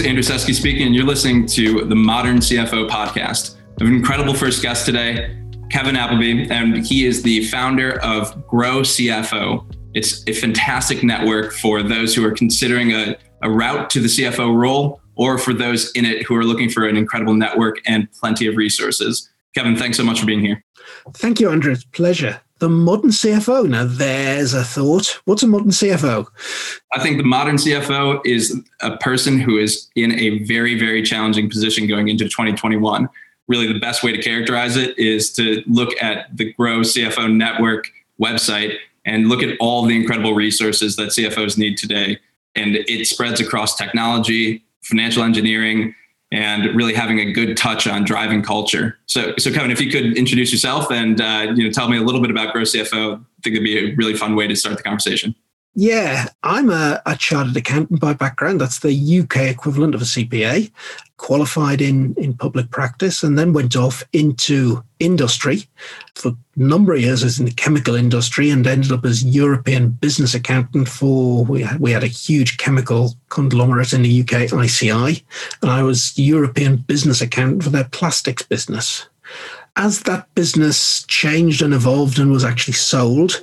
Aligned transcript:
Andrew 0.00 0.22
Seski 0.22 0.54
speaking, 0.54 0.86
and 0.86 0.94
you're 0.94 1.04
listening 1.04 1.46
to 1.46 1.84
the 1.84 1.94
Modern 1.94 2.38
CFO 2.38 2.88
podcast. 2.88 3.56
I 3.56 3.84
have 3.84 3.88
an 3.88 3.94
incredible 3.94 4.34
first 4.34 4.62
guest 4.62 4.86
today, 4.86 5.36
Kevin 5.70 5.96
Appleby, 5.96 6.48
and 6.50 6.86
he 6.86 7.04
is 7.04 7.22
the 7.22 7.44
founder 7.46 8.00
of 8.00 8.46
Grow 8.46 8.80
CFO. 8.80 9.74
It's 9.94 10.22
a 10.28 10.32
fantastic 10.32 11.02
network 11.02 11.52
for 11.52 11.82
those 11.82 12.14
who 12.14 12.24
are 12.24 12.30
considering 12.30 12.92
a, 12.92 13.16
a 13.42 13.50
route 13.50 13.90
to 13.90 14.00
the 14.00 14.08
CFO 14.08 14.54
role 14.54 15.00
or 15.16 15.38
for 15.38 15.52
those 15.52 15.90
in 15.92 16.04
it 16.04 16.24
who 16.26 16.36
are 16.36 16.44
looking 16.44 16.70
for 16.70 16.86
an 16.86 16.96
incredible 16.96 17.34
network 17.34 17.80
and 17.86 18.10
plenty 18.12 18.46
of 18.46 18.56
resources. 18.56 19.28
Kevin, 19.54 19.76
thanks 19.76 19.96
so 19.96 20.04
much 20.04 20.20
for 20.20 20.26
being 20.26 20.40
here. 20.40 20.64
Thank 21.14 21.40
you, 21.40 21.50
Andrew. 21.50 21.72
It's 21.72 21.84
pleasure. 21.84 22.40
The 22.58 22.68
modern 22.68 23.10
CFO. 23.10 23.68
Now, 23.68 23.84
there's 23.84 24.52
a 24.52 24.64
thought. 24.64 25.20
What's 25.26 25.44
a 25.44 25.46
modern 25.46 25.70
CFO? 25.70 26.26
I 26.92 27.00
think 27.00 27.18
the 27.18 27.24
modern 27.24 27.56
CFO 27.56 28.20
is 28.26 28.60
a 28.80 28.96
person 28.96 29.38
who 29.38 29.58
is 29.58 29.88
in 29.94 30.12
a 30.18 30.42
very, 30.44 30.78
very 30.78 31.02
challenging 31.02 31.48
position 31.48 31.86
going 31.86 32.08
into 32.08 32.24
2021. 32.24 33.08
Really, 33.46 33.72
the 33.72 33.78
best 33.78 34.02
way 34.02 34.12
to 34.12 34.20
characterize 34.20 34.76
it 34.76 34.98
is 34.98 35.32
to 35.34 35.62
look 35.66 35.90
at 36.02 36.36
the 36.36 36.52
Grow 36.54 36.80
CFO 36.80 37.32
Network 37.32 37.88
website 38.20 38.76
and 39.04 39.28
look 39.28 39.42
at 39.42 39.56
all 39.60 39.84
the 39.84 39.96
incredible 39.96 40.34
resources 40.34 40.96
that 40.96 41.10
CFOs 41.10 41.56
need 41.56 41.78
today. 41.78 42.18
And 42.56 42.74
it 42.74 43.06
spreads 43.06 43.40
across 43.40 43.76
technology, 43.76 44.64
financial 44.82 45.22
engineering, 45.22 45.94
and 46.30 46.74
really 46.76 46.94
having 46.94 47.18
a 47.20 47.32
good 47.32 47.56
touch 47.56 47.86
on 47.86 48.04
driving 48.04 48.42
culture. 48.42 48.98
So, 49.06 49.34
so 49.38 49.50
Kevin, 49.50 49.70
if 49.70 49.80
you 49.80 49.90
could 49.90 50.16
introduce 50.16 50.52
yourself 50.52 50.90
and 50.90 51.20
uh, 51.20 51.52
you 51.54 51.64
know 51.64 51.70
tell 51.70 51.88
me 51.88 51.96
a 51.96 52.02
little 52.02 52.20
bit 52.20 52.30
about 52.30 52.52
Grow 52.52 52.62
CFO, 52.62 53.16
I 53.16 53.20
think 53.42 53.56
it'd 53.56 53.64
be 53.64 53.78
a 53.78 53.94
really 53.94 54.14
fun 54.14 54.36
way 54.36 54.46
to 54.46 54.54
start 54.54 54.76
the 54.76 54.82
conversation. 54.82 55.34
Yeah, 55.74 56.26
I'm 56.42 56.70
a, 56.70 57.00
a, 57.06 57.14
chartered 57.14 57.56
accountant 57.56 58.00
by 58.00 58.12
background. 58.12 58.60
That's 58.60 58.80
the 58.80 59.20
UK 59.20 59.42
equivalent 59.42 59.94
of 59.94 60.02
a 60.02 60.06
CPA. 60.06 60.72
Qualified 61.18 61.80
in, 61.80 62.14
in 62.16 62.34
public 62.34 62.70
practice 62.70 63.22
and 63.22 63.38
then 63.38 63.52
went 63.52 63.76
off 63.76 64.02
into 64.12 64.82
industry 64.98 65.68
for 66.14 66.30
a 66.30 66.36
number 66.56 66.94
of 66.94 67.00
years 67.00 67.22
as 67.22 67.38
in 67.38 67.44
the 67.44 67.52
chemical 67.52 67.94
industry 67.94 68.50
and 68.50 68.66
ended 68.66 68.90
up 68.90 69.04
as 69.04 69.24
European 69.24 69.90
business 69.90 70.34
accountant 70.34 70.88
for 70.88 71.44
we 71.44 71.62
had, 71.62 71.78
we 71.78 71.92
had 71.92 72.02
a 72.02 72.08
huge 72.08 72.56
chemical 72.56 73.14
conglomerate 73.28 73.92
in 73.92 74.02
the 74.02 74.20
UK, 74.22 74.52
ICI, 74.52 75.24
and 75.62 75.70
I 75.70 75.82
was 75.84 76.18
European 76.18 76.78
business 76.78 77.20
accountant 77.20 77.62
for 77.62 77.70
their 77.70 77.84
plastics 77.84 78.42
business 78.42 79.08
as 79.76 80.02
that 80.02 80.26
business 80.34 81.04
changed 81.04 81.62
and 81.62 81.72
evolved 81.72 82.18
and 82.18 82.32
was 82.32 82.44
actually 82.44 82.74
sold, 82.74 83.40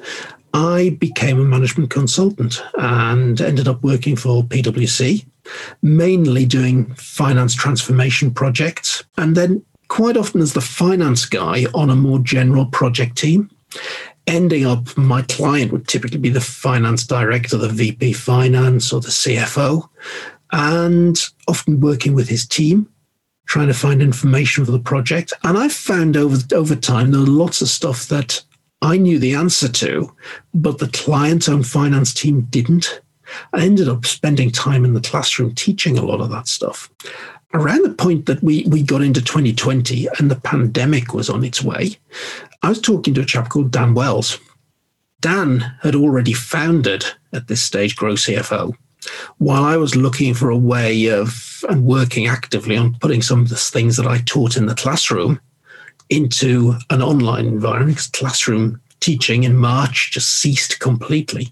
I 0.55 0.95
became 1.01 1.37
a 1.37 1.43
management 1.43 1.89
consultant 1.89 2.63
and 2.77 3.41
ended 3.41 3.67
up 3.67 3.83
working 3.83 4.15
for 4.15 4.41
PwC, 4.41 5.25
mainly 5.81 6.45
doing 6.45 6.93
finance 6.95 7.53
transformation 7.53 8.33
projects. 8.33 9.03
And 9.17 9.35
then 9.35 9.65
quite 9.89 10.15
often 10.15 10.39
as 10.39 10.53
the 10.53 10.61
finance 10.61 11.25
guy 11.25 11.65
on 11.73 11.89
a 11.89 11.95
more 11.95 12.19
general 12.19 12.67
project 12.67 13.17
team. 13.17 13.51
Ending 14.27 14.65
up, 14.65 14.95
my 14.97 15.23
client 15.23 15.73
would 15.73 15.89
typically 15.89 16.19
be 16.19 16.29
the 16.29 16.39
finance 16.39 17.05
director, 17.05 17.57
the 17.57 17.67
VP 17.67 18.13
finance, 18.13 18.93
or 18.93 19.01
the 19.01 19.09
CFO, 19.09 19.89
and 20.53 21.19
often 21.49 21.81
working 21.81 22.15
with 22.15 22.29
his 22.29 22.47
team 22.47 22.89
trying 23.45 23.67
to 23.67 23.73
find 23.73 24.01
information 24.01 24.65
for 24.65 24.71
the 24.71 24.79
project. 24.79 25.33
And 25.43 25.57
I've 25.57 25.73
found 25.73 26.17
over 26.17 26.37
over 26.55 26.75
time 26.75 27.11
there 27.11 27.21
are 27.21 27.25
lots 27.25 27.61
of 27.61 27.67
stuff 27.67 28.07
that 28.07 28.41
I 28.85 28.97
knew 28.97 29.17
the 29.17 29.33
answer 29.33 29.67
to, 29.67 30.15
but 30.53 30.77
the 30.77 30.89
client 30.89 31.49
owned 31.49 31.65
finance 31.65 32.13
team 32.13 32.41
didn't. 32.51 33.01
I 33.51 33.61
ended 33.61 33.89
up 33.89 34.05
spending 34.05 34.51
time 34.51 34.85
in 34.85 34.93
the 34.93 35.01
classroom 35.01 35.55
teaching 35.55 35.97
a 35.97 36.05
lot 36.05 36.21
of 36.21 36.29
that 36.29 36.47
stuff. 36.47 36.91
Around 37.55 37.81
the 37.81 37.95
point 37.95 38.27
that 38.27 38.43
we, 38.43 38.63
we 38.67 38.83
got 38.83 39.01
into 39.01 39.23
2020 39.23 40.07
and 40.19 40.29
the 40.29 40.35
pandemic 40.35 41.15
was 41.15 41.31
on 41.31 41.43
its 41.43 41.63
way, 41.63 41.97
I 42.61 42.69
was 42.69 42.79
talking 42.79 43.15
to 43.15 43.21
a 43.21 43.25
chap 43.25 43.49
called 43.49 43.71
Dan 43.71 43.95
Wells. 43.95 44.37
Dan 45.19 45.61
had 45.81 45.95
already 45.95 46.33
founded 46.33 47.05
at 47.33 47.47
this 47.47 47.63
stage 47.63 47.95
Grow 47.95 48.13
CFO 48.13 48.75
while 49.39 49.63
I 49.63 49.77
was 49.77 49.95
looking 49.95 50.35
for 50.35 50.51
a 50.51 50.57
way 50.57 51.07
of 51.07 51.63
and 51.69 51.85
working 51.85 52.27
actively 52.27 52.77
on 52.77 52.97
putting 52.99 53.23
some 53.23 53.41
of 53.41 53.49
the 53.49 53.55
things 53.55 53.97
that 53.97 54.05
I 54.07 54.21
taught 54.25 54.57
in 54.57 54.67
the 54.67 54.75
classroom 54.75 55.39
into 56.09 56.75
an 56.89 57.01
online 57.01 57.45
environment 57.45 57.91
because 57.91 58.07
classroom 58.07 58.81
teaching 58.99 59.43
in 59.43 59.57
March 59.57 60.11
just 60.11 60.37
ceased 60.37 60.79
completely. 60.79 61.51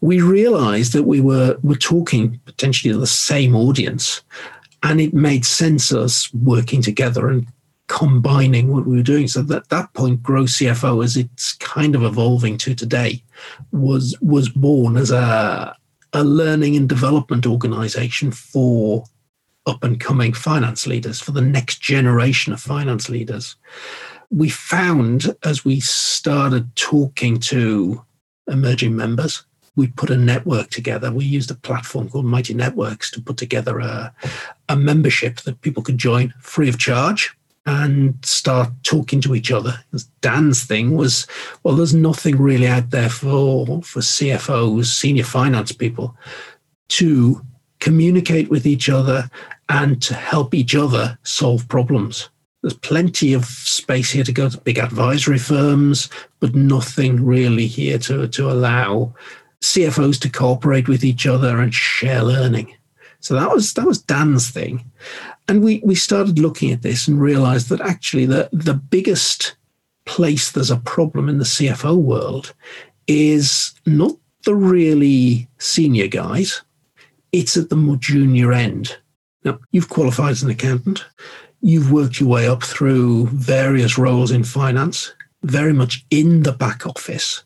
We 0.00 0.20
realized 0.20 0.92
that 0.94 1.04
we 1.04 1.20
were, 1.20 1.56
were 1.62 1.76
talking 1.76 2.40
potentially 2.44 2.92
to 2.92 2.98
the 2.98 3.06
same 3.06 3.54
audience, 3.54 4.22
and 4.82 5.00
it 5.00 5.14
made 5.14 5.44
sense 5.44 5.92
us 5.92 6.32
working 6.34 6.82
together 6.82 7.28
and 7.28 7.46
combining 7.86 8.72
what 8.72 8.86
we 8.86 8.96
were 8.96 9.02
doing. 9.02 9.28
So 9.28 9.40
at 9.52 9.68
that 9.68 9.92
point, 9.94 10.22
Grow 10.22 10.44
CFO, 10.44 11.04
as 11.04 11.16
it's 11.16 11.52
kind 11.54 11.94
of 11.94 12.02
evolving 12.02 12.58
to 12.58 12.74
today, 12.74 13.22
was 13.70 14.16
was 14.20 14.48
born 14.48 14.96
as 14.96 15.10
a 15.10 15.76
a 16.12 16.24
learning 16.24 16.76
and 16.76 16.88
development 16.88 17.46
organization 17.46 18.32
for 18.32 19.04
up 19.66 19.84
and 19.84 20.00
coming 20.00 20.32
finance 20.32 20.86
leaders, 20.86 21.20
for 21.20 21.32
the 21.32 21.40
next 21.40 21.80
generation 21.80 22.52
of 22.52 22.60
finance 22.60 23.08
leaders. 23.08 23.56
We 24.30 24.48
found 24.48 25.36
as 25.44 25.64
we 25.64 25.80
started 25.80 26.74
talking 26.74 27.38
to 27.40 28.02
emerging 28.48 28.96
members, 28.96 29.44
we 29.76 29.86
put 29.88 30.10
a 30.10 30.16
network 30.16 30.70
together. 30.70 31.10
We 31.10 31.24
used 31.24 31.50
a 31.50 31.54
platform 31.54 32.08
called 32.08 32.26
Mighty 32.26 32.54
Networks 32.54 33.10
to 33.12 33.22
put 33.22 33.36
together 33.36 33.78
a, 33.78 34.14
a 34.68 34.76
membership 34.76 35.40
that 35.40 35.60
people 35.62 35.82
could 35.82 35.98
join 35.98 36.34
free 36.40 36.68
of 36.68 36.78
charge 36.78 37.34
and 37.64 38.14
start 38.24 38.70
talking 38.82 39.20
to 39.20 39.34
each 39.34 39.52
other. 39.52 39.78
Dan's 40.20 40.64
thing 40.64 40.96
was, 40.96 41.26
well, 41.62 41.76
there's 41.76 41.94
nothing 41.94 42.36
really 42.36 42.66
out 42.66 42.90
there 42.90 43.08
for, 43.08 43.82
for 43.82 44.00
CFOs, 44.00 44.86
senior 44.86 45.24
finance 45.24 45.72
people, 45.72 46.16
to 46.88 47.40
communicate 47.82 48.48
with 48.48 48.64
each 48.64 48.88
other 48.88 49.28
and 49.68 50.00
to 50.00 50.14
help 50.14 50.54
each 50.54 50.76
other 50.76 51.18
solve 51.24 51.66
problems. 51.66 52.30
There's 52.62 52.74
plenty 52.74 53.32
of 53.32 53.44
space 53.44 54.12
here 54.12 54.22
to 54.22 54.30
go 54.30 54.48
to 54.48 54.58
big 54.58 54.78
advisory 54.78 55.38
firms, 55.38 56.08
but 56.38 56.54
nothing 56.54 57.24
really 57.24 57.66
here 57.66 57.98
to, 57.98 58.28
to 58.28 58.50
allow 58.52 59.12
CFOs 59.62 60.20
to 60.20 60.30
cooperate 60.30 60.86
with 60.86 61.02
each 61.02 61.26
other 61.26 61.58
and 61.58 61.74
share 61.74 62.22
learning. 62.22 62.72
So 63.18 63.34
that 63.34 63.50
was 63.50 63.74
that 63.74 63.86
was 63.86 64.00
Dan's 64.00 64.48
thing. 64.48 64.84
And 65.48 65.64
we, 65.64 65.82
we 65.84 65.96
started 65.96 66.38
looking 66.38 66.70
at 66.70 66.82
this 66.82 67.08
and 67.08 67.20
realized 67.20 67.68
that 67.70 67.80
actually 67.80 68.26
the, 68.26 68.48
the 68.52 68.74
biggest 68.74 69.56
place 70.04 70.52
there's 70.52 70.70
a 70.70 70.76
problem 70.76 71.28
in 71.28 71.38
the 71.38 71.44
CFO 71.44 71.96
world 71.96 72.54
is 73.08 73.74
not 73.86 74.12
the 74.44 74.54
really 74.54 75.48
senior 75.58 76.06
guys, 76.06 76.62
it's 77.32 77.56
at 77.56 77.70
the 77.70 77.76
more 77.76 77.96
junior 77.96 78.52
end. 78.52 78.96
Now, 79.44 79.58
you've 79.72 79.88
qualified 79.88 80.32
as 80.32 80.42
an 80.42 80.50
accountant, 80.50 81.04
you've 81.60 81.90
worked 81.90 82.20
your 82.20 82.28
way 82.28 82.46
up 82.46 82.62
through 82.62 83.26
various 83.28 83.98
roles 83.98 84.30
in 84.30 84.44
finance, 84.44 85.12
very 85.42 85.72
much 85.72 86.04
in 86.10 86.42
the 86.42 86.52
back 86.52 86.86
office. 86.86 87.42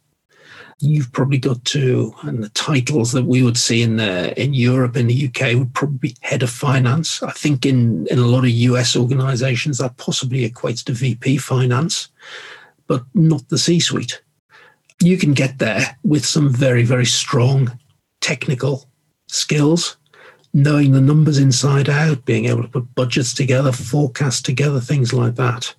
You've 0.79 1.11
probably 1.13 1.39
got 1.39 1.65
to, 1.67 2.15
and 2.23 2.43
the 2.43 2.51
titles 2.51 3.13
that 3.13 3.25
we 3.25 3.43
would 3.43 3.57
see 3.57 3.81
in 3.83 3.97
the 3.97 4.39
in 4.39 4.53
Europe, 4.53 4.95
in 4.95 5.07
the 5.07 5.29
UK, 5.29 5.55
would 5.55 5.73
probably 5.73 6.11
be 6.11 6.17
head 6.21 6.43
of 6.43 6.51
finance. 6.51 7.23
I 7.23 7.31
think 7.31 7.65
in, 7.65 8.07
in 8.09 8.19
a 8.19 8.27
lot 8.27 8.45
of 8.45 8.51
US 8.51 8.95
organizations 8.95 9.79
that 9.79 9.97
possibly 9.97 10.49
equates 10.49 10.85
to 10.85 10.93
VP 10.93 11.39
finance, 11.39 12.11
but 12.87 13.05
not 13.15 13.49
the 13.49 13.57
C-suite. 13.57 14.21
You 15.01 15.17
can 15.17 15.33
get 15.33 15.59
there 15.59 15.97
with 16.05 16.27
some 16.27 16.51
very, 16.51 16.83
very 16.83 17.07
strong 17.07 17.79
technical 18.21 18.87
skills, 19.27 19.97
knowing 20.53 20.93
the 20.93 21.01
numbers 21.01 21.39
inside 21.39 21.89
out, 21.89 22.25
being 22.25 22.47
able 22.47 22.63
to 22.63 22.69
put 22.69 22.95
budgets 22.95 23.35
together, 23.35 23.73
forecast 23.73 24.45
together, 24.45 24.81
things 24.81 25.13
like 25.13 25.35
that. 25.35 25.75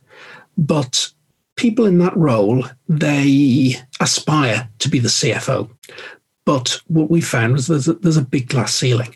But 0.57 1.11
people 1.55 1.85
in 1.85 1.97
that 1.99 2.15
role, 2.15 2.65
they 2.87 3.75
aspire 3.99 4.69
to 4.79 4.89
be 4.89 4.99
the 4.99 5.09
CFO. 5.09 5.69
But 6.45 6.79
what 6.87 7.09
we 7.09 7.21
found 7.21 7.53
was 7.53 7.67
there's 7.67 7.87
a, 7.87 7.93
there's 7.93 8.17
a 8.17 8.21
big 8.21 8.47
glass 8.47 8.73
ceiling. 8.73 9.15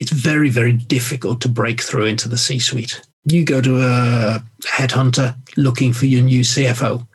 It's 0.00 0.10
very, 0.10 0.50
very 0.50 0.72
difficult 0.72 1.40
to 1.42 1.48
break 1.48 1.80
through 1.80 2.06
into 2.06 2.28
the 2.28 2.36
C 2.36 2.58
suite. 2.58 3.00
You 3.24 3.44
go 3.44 3.60
to 3.60 3.78
a 3.80 4.42
headhunter 4.64 5.36
looking 5.56 5.92
for 5.92 6.06
your 6.06 6.22
new 6.22 6.40
CFO. 6.40 7.06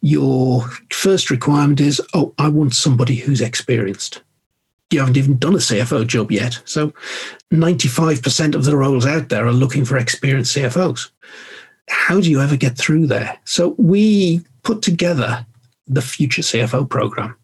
Your 0.00 0.68
first 0.92 1.30
requirement 1.30 1.80
is, 1.80 2.00
oh, 2.14 2.34
I 2.38 2.48
want 2.48 2.74
somebody 2.74 3.16
who's 3.16 3.40
experienced 3.40 4.22
you 4.90 5.00
haven't 5.00 5.16
even 5.16 5.38
done 5.38 5.54
a 5.54 5.58
CFO 5.58 6.06
job 6.06 6.30
yet. 6.30 6.60
So 6.64 6.92
95% 7.52 8.54
of 8.54 8.64
the 8.64 8.76
roles 8.76 9.06
out 9.06 9.28
there 9.28 9.46
are 9.46 9.52
looking 9.52 9.84
for 9.84 9.96
experienced 9.96 10.56
CFOs. 10.56 11.10
How 11.88 12.20
do 12.20 12.30
you 12.30 12.40
ever 12.40 12.56
get 12.56 12.76
through 12.78 13.06
there? 13.06 13.38
So 13.44 13.74
we 13.78 14.42
put 14.62 14.82
together 14.82 15.44
the 15.86 16.02
Future 16.02 16.42
CFO 16.42 16.88
program. 16.88 17.36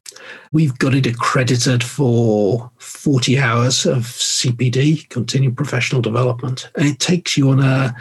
We've 0.53 0.77
got 0.79 0.95
it 0.95 1.07
accredited 1.07 1.83
for 1.83 2.71
40 2.79 3.39
hours 3.39 3.87
of 3.87 4.03
CPD, 4.03 5.09
continuing 5.09 5.55
professional 5.55 6.03
development. 6.03 6.71
And 6.77 6.87
it 6.87 6.99
takes 6.99 7.37
you 7.37 7.51
on 7.51 7.61
a, 7.61 7.95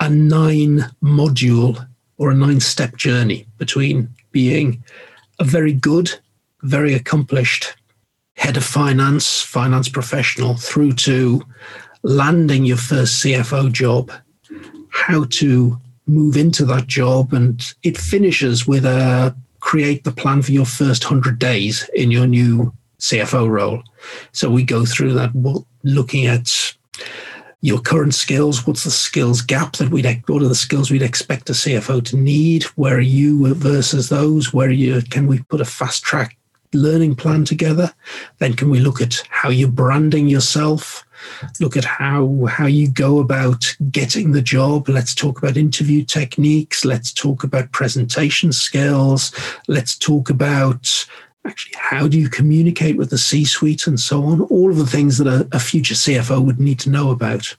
a 0.00 0.10
nine 0.10 0.84
module 1.02 1.86
or 2.16 2.30
a 2.30 2.34
nine 2.34 2.60
step 2.60 2.96
journey 2.96 3.46
between 3.58 4.08
being 4.30 4.84
a 5.38 5.44
very 5.44 5.72
good, 5.72 6.12
very 6.62 6.94
accomplished 6.94 7.74
head 8.36 8.56
of 8.56 8.64
finance, 8.64 9.40
finance 9.40 9.88
professional, 9.88 10.54
through 10.54 10.92
to 10.92 11.42
landing 12.02 12.64
your 12.64 12.76
first 12.76 13.22
CFO 13.24 13.72
job, 13.72 14.10
how 14.90 15.24
to 15.30 15.78
move 16.06 16.36
into 16.36 16.64
that 16.66 16.86
job. 16.86 17.32
And 17.32 17.62
it 17.82 17.96
finishes 17.96 18.66
with 18.66 18.84
a 18.84 19.34
create 19.60 20.04
the 20.04 20.12
plan 20.12 20.42
for 20.42 20.52
your 20.52 20.66
first 20.66 21.04
100 21.04 21.38
days 21.38 21.88
in 21.94 22.10
your 22.10 22.26
new 22.26 22.72
CFO 23.00 23.48
role. 23.48 23.82
So 24.32 24.50
we 24.50 24.62
go 24.62 24.84
through 24.84 25.14
that, 25.14 25.30
looking 25.82 26.26
at 26.26 26.74
your 27.62 27.80
current 27.80 28.14
skills. 28.14 28.66
What's 28.66 28.84
the 28.84 28.90
skills 28.90 29.40
gap 29.40 29.76
that 29.76 29.88
we'd 29.88 30.04
what 30.26 30.42
are 30.42 30.48
the 30.48 30.54
skills 30.54 30.90
we'd 30.90 31.00
expect 31.00 31.48
a 31.48 31.54
CFO 31.54 32.04
to 32.04 32.16
need? 32.16 32.64
Where 32.76 32.96
are 32.96 33.00
you 33.00 33.54
versus 33.54 34.10
those? 34.10 34.52
Where 34.52 34.68
are 34.68 34.70
you? 34.70 35.00
Can 35.00 35.26
we 35.26 35.42
put 35.44 35.62
a 35.62 35.64
fast 35.64 36.02
track 36.02 36.36
learning 36.74 37.16
plan 37.16 37.44
together? 37.44 37.94
Then 38.38 38.54
can 38.54 38.70
we 38.70 38.80
look 38.80 39.00
at 39.00 39.22
how 39.30 39.48
you're 39.48 39.68
branding 39.68 40.28
yourself? 40.28 41.04
Look 41.60 41.76
at 41.76 41.84
how 41.84 42.46
how 42.46 42.66
you 42.66 42.90
go 42.90 43.18
about 43.18 43.76
getting 43.90 44.32
the 44.32 44.42
job. 44.42 44.88
Let's 44.88 45.14
talk 45.14 45.38
about 45.38 45.56
interview 45.56 46.04
techniques. 46.04 46.84
Let's 46.84 47.12
talk 47.12 47.44
about 47.44 47.72
presentation 47.72 48.52
skills. 48.52 49.32
Let's 49.68 49.96
talk 49.96 50.28
about 50.28 51.06
actually 51.46 51.74
how 51.76 52.08
do 52.08 52.18
you 52.18 52.28
communicate 52.28 52.96
with 52.96 53.10
the 53.10 53.18
C 53.18 53.44
suite 53.44 53.86
and 53.86 53.98
so 54.00 54.24
on, 54.24 54.42
all 54.42 54.70
of 54.70 54.76
the 54.76 54.86
things 54.86 55.18
that 55.18 55.26
a, 55.26 55.48
a 55.52 55.60
future 55.60 55.94
CFO 55.94 56.44
would 56.44 56.60
need 56.60 56.80
to 56.80 56.90
know 56.90 57.10
about. 57.10 57.56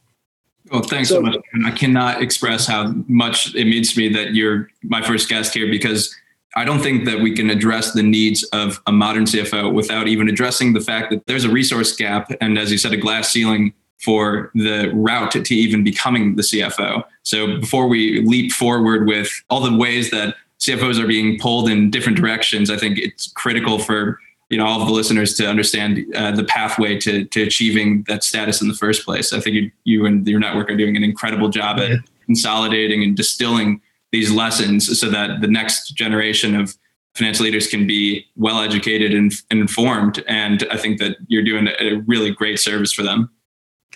Well, 0.71 0.81
thanks 0.81 1.09
so, 1.09 1.15
so 1.15 1.21
much. 1.21 1.37
I 1.63 1.71
cannot 1.71 2.21
express 2.21 2.65
how 2.65 2.93
much 3.07 3.53
it 3.53 3.65
means 3.65 3.93
to 3.93 3.99
me 3.99 4.09
that 4.13 4.33
you're 4.33 4.69
my 4.83 5.01
first 5.01 5.29
guest 5.29 5.53
here 5.53 5.69
because 5.69 6.15
I 6.55 6.63
don't 6.63 6.81
think 6.81 7.05
that 7.05 7.19
we 7.19 7.35
can 7.35 7.49
address 7.49 7.91
the 7.91 8.03
needs 8.03 8.43
of 8.45 8.81
a 8.87 8.91
modern 8.91 9.25
CFO 9.25 9.73
without 9.73 10.07
even 10.07 10.29
addressing 10.29 10.73
the 10.73 10.79
fact 10.79 11.11
that 11.11 11.25
there's 11.27 11.43
a 11.43 11.49
resource 11.49 11.93
gap 11.95 12.31
and, 12.39 12.57
as 12.57 12.71
you 12.71 12.77
said, 12.77 12.93
a 12.93 12.97
glass 12.97 13.29
ceiling 13.29 13.73
for 14.03 14.51
the 14.55 14.91
route 14.93 15.31
to 15.31 15.55
even 15.55 15.83
becoming 15.83 16.35
the 16.35 16.43
CFO. 16.43 17.03
So 17.23 17.59
before 17.59 17.87
we 17.87 18.21
leap 18.21 18.51
forward 18.51 19.07
with 19.07 19.29
all 19.49 19.61
the 19.61 19.75
ways 19.75 20.11
that 20.11 20.35
CFOs 20.59 20.99
are 20.99 21.07
being 21.07 21.39
pulled 21.39 21.69
in 21.69 21.89
different 21.89 22.17
directions, 22.17 22.69
I 22.69 22.77
think 22.77 22.97
it's 22.99 23.31
critical 23.33 23.79
for 23.79 24.19
you 24.49 24.57
know 24.57 24.65
all 24.65 24.79
of 24.79 24.87
the 24.87 24.93
listeners 24.93 25.33
to 25.35 25.47
understand 25.47 26.05
uh, 26.15 26.31
the 26.31 26.43
pathway 26.43 26.99
to 26.99 27.25
to 27.25 27.43
achieving 27.43 28.03
that 28.07 28.23
status 28.23 28.61
in 28.61 28.67
the 28.67 28.75
first 28.75 29.03
place. 29.03 29.33
I 29.33 29.39
think 29.39 29.55
you, 29.55 29.71
you 29.83 30.05
and 30.05 30.25
your 30.27 30.39
network 30.39 30.69
are 30.69 30.77
doing 30.77 30.95
an 30.95 31.03
incredible 31.03 31.49
job 31.49 31.79
at 31.79 31.99
consolidating 32.25 33.03
and 33.03 33.17
distilling 33.17 33.81
these 34.15 34.31
lessons 34.31 34.97
so 34.97 35.09
that 35.09 35.41
the 35.41 35.47
next 35.47 35.91
generation 35.93 36.55
of 36.55 36.73
financial 37.15 37.43
leaders 37.43 37.67
can 37.67 37.85
be 37.85 38.25
well 38.37 38.61
educated 38.61 39.13
and, 39.13 39.33
informed. 39.51 40.23
And 40.25 40.65
I 40.71 40.77
think 40.77 40.99
that 40.99 41.17
you're 41.27 41.43
doing 41.43 41.67
a 41.67 41.95
really 42.07 42.31
great 42.31 42.57
service 42.57 42.93
for 42.93 43.03
them. 43.03 43.29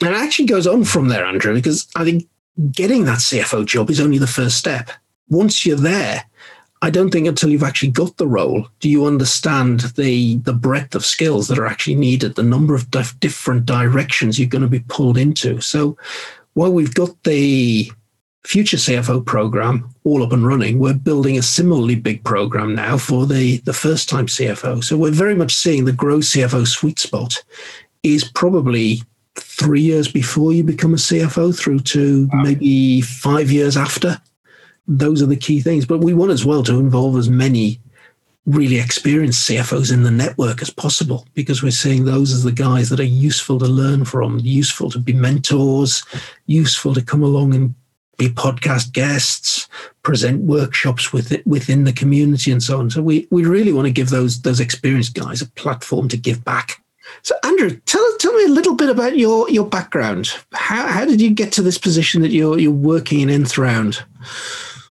And 0.01 0.13
it 0.13 0.17
actually 0.17 0.45
goes 0.45 0.67
on 0.67 0.83
from 0.83 1.07
there, 1.07 1.25
Andrew, 1.25 1.53
because 1.53 1.87
I 1.95 2.03
think 2.03 2.27
getting 2.71 3.05
that 3.05 3.19
CFO 3.19 3.65
job 3.65 3.89
is 3.89 4.01
only 4.01 4.17
the 4.17 4.27
first 4.27 4.57
step. 4.57 4.89
Once 5.29 5.65
you're 5.65 5.77
there, 5.77 6.25
I 6.81 6.89
don't 6.89 7.11
think 7.11 7.25
until 7.25 7.49
you've 7.49 7.63
actually 7.63 7.91
got 7.91 8.17
the 8.17 8.27
role 8.27 8.67
do 8.79 8.89
you 8.89 9.05
understand 9.05 9.81
the 9.97 10.37
the 10.37 10.53
breadth 10.53 10.95
of 10.95 11.05
skills 11.05 11.47
that 11.47 11.59
are 11.59 11.67
actually 11.67 11.95
needed, 11.95 12.35
the 12.35 12.43
number 12.43 12.75
of 12.75 12.89
dif- 12.91 13.19
different 13.19 13.65
directions 13.65 14.37
you're 14.37 14.55
going 14.55 14.61
to 14.69 14.77
be 14.79 14.85
pulled 14.95 15.17
into. 15.17 15.61
So 15.61 15.97
while 16.53 16.73
we've 16.73 16.93
got 16.93 17.23
the 17.23 17.91
future 18.43 18.77
CFO 18.77 19.25
program 19.25 19.93
all 20.03 20.23
up 20.23 20.31
and 20.31 20.45
running, 20.45 20.79
we're 20.79 20.93
building 20.93 21.37
a 21.37 21.41
similarly 21.41 21.95
big 21.95 22.23
program 22.23 22.75
now 22.75 22.97
for 22.97 23.25
the 23.25 23.57
the 23.59 23.73
first 23.73 24.09
time 24.09 24.27
CFO. 24.27 24.83
So 24.83 24.97
we're 24.97 25.11
very 25.11 25.35
much 25.35 25.53
seeing 25.53 25.85
the 25.85 25.91
grow 25.91 26.19
CFO 26.19 26.67
sweet 26.67 26.99
spot 26.99 27.43
is 28.03 28.23
probably 28.23 29.03
three 29.35 29.81
years 29.81 30.07
before 30.07 30.53
you 30.53 30.63
become 30.63 30.93
a 30.93 30.97
CFO 30.97 31.57
through 31.57 31.79
to 31.79 32.29
wow. 32.31 32.41
maybe 32.43 33.01
five 33.01 33.51
years 33.51 33.77
after 33.77 34.19
those 34.89 35.21
are 35.21 35.27
the 35.27 35.37
key 35.37 35.61
things. 35.61 35.85
But 35.85 35.99
we 35.99 36.13
want 36.13 36.31
as 36.31 36.45
well 36.45 36.63
to 36.63 36.79
involve 36.79 37.15
as 37.15 37.29
many 37.29 37.79
really 38.45 38.79
experienced 38.79 39.47
CFOs 39.47 39.93
in 39.93 40.01
the 40.01 40.11
network 40.11 40.61
as 40.61 40.71
possible 40.71 41.27
because 41.35 41.61
we're 41.61 41.71
seeing 41.71 42.05
those 42.05 42.33
as 42.33 42.43
the 42.43 42.51
guys 42.51 42.89
that 42.89 42.99
are 42.99 43.03
useful 43.03 43.59
to 43.59 43.67
learn 43.67 44.05
from, 44.05 44.39
useful 44.39 44.89
to 44.89 44.97
be 44.97 45.13
mentors, 45.13 46.03
useful 46.47 46.95
to 46.95 47.03
come 47.03 47.21
along 47.21 47.53
and 47.53 47.75
be 48.19 48.27
podcast 48.29 48.91
guests, 48.91 49.67
present 50.03 50.41
workshops 50.43 51.11
with 51.11 51.31
it, 51.31 51.47
within 51.47 51.85
the 51.85 51.93
community 51.93 52.51
and 52.51 52.61
so 52.61 52.77
on. 52.77 52.91
So 52.91 53.01
we, 53.01 53.27
we 53.31 53.45
really 53.45 53.73
want 53.73 53.87
to 53.87 53.91
give 53.91 54.09
those 54.09 54.43
those 54.43 54.59
experienced 54.59 55.15
guys 55.15 55.41
a 55.41 55.47
platform 55.47 56.07
to 56.09 56.17
give 56.17 56.45
back. 56.45 56.83
So 57.23 57.33
Andrew, 57.43 57.79
tell 57.85 58.05
tell 58.19 58.33
me 58.33 58.45
a 58.45 58.49
little 58.49 58.75
bit 58.75 58.89
about 58.89 59.17
your 59.17 59.49
your 59.49 59.65
background. 59.65 60.31
How 60.53 60.85
how 60.87 61.05
did 61.05 61.19
you 61.19 61.31
get 61.31 61.51
to 61.53 61.63
this 61.63 61.79
position 61.79 62.21
that 62.21 62.31
you're 62.31 62.59
you're 62.59 62.71
working 62.71 63.21
in 63.21 63.29
Nth 63.29 63.57
Round? 63.57 64.03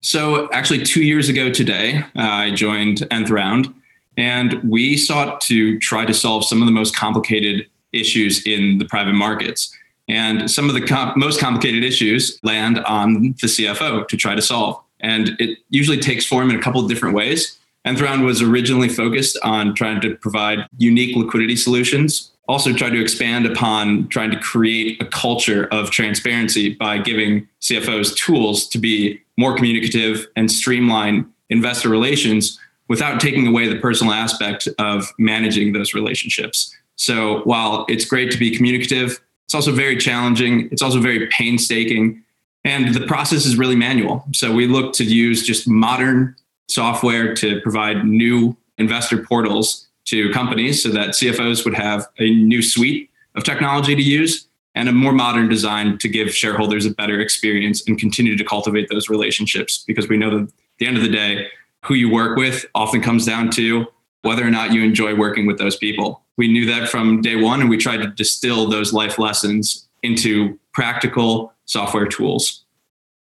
So, 0.02 0.48
actually, 0.54 0.84
two 0.84 1.04
years 1.04 1.28
ago 1.28 1.52
today, 1.52 1.98
uh, 2.16 2.22
I 2.22 2.52
joined 2.52 3.06
Nth 3.12 3.30
Round, 3.30 3.74
and 4.16 4.62
we 4.64 4.96
sought 4.96 5.42
to 5.42 5.78
try 5.80 6.06
to 6.06 6.14
solve 6.14 6.46
some 6.46 6.62
of 6.62 6.66
the 6.66 6.72
most 6.72 6.96
complicated 6.96 7.68
issues 7.92 8.46
in 8.46 8.78
the 8.78 8.86
private 8.86 9.14
markets. 9.14 9.76
And 10.08 10.50
some 10.50 10.70
of 10.70 10.76
the 10.76 10.82
com- 10.82 11.14
most 11.18 11.40
complicated 11.40 11.84
issues 11.84 12.40
land 12.44 12.80
on 12.80 13.22
the 13.22 13.48
CFO 13.48 14.08
to 14.08 14.18
try 14.18 14.36
to 14.36 14.42
solve. 14.42 14.82
And 15.00 15.32
it 15.40 15.60
usually 15.70 15.98
takes 15.98 16.26
form 16.26 16.50
in 16.50 16.56
a 16.56 16.62
couple 16.62 16.82
of 16.82 16.90
different 16.90 17.16
ways. 17.16 17.58
Nth 17.86 18.02
Round 18.02 18.24
was 18.24 18.42
originally 18.42 18.90
focused 18.90 19.38
on 19.44 19.76
trying 19.76 20.02
to 20.02 20.16
provide 20.16 20.68
unique 20.78 21.16
liquidity 21.16 21.56
solutions 21.56 22.32
also 22.48 22.74
tried 22.74 22.92
to 22.92 23.02
expand 23.02 23.46
upon 23.46 24.08
trying 24.08 24.32
to 24.32 24.40
create 24.40 25.02
a 25.02 25.06
culture 25.06 25.66
of 25.66 25.92
transparency 25.92 26.74
by 26.74 26.98
giving 26.98 27.48
CFOs 27.62 28.16
tools 28.16 28.68
to 28.70 28.78
be 28.78 29.22
more 29.38 29.56
communicative 29.56 30.28
and 30.36 30.52
streamline 30.52 31.30
investor 31.50 31.90
relations 31.90 32.60
without 32.88 33.20
taking 33.20 33.48
away 33.48 33.68
the 33.68 33.80
personal 33.80 34.14
aspect 34.14 34.68
of 34.80 35.12
managing 35.20 35.74
those 35.74 35.94
relationships. 35.94 36.74
So 36.96 37.42
while 37.44 37.86
it's 37.90 38.06
great 38.06 38.32
to 38.32 38.38
be 38.38 38.56
communicative, 38.56 39.20
it's 39.48 39.56
also 39.56 39.72
very 39.72 39.96
challenging. 39.96 40.68
It's 40.74 40.82
also 40.82 41.00
very 41.00 41.26
painstaking. 41.28 42.22
And 42.66 42.94
the 42.94 43.08
process 43.08 43.46
is 43.46 43.58
really 43.58 43.78
manual. 43.78 44.26
So 44.34 44.54
we 44.54 44.68
look 44.68 44.92
to 44.96 45.06
use 45.06 45.48
just 45.48 45.70
modern 45.70 46.36
software 46.68 47.34
to 47.36 47.62
provide 47.62 48.06
new 48.06 48.58
investor 48.78 49.24
portals 49.24 49.88
to 50.08 50.30
companies 50.34 50.84
so 50.84 50.90
that 50.90 51.12
CFOs 51.12 51.64
would 51.64 51.76
have 51.76 52.08
a 52.20 52.30
new 52.30 52.62
suite 52.62 53.10
of 53.36 53.46
technology 53.46 53.96
to 53.96 54.02
use 54.02 54.50
and 54.76 54.90
a 54.90 54.92
more 54.92 55.14
modern 55.14 55.48
design 55.48 55.98
to 56.00 56.10
give 56.10 56.36
shareholders 56.36 56.86
a 56.86 56.90
better 56.90 57.22
experience 57.22 57.88
and 57.88 57.98
continue 57.98 58.36
to 58.36 58.44
cultivate 58.44 58.90
those 58.90 59.08
relationships 59.08 59.82
because 59.88 60.10
we 60.10 60.18
know 60.18 60.30
that 60.30 60.44
at 60.44 60.54
the 60.80 60.88
end 60.88 60.98
of 60.98 61.04
the 61.04 61.10
day, 61.10 61.48
who 61.86 61.94
you 61.94 62.12
work 62.12 62.38
with 62.38 62.66
often 62.76 63.02
comes 63.02 63.26
down 63.26 63.50
to 63.52 63.88
whether 64.28 64.46
or 64.46 64.52
not 64.52 64.74
you 64.74 64.84
enjoy 64.84 65.16
working 65.16 65.48
with 65.48 65.58
those 65.58 65.78
people. 65.78 66.22
We 66.36 66.50
knew 66.52 66.66
that 66.66 66.90
from 66.90 67.22
day 67.22 67.38
one, 67.38 67.62
and 67.62 67.70
we 67.70 67.78
tried 67.78 67.98
to 67.98 68.08
distill 68.08 68.68
those 68.68 68.92
life 68.92 69.18
lessons 69.18 69.88
into 70.04 70.60
practical 70.74 71.54
software 71.66 72.06
tools. 72.06 72.66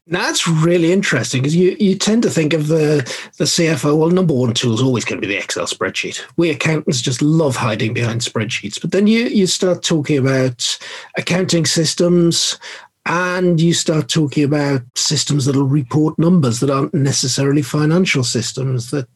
That's 0.09 0.47
really 0.47 0.93
interesting 0.93 1.43
because 1.43 1.57
you, 1.57 1.77
you 1.81 1.97
tend 1.97 2.23
to 2.25 2.31
think 2.31 2.53
of 2.53 2.69
the, 2.69 3.03
the 3.39 3.45
CFO. 3.45 3.97
Well, 3.97 4.11
number 4.11 4.35
one 4.35 4.53
tool 4.53 4.75
is 4.75 4.83
always 4.83 5.05
going 5.05 5.21
to 5.21 5.27
be 5.27 5.33
the 5.33 5.41
Excel 5.41 5.67
spreadsheet. 5.67 6.23
We 6.37 6.51
accountants 6.51 7.01
just 7.01 7.23
love 7.23 7.57
hiding 7.57 7.95
behind 7.95 8.21
spreadsheets. 8.21 8.81
But 8.81 8.93
then 8.93 9.07
you, 9.07 9.25
you 9.25 9.47
start 9.47 9.83
talking 9.83 10.19
about 10.19 10.79
accounting 11.17 11.67
systems 11.67 12.59
and 13.05 13.61
you 13.61 13.75
start 13.75 14.09
talking 14.09 14.45
about 14.45 14.83
systems 14.97 15.45
that'll 15.45 15.65
report 15.65 16.19
numbers 16.19 16.61
that 16.61 16.71
aren't 16.71 16.95
necessarily 16.95 17.63
financial 17.63 18.23
systems. 18.23 18.91
That, 18.91 19.09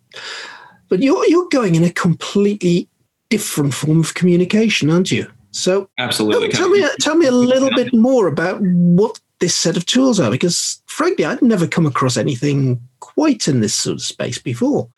But 0.91 1.03
you're, 1.03 1.27
you're 1.27 1.49
going 1.49 1.75
in 1.75 1.85
a 1.85 1.91
completely 1.91 2.89
different 3.31 3.73
form 3.73 4.01
of 4.01 4.13
communication, 4.13 4.91
aren't 4.91 5.11
you? 5.11 5.31
So 5.53 5.89
absolutely. 5.99 6.51
Tell, 6.51 6.69
me, 6.69 6.85
tell 7.01 7.17
me 7.17 7.27
a 7.27 7.33
little 7.33 7.71
bit 7.75 7.95
more 7.95 8.27
about 8.27 8.61
what 8.61 9.19
this 9.41 9.57
set 9.57 9.77
of 9.77 9.87
tools 9.87 10.21
are 10.21 10.31
because 10.31 10.81
frankly 10.87 11.25
i'd 11.25 11.43
never 11.43 11.67
come 11.67 11.87
across 11.87 12.17
anything 12.17 12.81
quite 13.01 13.49
in 13.49 13.61
this 13.61 13.75
sort 13.75 13.95
of 13.95 14.03
space 14.03 14.39
before 14.39 14.89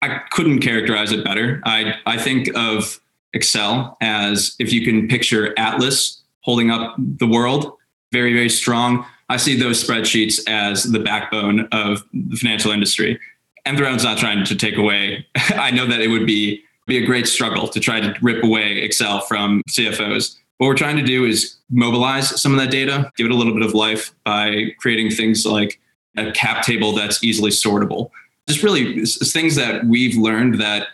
i 0.00 0.20
couldn't 0.30 0.60
characterize 0.60 1.12
it 1.12 1.24
better 1.24 1.60
i 1.64 1.94
i 2.06 2.16
think 2.16 2.48
of 2.56 3.00
excel 3.34 3.96
as 4.00 4.54
if 4.58 4.72
you 4.72 4.84
can 4.84 5.08
picture 5.08 5.52
atlas 5.58 6.22
holding 6.40 6.70
up 6.70 6.94
the 6.98 7.26
world 7.26 7.72
very 8.12 8.32
very 8.32 8.48
strong 8.48 9.04
i 9.28 9.36
see 9.36 9.58
those 9.58 9.84
spreadsheets 9.84 10.40
as 10.48 10.84
the 10.84 11.00
backbone 11.00 11.68
of 11.72 12.04
the 12.12 12.36
financial 12.36 12.70
industry 12.70 13.18
Round's 13.66 14.04
not 14.04 14.18
trying 14.18 14.44
to 14.44 14.54
take 14.54 14.76
away 14.76 15.26
i 15.56 15.70
know 15.70 15.86
that 15.86 16.00
it 16.00 16.08
would 16.08 16.26
be 16.26 16.64
be 16.86 17.02
a 17.02 17.06
great 17.06 17.26
struggle 17.26 17.68
to 17.68 17.80
try 17.80 18.00
to 18.00 18.14
rip 18.20 18.42
away 18.44 18.78
Excel 18.78 19.20
from 19.20 19.62
CFOs. 19.68 20.36
What 20.58 20.68
we're 20.68 20.76
trying 20.76 20.96
to 20.96 21.02
do 21.02 21.24
is 21.24 21.56
mobilize 21.70 22.40
some 22.40 22.52
of 22.52 22.60
that 22.60 22.70
data, 22.70 23.10
give 23.16 23.26
it 23.26 23.32
a 23.32 23.34
little 23.34 23.54
bit 23.54 23.62
of 23.62 23.74
life 23.74 24.14
by 24.24 24.66
creating 24.78 25.10
things 25.10 25.44
like 25.44 25.80
a 26.16 26.30
cap 26.32 26.64
table 26.64 26.92
that's 26.92 27.24
easily 27.24 27.50
sortable. 27.50 28.10
Just 28.46 28.62
really 28.62 29.04
things 29.04 29.56
that 29.56 29.84
we've 29.86 30.16
learned 30.16 30.60
that 30.60 30.88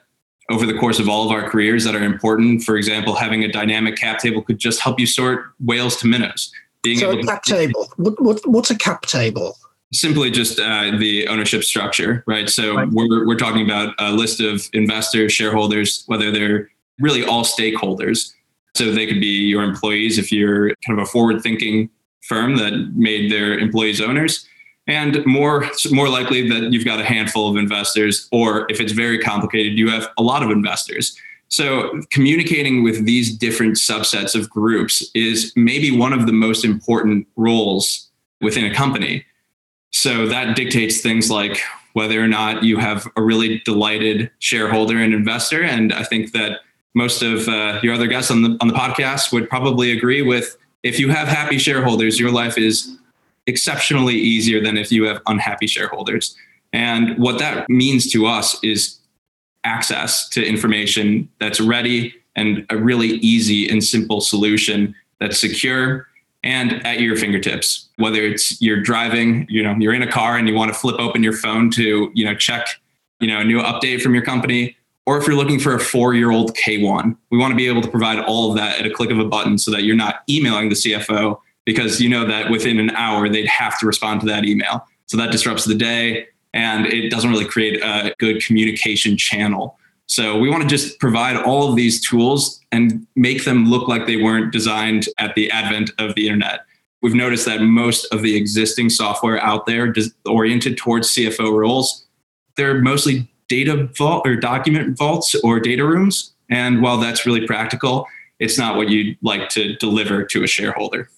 over 0.50 0.66
the 0.66 0.78
course 0.78 0.98
of 0.98 1.08
all 1.08 1.26
of 1.26 1.32
our 1.32 1.48
careers 1.48 1.84
that 1.84 1.94
are 1.94 2.02
important. 2.02 2.62
For 2.62 2.76
example, 2.76 3.14
having 3.14 3.44
a 3.44 3.52
dynamic 3.52 3.96
cap 3.96 4.18
table 4.18 4.42
could 4.42 4.58
just 4.58 4.80
help 4.80 4.98
you 4.98 5.06
sort 5.06 5.46
whales 5.64 5.96
to 5.98 6.06
minnows. 6.06 6.52
Being 6.82 6.98
so 6.98 7.10
a 7.10 7.22
cap 7.22 7.42
to, 7.44 7.52
table. 7.52 7.92
What, 7.96 8.20
what, 8.22 8.46
what's 8.46 8.70
a 8.70 8.78
cap 8.78 9.02
table? 9.02 9.58
Simply 9.92 10.30
just 10.30 10.60
uh, 10.60 10.96
the 10.98 11.26
ownership 11.26 11.64
structure, 11.64 12.22
right? 12.26 12.48
So 12.48 12.76
right. 12.76 12.88
We're, 12.88 13.26
we're 13.26 13.36
talking 13.36 13.64
about 13.64 13.94
a 13.98 14.12
list 14.12 14.40
of 14.40 14.68
investors, 14.72 15.32
shareholders, 15.32 16.04
whether 16.06 16.30
they're 16.30 16.70
really 17.00 17.24
all 17.24 17.44
stakeholders. 17.44 18.32
So 18.76 18.92
they 18.92 19.06
could 19.06 19.20
be 19.20 19.48
your 19.48 19.64
employees 19.64 20.16
if 20.16 20.30
you're 20.30 20.68
kind 20.86 20.98
of 20.98 20.98
a 20.98 21.06
forward 21.06 21.42
thinking 21.42 21.90
firm 22.22 22.56
that 22.56 22.92
made 22.94 23.32
their 23.32 23.58
employees 23.58 24.00
owners 24.00 24.46
and 24.86 25.24
more 25.24 25.68
more 25.90 26.08
likely 26.08 26.48
that 26.48 26.72
you've 26.72 26.84
got 26.84 27.00
a 27.00 27.04
handful 27.04 27.48
of 27.48 27.56
investors 27.56 28.28
or 28.32 28.66
if 28.70 28.80
it's 28.80 28.92
very 28.92 29.18
complicated 29.18 29.78
you 29.78 29.88
have 29.88 30.08
a 30.18 30.22
lot 30.22 30.42
of 30.42 30.50
investors 30.50 31.16
so 31.48 32.00
communicating 32.10 32.82
with 32.82 33.04
these 33.04 33.36
different 33.36 33.76
subsets 33.76 34.34
of 34.34 34.48
groups 34.50 35.10
is 35.14 35.52
maybe 35.56 35.96
one 35.96 36.12
of 36.12 36.26
the 36.26 36.32
most 36.32 36.64
important 36.64 37.26
roles 37.36 38.10
within 38.40 38.64
a 38.64 38.74
company 38.74 39.24
so 39.90 40.26
that 40.26 40.56
dictates 40.56 41.00
things 41.00 41.30
like 41.30 41.60
whether 41.92 42.22
or 42.22 42.28
not 42.28 42.62
you 42.62 42.76
have 42.76 43.08
a 43.16 43.22
really 43.22 43.60
delighted 43.64 44.30
shareholder 44.38 44.98
and 44.98 45.12
investor 45.14 45.62
and 45.62 45.92
i 45.92 46.02
think 46.02 46.32
that 46.32 46.60
most 46.94 47.22
of 47.22 47.46
uh, 47.48 47.78
your 47.84 47.94
other 47.94 48.08
guests 48.08 48.30
on 48.30 48.42
the 48.42 48.56
on 48.60 48.68
the 48.68 48.74
podcast 48.74 49.32
would 49.32 49.48
probably 49.48 49.92
agree 49.92 50.22
with 50.22 50.56
if 50.82 50.98
you 50.98 51.08
have 51.08 51.28
happy 51.28 51.58
shareholders 51.58 52.18
your 52.18 52.30
life 52.30 52.58
is 52.58 52.96
exceptionally 53.46 54.14
easier 54.14 54.62
than 54.62 54.76
if 54.76 54.92
you 54.92 55.04
have 55.04 55.20
unhappy 55.26 55.66
shareholders. 55.66 56.36
And 56.72 57.18
what 57.18 57.38
that 57.38 57.68
means 57.68 58.10
to 58.12 58.26
us 58.26 58.58
is 58.62 58.98
access 59.64 60.28
to 60.30 60.46
information 60.46 61.28
that's 61.40 61.60
ready 61.60 62.14
and 62.36 62.64
a 62.70 62.76
really 62.76 63.08
easy 63.34 63.68
and 63.68 63.82
simple 63.82 64.20
solution 64.20 64.94
that's 65.18 65.38
secure 65.38 66.06
and 66.42 66.84
at 66.86 67.00
your 67.00 67.16
fingertips 67.16 67.88
whether 67.96 68.22
it's 68.22 68.60
you're 68.62 68.80
driving 68.80 69.46
you 69.50 69.62
know 69.62 69.74
you're 69.78 69.92
in 69.92 70.02
a 70.02 70.10
car 70.10 70.36
and 70.36 70.48
you 70.48 70.54
want 70.54 70.72
to 70.72 70.78
flip 70.78 70.96
open 70.98 71.22
your 71.22 71.32
phone 71.32 71.70
to 71.70 72.10
you 72.14 72.24
know 72.24 72.34
check 72.34 72.66
you 73.20 73.28
know 73.28 73.40
a 73.40 73.44
new 73.44 73.60
update 73.60 74.00
from 74.00 74.14
your 74.14 74.24
company 74.24 74.76
or 75.06 75.18
if 75.18 75.26
you're 75.26 75.36
looking 75.36 75.58
for 75.58 75.74
a 75.74 75.78
4-year-old 75.78 76.56
K1 76.56 77.16
we 77.30 77.38
want 77.38 77.52
to 77.52 77.56
be 77.56 77.66
able 77.66 77.82
to 77.82 77.88
provide 77.88 78.20
all 78.20 78.50
of 78.50 78.56
that 78.56 78.78
at 78.78 78.86
a 78.86 78.90
click 78.90 79.10
of 79.10 79.18
a 79.18 79.24
button 79.24 79.58
so 79.58 79.70
that 79.70 79.84
you're 79.84 79.96
not 79.96 80.22
emailing 80.28 80.68
the 80.68 80.74
CFO 80.74 81.38
because 81.64 82.00
you 82.00 82.08
know 82.08 82.26
that 82.26 82.50
within 82.50 82.78
an 82.78 82.90
hour 82.90 83.28
they'd 83.28 83.46
have 83.46 83.78
to 83.78 83.86
respond 83.86 84.20
to 84.20 84.26
that 84.26 84.44
email. 84.44 84.86
So 85.06 85.16
that 85.16 85.30
disrupts 85.30 85.64
the 85.64 85.74
day 85.74 86.26
and 86.52 86.86
it 86.86 87.10
doesn't 87.10 87.30
really 87.30 87.44
create 87.44 87.80
a 87.82 88.14
good 88.18 88.44
communication 88.44 89.16
channel. 89.16 89.78
So 90.10 90.36
we 90.36 90.50
want 90.50 90.64
to 90.64 90.68
just 90.68 90.98
provide 90.98 91.36
all 91.36 91.68
of 91.68 91.76
these 91.76 92.04
tools 92.04 92.58
and 92.72 93.06
make 93.14 93.44
them 93.44 93.70
look 93.70 93.86
like 93.86 94.08
they 94.08 94.16
weren't 94.16 94.52
designed 94.52 95.06
at 95.18 95.36
the 95.36 95.48
advent 95.52 95.92
of 95.98 96.16
the 96.16 96.26
internet. 96.26 96.62
We've 97.00 97.14
noticed 97.14 97.46
that 97.46 97.60
most 97.60 98.06
of 98.06 98.20
the 98.22 98.34
existing 98.34 98.90
software 98.90 99.40
out 99.40 99.66
there 99.66 99.94
oriented 100.26 100.76
towards 100.76 101.14
CFO 101.14 101.56
roles, 101.56 102.06
they're 102.56 102.80
mostly 102.80 103.30
data 103.46 103.88
vault 103.96 104.26
or 104.26 104.34
document 104.34 104.98
vaults 104.98 105.36
or 105.44 105.60
data 105.60 105.86
rooms. 105.86 106.32
And 106.48 106.82
while 106.82 106.98
that's 106.98 107.24
really 107.24 107.46
practical, 107.46 108.08
it's 108.40 108.58
not 108.58 108.76
what 108.76 108.88
you'd 108.88 109.16
like 109.22 109.48
to 109.50 109.76
deliver 109.76 110.24
to 110.24 110.42
a 110.42 110.48
shareholder. 110.48 111.08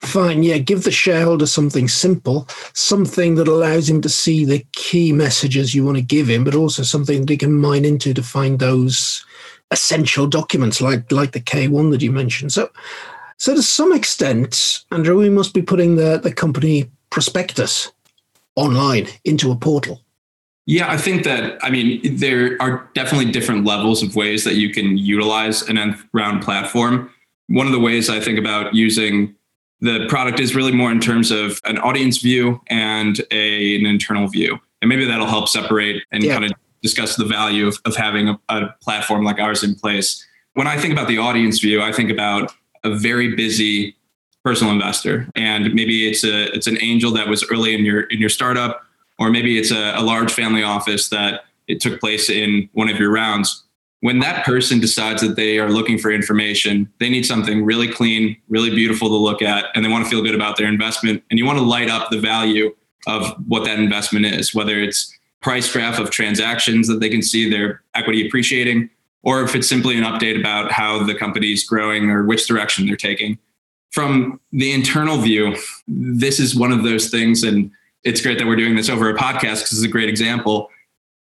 Fine, 0.00 0.44
yeah, 0.44 0.58
give 0.58 0.84
the 0.84 0.92
shareholder 0.92 1.46
something 1.46 1.88
simple, 1.88 2.46
something 2.72 3.34
that 3.34 3.48
allows 3.48 3.90
him 3.90 4.00
to 4.00 4.08
see 4.08 4.44
the 4.44 4.64
key 4.72 5.12
messages 5.12 5.74
you 5.74 5.84
want 5.84 5.96
to 5.96 6.02
give 6.02 6.28
him, 6.28 6.44
but 6.44 6.54
also 6.54 6.82
something 6.84 7.20
that 7.20 7.30
he 7.30 7.36
can 7.36 7.52
mine 7.52 7.84
into 7.84 8.14
to 8.14 8.22
find 8.22 8.58
those 8.58 9.24
essential 9.70 10.26
documents 10.26 10.80
like 10.80 11.10
like 11.12 11.32
the 11.32 11.40
K1 11.40 11.90
that 11.90 12.00
you 12.00 12.12
mentioned. 12.12 12.52
So 12.52 12.70
so 13.38 13.54
to 13.54 13.62
some 13.62 13.92
extent, 13.92 14.84
Andrew, 14.90 15.16
we 15.18 15.30
must 15.30 15.54
be 15.54 15.62
putting 15.62 15.96
the, 15.96 16.18
the 16.18 16.32
company 16.32 16.90
prospectus 17.10 17.92
online 18.56 19.06
into 19.24 19.52
a 19.52 19.56
portal. 19.56 20.02
Yeah, 20.66 20.90
I 20.90 20.98
think 20.98 21.24
that, 21.24 21.56
I 21.62 21.70
mean, 21.70 22.16
there 22.16 22.60
are 22.60 22.90
definitely 22.94 23.30
different 23.30 23.64
levels 23.64 24.02
of 24.02 24.16
ways 24.16 24.44
that 24.44 24.56
you 24.56 24.70
can 24.70 24.98
utilize 24.98 25.62
an 25.62 25.78
Nth 25.78 26.04
Round 26.12 26.42
platform. 26.42 27.10
One 27.46 27.66
of 27.66 27.72
the 27.72 27.78
ways 27.78 28.10
I 28.10 28.20
think 28.20 28.38
about 28.38 28.74
using 28.74 29.34
the 29.80 30.06
product 30.08 30.40
is 30.40 30.54
really 30.54 30.72
more 30.72 30.90
in 30.90 31.00
terms 31.00 31.30
of 31.30 31.60
an 31.64 31.78
audience 31.78 32.18
view 32.18 32.60
and 32.68 33.20
a, 33.30 33.76
an 33.76 33.86
internal 33.86 34.26
view. 34.26 34.58
And 34.82 34.88
maybe 34.88 35.04
that'll 35.04 35.26
help 35.26 35.48
separate 35.48 36.02
and 36.10 36.22
yeah. 36.22 36.34
kind 36.34 36.44
of 36.46 36.52
discuss 36.82 37.16
the 37.16 37.24
value 37.24 37.66
of, 37.66 37.78
of 37.84 37.96
having 37.96 38.28
a, 38.28 38.40
a 38.48 38.74
platform 38.82 39.24
like 39.24 39.38
ours 39.38 39.62
in 39.62 39.74
place. 39.74 40.24
When 40.54 40.66
I 40.66 40.76
think 40.78 40.92
about 40.92 41.08
the 41.08 41.18
audience 41.18 41.60
view, 41.60 41.82
I 41.82 41.92
think 41.92 42.10
about 42.10 42.52
a 42.84 42.94
very 42.94 43.34
busy 43.34 43.96
personal 44.44 44.72
investor. 44.72 45.28
And 45.34 45.74
maybe 45.74 46.08
it's 46.08 46.24
a 46.24 46.52
it's 46.54 46.66
an 46.66 46.78
angel 46.80 47.10
that 47.12 47.28
was 47.28 47.48
early 47.50 47.74
in 47.74 47.84
your 47.84 48.02
in 48.02 48.18
your 48.18 48.28
startup, 48.28 48.82
or 49.18 49.30
maybe 49.30 49.58
it's 49.58 49.70
a, 49.70 49.94
a 49.96 50.02
large 50.02 50.32
family 50.32 50.62
office 50.62 51.08
that 51.10 51.44
it 51.66 51.80
took 51.80 52.00
place 52.00 52.30
in 52.30 52.68
one 52.72 52.88
of 52.88 52.98
your 52.98 53.10
rounds 53.10 53.64
when 54.00 54.20
that 54.20 54.44
person 54.44 54.78
decides 54.78 55.22
that 55.22 55.36
they 55.36 55.58
are 55.58 55.70
looking 55.70 55.98
for 55.98 56.12
information, 56.12 56.90
they 57.00 57.08
need 57.08 57.26
something 57.26 57.64
really 57.64 57.88
clean, 57.88 58.36
really 58.48 58.70
beautiful 58.70 59.08
to 59.08 59.16
look 59.16 59.42
at, 59.42 59.66
and 59.74 59.84
they 59.84 59.88
want 59.88 60.04
to 60.04 60.10
feel 60.10 60.22
good 60.22 60.34
about 60.34 60.56
their 60.56 60.68
investment. 60.68 61.22
And 61.30 61.38
you 61.38 61.44
want 61.44 61.58
to 61.58 61.64
light 61.64 61.90
up 61.90 62.10
the 62.10 62.20
value 62.20 62.74
of 63.06 63.34
what 63.48 63.64
that 63.64 63.78
investment 63.78 64.26
is, 64.26 64.54
whether 64.54 64.80
it's 64.80 65.12
price 65.40 65.72
graph 65.72 65.98
of 65.98 66.10
transactions 66.10 66.86
that 66.88 67.00
they 67.00 67.08
can 67.08 67.22
see 67.22 67.50
their 67.50 67.82
equity 67.94 68.26
appreciating, 68.26 68.88
or 69.22 69.42
if 69.42 69.54
it's 69.54 69.68
simply 69.68 69.96
an 69.96 70.04
update 70.04 70.38
about 70.38 70.70
how 70.70 71.02
the 71.02 71.14
company's 71.14 71.64
growing 71.64 72.10
or 72.10 72.24
which 72.24 72.46
direction 72.46 72.86
they're 72.86 72.96
taking. 72.96 73.38
From 73.90 74.38
the 74.52 74.72
internal 74.72 75.16
view, 75.16 75.56
this 75.88 76.38
is 76.38 76.54
one 76.54 76.70
of 76.70 76.84
those 76.84 77.08
things, 77.08 77.42
and 77.42 77.70
it's 78.04 78.20
great 78.20 78.38
that 78.38 78.46
we're 78.46 78.56
doing 78.56 78.76
this 78.76 78.88
over 78.88 79.10
a 79.10 79.14
podcast 79.14 79.62
because 79.62 79.72
it's 79.72 79.82
a 79.82 79.88
great 79.88 80.08
example 80.08 80.70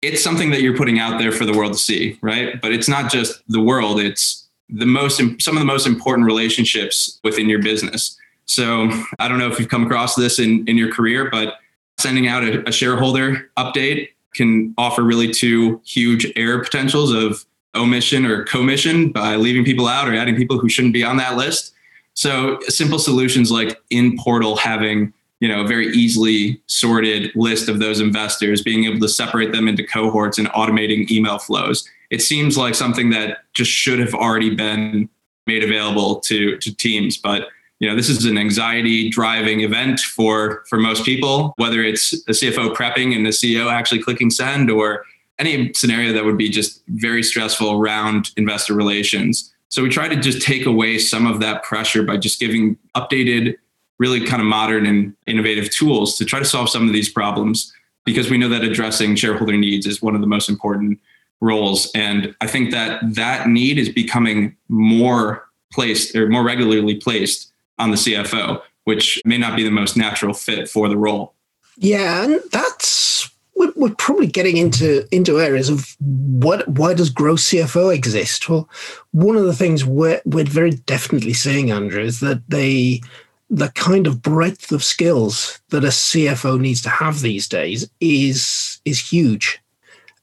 it's 0.01 0.24
something 0.24 0.51
that 0.51 0.62
you're 0.62 0.77
putting 0.77 1.00
out 1.00 1.20
there 1.20 1.32
for 1.32 1.46
the 1.46 1.54
world 1.54 1.74
to 1.74 1.80
see, 1.80 2.18
right? 2.22 2.62
But 2.62 2.72
it's 2.72 2.88
not 2.88 3.12
just 3.12 3.42
the 3.48 3.62
world, 3.62 4.00
it's 4.00 4.48
the 4.70 4.86
most 4.86 5.18
some 5.39 5.56
of 5.56 5.60
the 5.60 5.66
most 5.66 5.88
important 5.88 6.25
relationships 6.25 7.20
within 7.24 7.50
your 7.50 7.62
business. 7.62 8.18
So 8.46 8.89
I 9.20 9.27
don't 9.27 9.39
know 9.39 9.50
if 9.50 9.60
you've 9.60 9.70
come 9.70 9.86
across 9.86 10.16
this 10.16 10.39
in, 10.39 10.68
in 10.68 10.77
your 10.77 10.92
career, 10.92 11.30
but 11.30 11.56
sending 11.98 12.27
out 12.27 12.44
a, 12.44 12.68
a 12.68 12.72
shareholder 12.72 13.50
update 13.58 14.10
can 14.36 14.74
offer 14.77 15.01
really 15.01 15.32
two 15.32 15.82
huge 15.86 16.32
error 16.36 16.63
potentials 16.63 17.12
of 17.12 17.46
omission 17.75 18.25
or 18.25 18.44
commission 18.44 19.12
by 19.12 19.36
leaving 19.36 19.66
people 19.66 19.88
out 19.88 20.08
or 20.08 20.16
adding 20.16 20.36
people 20.36 20.60
who 20.60 20.70
shouldn't 20.70 20.94
be 20.94 21.04
on 21.04 21.18
that 21.18 21.36
list. 21.36 21.74
So 22.13 22.60
simple 22.68 23.00
solutions 23.00 23.51
like 23.51 23.77
in 23.89 24.18
portal 24.18 24.56
having 24.56 25.13
you 25.39 25.48
know 25.48 25.62
a 25.62 25.67
very 25.67 25.88
easily 25.94 26.62
sorted 26.67 27.32
list 27.36 27.70
of 27.70 27.79
those 27.79 28.00
investors 28.00 28.62
being 28.62 28.86
able 28.86 29.00
to 29.00 29.10
separate 29.10 29.51
them 29.51 29.67
into 29.67 29.84
cohorts 29.84 30.38
and 30.38 30.48
automating 30.50 31.10
email 31.12 31.38
flows. 31.38 31.88
It 32.10 32.22
seems 32.22 32.58
like 32.58 32.75
something 32.75 33.10
that 33.12 33.39
just 33.53 33.72
should 33.72 34.00
have 34.00 34.13
already 34.13 34.56
been 34.56 35.10
made 35.46 35.63
available 35.63 36.20
to 36.22 36.58
to 36.58 36.75
teams 36.75 37.17
but 37.17 37.48
you 37.79 37.88
know 37.88 37.96
this 37.96 38.10
is 38.10 38.25
an 38.25 38.38
anxiety 38.38 39.10
driving 39.10 39.62
event 39.62 40.00
for 40.00 40.63
for 40.67 40.77
most 40.77 41.06
people 41.06 41.53
whether 41.56 41.82
it's 41.82 42.12
a 42.27 42.32
cfo 42.32 42.74
prepping 42.75 43.15
and 43.15 43.25
the 43.25 43.29
ceo 43.29 43.72
actually 43.72 44.01
clicking 44.01 44.29
send 44.29 44.70
or 44.70 45.06
any 45.39 45.72
scenario 45.74 46.13
that 46.13 46.25
would 46.25 46.38
be 46.38 46.50
just 46.50 46.82
very 46.88 47.22
stressful 47.22 47.72
around 47.72 48.32
investor 48.38 48.74
relations. 48.74 49.53
So 49.70 49.84
we 49.84 49.89
try 49.89 50.08
to 50.08 50.15
just 50.15 50.41
take 50.41 50.65
away 50.65 50.98
some 50.98 51.27
of 51.27 51.39
that 51.41 51.63
pressure 51.63 52.03
by 52.03 52.17
just 52.17 52.39
giving 52.39 52.77
updated 52.96 53.58
really 54.00 54.25
kind 54.25 54.42
of 54.42 54.48
modern 54.48 54.86
and 54.86 55.16
innovative 55.25 55.70
tools 55.72 56.18
to 56.18 56.25
try 56.25 56.39
to 56.39 56.46
solve 56.46 56.70
some 56.70 56.88
of 56.88 56.94
these 56.94 57.10
problems 57.10 57.74
because 58.06 58.30
we 58.30 58.38
know 58.38 58.50
that 58.50 58.63
addressing 58.63 59.16
shareholder 59.16 59.58
needs 59.58 59.86
is 59.86 60.01
one 60.01 60.16
of 60.16 60.22
the 60.22 60.27
most 60.27 60.50
important 60.50 61.00
roles. 61.42 61.92
And 61.94 62.36
i 62.42 62.48
think 62.48 62.72
that 62.72 63.01
that 63.16 63.48
need 63.48 63.77
is 63.77 63.89
becoming 63.89 64.56
more 64.70 65.48
placed 65.72 66.16
or 66.16 66.27
more 66.30 66.44
regularly 66.44 66.96
placed 66.96 67.51
on 67.77 67.92
the 67.92 67.98
cfo 67.98 68.62
which 68.88 69.22
may 69.25 69.38
not 69.38 69.58
be 69.58 69.63
the 69.63 69.70
most 69.70 69.98
natural 69.98 70.34
fit 70.34 70.70
for 70.70 70.88
the 70.88 70.96
role. 70.96 71.34
Yeah 71.75 72.24
and 72.24 72.39
that's 72.54 73.30
we're, 73.54 73.74
we're 73.75 73.96
probably 73.96 74.27
getting 74.27 74.56
into 74.56 75.06
into 75.12 75.42
areas 75.42 75.68
of 75.68 75.98
what 76.00 76.66
why 76.70 76.94
does 76.94 77.10
Grow 77.10 77.34
CFO 77.34 77.94
exist? 77.94 78.48
Well 78.48 78.70
one 79.12 79.36
of 79.36 79.44
the 79.44 79.54
things 79.54 79.84
we're, 79.84 80.22
we're 80.24 80.46
very 80.46 80.72
definitely 80.72 81.34
seeing 81.34 81.70
andrew 81.70 82.01
is 82.01 82.22
that 82.22 82.42
they 82.48 83.01
the 83.50 83.70
kind 83.70 84.08
of 84.08 84.22
breadth 84.22 84.72
of 84.72 84.84
skills 84.84 85.60
that 85.70 85.84
a 85.84 85.88
CFO 85.88 86.60
needs 86.60 86.82
to 86.82 86.89
have 86.89 87.22
these 87.22 87.48
days 87.48 87.89
is 88.00 88.82
is 88.86 89.12
huge. 89.12 89.60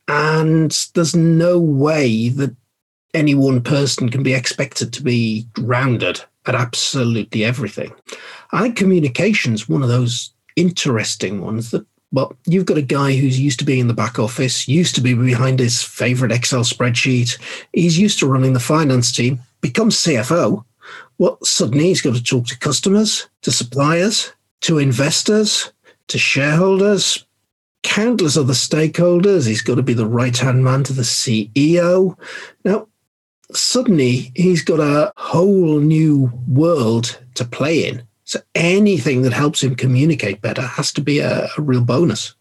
And 0.09 0.71
there's 0.95 1.17
no 1.17 1.59
way 1.59 2.29
that 2.29 2.55
any 3.15 3.35
one 3.35 3.63
person 3.63 4.11
can 4.11 4.23
be 4.23 4.35
expected 4.35 4.93
to 4.93 5.03
be 5.03 5.47
rounded 5.59 6.23
at 6.47 6.55
absolutely 6.55 7.45
everything. 7.45 7.93
I 8.53 8.63
think 8.63 8.77
communication's 8.77 9.69
one 9.69 9.83
of 9.83 9.89
those 9.89 10.33
interesting 10.57 11.41
ones 11.41 11.71
that 11.71 11.87
well, 12.13 12.37
you've 12.47 12.67
got 12.67 12.79
a 12.79 12.83
guy 12.83 13.17
who's 13.17 13.41
used 13.41 13.59
to 13.59 13.65
being 13.65 13.81
in 13.81 13.89
the 13.89 13.95
back 13.95 14.21
office, 14.21 14.69
used 14.69 14.95
to 14.95 15.01
be 15.01 15.15
behind 15.15 15.59
his 15.59 15.83
favorite 15.83 16.31
Excel 16.31 16.61
spreadsheet. 16.61 17.39
He's 17.73 17.99
used 17.99 18.21
to 18.21 18.29
running 18.29 18.53
the 18.53 18.61
finance 18.61 19.11
team, 19.11 19.41
becomes 19.61 19.97
CFO. 19.97 20.65
Well, 21.19 21.39
suddenly 21.43 21.87
he's 21.87 22.03
got 22.03 22.15
to 22.15 22.23
talk 22.23 22.47
to 22.47 22.59
customers, 22.59 23.29
to 23.43 23.51
suppliers, 23.51 24.33
to 24.63 24.79
investors, 24.79 25.73
to 26.09 26.19
shareholders, 26.19 27.25
countless 27.83 28.37
other 28.37 28.55
stakeholders. 28.55 29.47
He's 29.47 29.63
got 29.63 29.77
to 29.77 29.83
be 29.83 29.95
the 29.95 30.07
right 30.07 30.37
hand 30.37 30.65
man 30.65 30.83
to 30.85 30.93
the 30.93 31.03
CEO. 31.03 32.19
Now, 32.65 32.89
suddenly 33.53 34.33
he's 34.35 34.63
got 34.63 34.81
a 34.81 35.13
whole 35.17 35.79
new 35.79 36.33
world 36.49 37.19
to 37.35 37.45
play 37.45 37.87
in. 37.87 38.03
So 38.25 38.41
anything 38.55 39.23
that 39.23 39.33
helps 39.33 39.63
him 39.63 39.77
communicate 39.77 40.41
better 40.41 40.63
has 40.63 40.93
to 40.93 41.01
be 41.01 41.19
a, 41.21 41.49
a 41.57 41.61
real 41.61 41.85
bonus. 41.85 42.35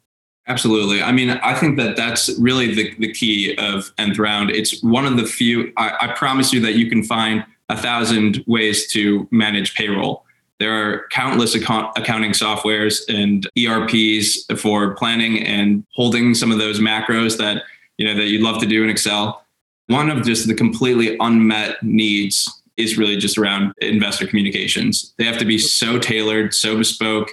Absolutely. 0.48 1.02
I 1.02 1.12
mean, 1.12 1.30
I 1.30 1.54
think 1.54 1.78
that 1.78 1.96
that's 1.96 2.30
really 2.38 2.74
the, 2.74 2.94
the 3.00 3.14
key 3.14 3.56
of 3.58 3.94
Nth 3.98 4.18
Round. 4.18 4.50
It's 4.50 4.82
one 4.84 5.06
of 5.06 5.16
the 5.18 5.26
few, 5.26 5.72
I, 5.78 5.96
I 6.02 6.08
promise 6.14 6.52
you 6.52 6.60
that 6.62 6.76
you 6.76 6.90
can 6.90 7.04
find 7.04 7.46
a 7.74 7.78
thousand 7.78 8.44
ways 8.48 8.88
to 8.92 9.28
manage 9.32 9.76
payroll. 9.76 10.24
There 10.60 10.72
are 10.72 11.08
countless 11.10 11.56
account, 11.56 11.92
accounting 11.98 12.32
softwares 12.32 13.02
and 13.10 13.48
ERPs 13.58 14.46
for 14.62 14.96
planning 14.96 15.44
and 15.44 15.86
holding 15.94 16.36
some 16.36 16.52
of 16.52 16.60
those 16.60 16.80
macros 16.80 17.38
that 17.38 17.64
you 17.98 18.06
know 18.06 18.16
that 18.16 18.28
you'd 18.28 18.42
love 18.42 18.60
to 18.60 18.66
do 18.66 18.84
in 18.84 18.90
Excel. 18.90 19.44
One 19.88 20.10
of 20.10 20.24
just 20.24 20.48
the 20.48 20.54
completely 20.54 21.18
unmet 21.20 21.82
needs 21.84 22.50
is 22.78 22.98
really 22.98 23.18
just 23.18 23.38
around 23.38 23.74
investor 23.82 24.26
communications. 24.26 25.14
They 25.18 25.26
have 25.26 25.38
to 25.40 25.46
be 25.46 25.58
so 25.58 26.00
tailored, 26.00 26.54
so 26.54 26.78
bespoke, 26.78 27.30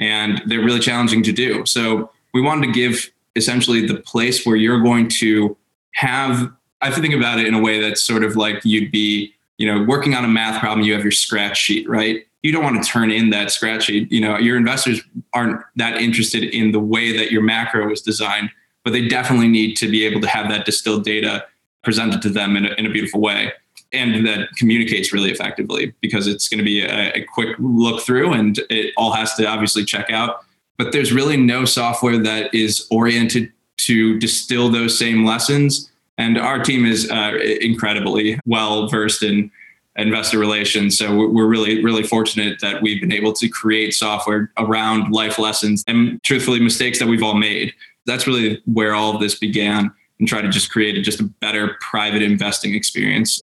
and 0.00 0.42
they're 0.46 0.64
really 0.64 0.80
challenging 0.80 1.22
to 1.22 1.32
do. 1.32 1.64
So 1.66 2.10
we 2.34 2.40
wanted 2.40 2.66
to 2.66 2.72
give 2.72 3.10
essentially 3.36 3.86
the 3.86 4.00
place 4.00 4.44
where 4.44 4.56
you're 4.56 4.82
going 4.82 5.08
to 5.08 5.56
have 5.94 6.50
I 6.82 6.86
have 6.86 6.96
to 6.96 7.00
think 7.00 7.14
about 7.14 7.38
it 7.38 7.46
in 7.46 7.54
a 7.54 7.60
way 7.60 7.80
that's 7.80 8.02
sort 8.02 8.24
of 8.24 8.34
like 8.34 8.64
you'd 8.64 8.90
be, 8.90 9.32
you 9.62 9.72
know, 9.72 9.84
working 9.84 10.16
on 10.16 10.24
a 10.24 10.28
math 10.28 10.58
problem, 10.58 10.84
you 10.84 10.92
have 10.92 11.04
your 11.04 11.12
scratch 11.12 11.56
sheet, 11.56 11.88
right? 11.88 12.26
You 12.42 12.50
don't 12.50 12.64
want 12.64 12.82
to 12.82 12.90
turn 12.90 13.12
in 13.12 13.30
that 13.30 13.52
scratch 13.52 13.84
sheet. 13.84 14.10
You 14.10 14.20
know, 14.20 14.36
your 14.36 14.56
investors 14.56 15.00
aren't 15.32 15.62
that 15.76 16.02
interested 16.02 16.42
in 16.42 16.72
the 16.72 16.80
way 16.80 17.16
that 17.16 17.30
your 17.30 17.42
macro 17.42 17.88
was 17.88 18.02
designed, 18.02 18.50
but 18.82 18.92
they 18.92 19.06
definitely 19.06 19.46
need 19.46 19.76
to 19.76 19.88
be 19.88 20.04
able 20.04 20.20
to 20.20 20.26
have 20.26 20.48
that 20.48 20.66
distilled 20.66 21.04
data 21.04 21.46
presented 21.84 22.20
to 22.22 22.28
them 22.28 22.56
in 22.56 22.66
a, 22.66 22.70
in 22.70 22.86
a 22.86 22.90
beautiful 22.90 23.20
way 23.20 23.52
and 23.92 24.26
that 24.26 24.48
communicates 24.56 25.12
really 25.12 25.30
effectively 25.30 25.94
because 26.00 26.26
it's 26.26 26.48
going 26.48 26.58
to 26.58 26.64
be 26.64 26.82
a, 26.82 27.12
a, 27.12 27.24
quick 27.24 27.54
look 27.60 28.00
through 28.00 28.32
and 28.32 28.58
it 28.68 28.92
all 28.96 29.12
has 29.12 29.34
to 29.34 29.46
obviously 29.46 29.84
check 29.84 30.10
out. 30.10 30.44
But 30.78 30.90
there's 30.90 31.12
really 31.12 31.36
no 31.36 31.64
software 31.64 32.18
that 32.18 32.52
is 32.52 32.86
oriented 32.90 33.52
to 33.82 34.18
distill 34.18 34.70
those 34.70 34.98
same 34.98 35.24
lessons. 35.24 35.91
And 36.18 36.38
our 36.38 36.62
team 36.62 36.84
is 36.84 37.10
uh, 37.10 37.38
incredibly 37.60 38.38
well 38.44 38.88
versed 38.88 39.22
in 39.22 39.50
investor 39.96 40.38
relations. 40.38 40.96
So 40.96 41.14
we're 41.14 41.46
really, 41.46 41.84
really 41.84 42.02
fortunate 42.02 42.60
that 42.60 42.82
we've 42.82 43.00
been 43.00 43.12
able 43.12 43.32
to 43.34 43.48
create 43.48 43.94
software 43.94 44.50
around 44.58 45.12
life 45.12 45.38
lessons 45.38 45.84
and 45.86 46.22
truthfully 46.22 46.60
mistakes 46.60 46.98
that 46.98 47.08
we've 47.08 47.22
all 47.22 47.34
made. 47.34 47.74
That's 48.06 48.26
really 48.26 48.62
where 48.66 48.94
all 48.94 49.14
of 49.14 49.20
this 49.20 49.38
began 49.38 49.92
and 50.18 50.28
try 50.28 50.40
to 50.40 50.48
just 50.48 50.70
create 50.70 51.02
just 51.04 51.20
a 51.20 51.24
better 51.24 51.76
private 51.80 52.22
investing 52.22 52.74
experience. 52.74 53.40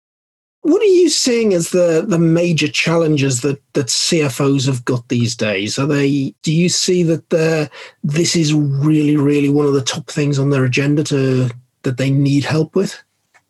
What 0.61 0.81
are 0.81 0.85
you 0.85 1.09
seeing 1.09 1.53
as 1.53 1.69
the 1.69 2.03
the 2.05 2.19
major 2.19 2.67
challenges 2.67 3.41
that 3.41 3.61
that 3.73 3.87
CFOs 3.87 4.65
have 4.65 4.83
got 4.83 5.07
these 5.07 5.33
days? 5.33 5.79
Are 5.79 5.85
they? 5.85 6.35
Do 6.43 6.53
you 6.53 6.67
see 6.67 7.01
that 7.03 7.69
this 8.03 8.35
is 8.35 8.53
really 8.53 9.15
really 9.15 9.49
one 9.49 9.65
of 9.65 9.73
the 9.73 9.81
top 9.81 10.07
things 10.07 10.37
on 10.37 10.49
their 10.49 10.65
agenda 10.65 11.05
to 11.05 11.49
that 11.83 11.97
they 11.97 12.09
need 12.09 12.45
help 12.45 12.75
with? 12.75 13.01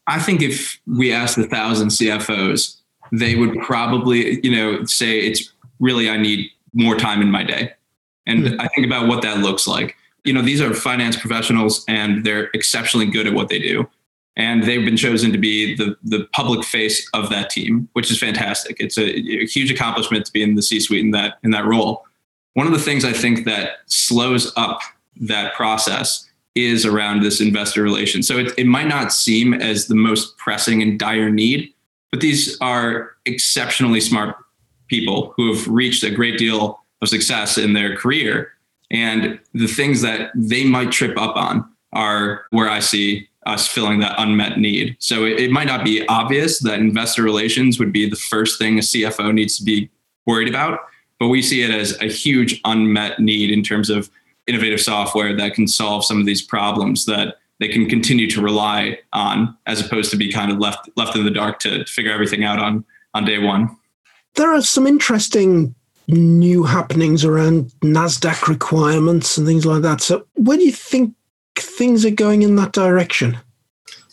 I 0.07 0.19
think 0.19 0.41
if 0.41 0.79
we 0.87 1.13
asked 1.13 1.37
a 1.37 1.43
thousand 1.43 1.89
CFOs, 1.89 2.77
they 3.11 3.35
would 3.35 3.57
probably 3.59 4.39
you 4.45 4.55
know 4.55 4.83
say 4.85 5.19
it's 5.19 5.51
really 5.79 6.09
I 6.09 6.17
need 6.17 6.49
more 6.73 6.95
time 6.95 7.21
in 7.21 7.31
my 7.31 7.43
day, 7.43 7.73
and 8.25 8.45
mm-hmm. 8.45 8.61
I 8.61 8.67
think 8.69 8.85
about 8.85 9.07
what 9.07 9.21
that 9.21 9.39
looks 9.39 9.67
like. 9.67 9.95
You 10.25 10.33
know, 10.33 10.41
these 10.41 10.61
are 10.61 10.73
finance 10.73 11.15
professionals, 11.15 11.85
and 11.87 12.25
they're 12.25 12.49
exceptionally 12.53 13.05
good 13.05 13.27
at 13.27 13.33
what 13.33 13.49
they 13.49 13.59
do 13.59 13.87
and 14.39 14.63
they've 14.63 14.85
been 14.85 14.97
chosen 14.97 15.31
to 15.31 15.37
be 15.37 15.75
the 15.75 15.95
the 16.01 16.27
public 16.33 16.63
face 16.63 17.07
of 17.13 17.29
that 17.29 17.49
team, 17.49 17.89
which 17.93 18.09
is 18.09 18.17
fantastic. 18.17 18.77
It's 18.79 18.97
a, 18.97 19.03
a 19.03 19.45
huge 19.45 19.69
accomplishment 19.69 20.25
to 20.25 20.31
be 20.31 20.41
in 20.41 20.55
the 20.55 20.61
C-suite 20.61 21.03
in 21.03 21.11
that 21.11 21.37
in 21.43 21.51
that 21.51 21.65
role. 21.65 22.05
One 22.53 22.65
of 22.65 22.73
the 22.73 22.79
things 22.79 23.05
I 23.05 23.13
think 23.13 23.45
that 23.45 23.79
slows 23.85 24.51
up 24.55 24.81
that 25.21 25.53
process 25.53 26.28
is 26.65 26.85
around 26.85 27.21
this 27.21 27.41
investor 27.41 27.83
relation. 27.83 28.23
So 28.23 28.37
it, 28.37 28.53
it 28.57 28.67
might 28.67 28.87
not 28.87 29.13
seem 29.13 29.53
as 29.53 29.87
the 29.87 29.95
most 29.95 30.37
pressing 30.37 30.81
and 30.81 30.99
dire 30.99 31.29
need, 31.29 31.73
but 32.11 32.21
these 32.21 32.57
are 32.59 33.11
exceptionally 33.25 34.01
smart 34.01 34.35
people 34.87 35.33
who 35.35 35.53
have 35.53 35.67
reached 35.67 36.03
a 36.03 36.11
great 36.11 36.37
deal 36.37 36.83
of 37.01 37.09
success 37.09 37.57
in 37.57 37.73
their 37.73 37.95
career. 37.95 38.51
And 38.91 39.39
the 39.53 39.67
things 39.67 40.01
that 40.01 40.31
they 40.35 40.65
might 40.65 40.91
trip 40.91 41.17
up 41.17 41.35
on 41.35 41.69
are 41.93 42.45
where 42.49 42.69
I 42.69 42.79
see 42.79 43.29
us 43.45 43.67
filling 43.67 43.99
that 43.99 44.15
unmet 44.17 44.59
need. 44.59 44.95
So 44.99 45.25
it, 45.25 45.39
it, 45.39 45.51
might 45.51 45.67
not 45.67 45.85
be 45.85 46.05
obvious 46.07 46.59
that 46.59 46.79
investor 46.79 47.23
relations 47.23 47.79
would 47.79 47.91
be 47.91 48.09
the 48.09 48.15
first 48.15 48.59
thing 48.59 48.77
a 48.77 48.81
CFO 48.81 49.33
needs 49.33 49.57
to 49.57 49.63
be 49.63 49.89
worried 50.25 50.49
about, 50.49 50.79
but 51.19 51.29
we 51.29 51.41
see 51.41 51.63
it 51.63 51.71
as 51.71 51.99
a 52.01 52.05
huge 52.05 52.59
unmet 52.65 53.19
need 53.19 53.49
in 53.49 53.63
terms 53.63 53.89
of 53.89 54.09
innovative 54.49 54.81
software 54.81 55.35
that 55.35 55.53
can 55.53 55.67
solve 55.67 56.03
some 56.03 56.19
of 56.19 56.25
these 56.25 56.41
problems 56.41 57.05
that 57.05 57.37
they 57.59 57.67
can 57.67 57.87
continue 57.87 58.29
to 58.29 58.41
rely 58.41 58.97
on 59.13 59.55
as 59.67 59.85
opposed 59.85 60.11
to 60.11 60.17
be 60.17 60.31
kind 60.31 60.51
of 60.51 60.57
left 60.59 60.89
left 60.95 61.15
in 61.15 61.23
the 61.23 61.31
dark 61.31 61.59
to 61.59 61.85
figure 61.85 62.11
everything 62.11 62.43
out 62.43 62.59
on 62.59 62.83
on 63.13 63.25
day 63.25 63.37
one. 63.39 63.75
There 64.35 64.53
are 64.53 64.61
some 64.61 64.87
interesting 64.87 65.75
new 66.07 66.63
happenings 66.63 67.23
around 67.23 67.71
NASDAQ 67.81 68.47
requirements 68.47 69.37
and 69.37 69.45
things 69.45 69.65
like 69.65 69.83
that. 69.83 70.01
So 70.01 70.25
where 70.35 70.57
do 70.57 70.63
you 70.63 70.71
think 70.71 71.13
things 71.55 72.05
are 72.05 72.11
going 72.11 72.41
in 72.41 72.55
that 72.55 72.71
direction? 72.71 73.37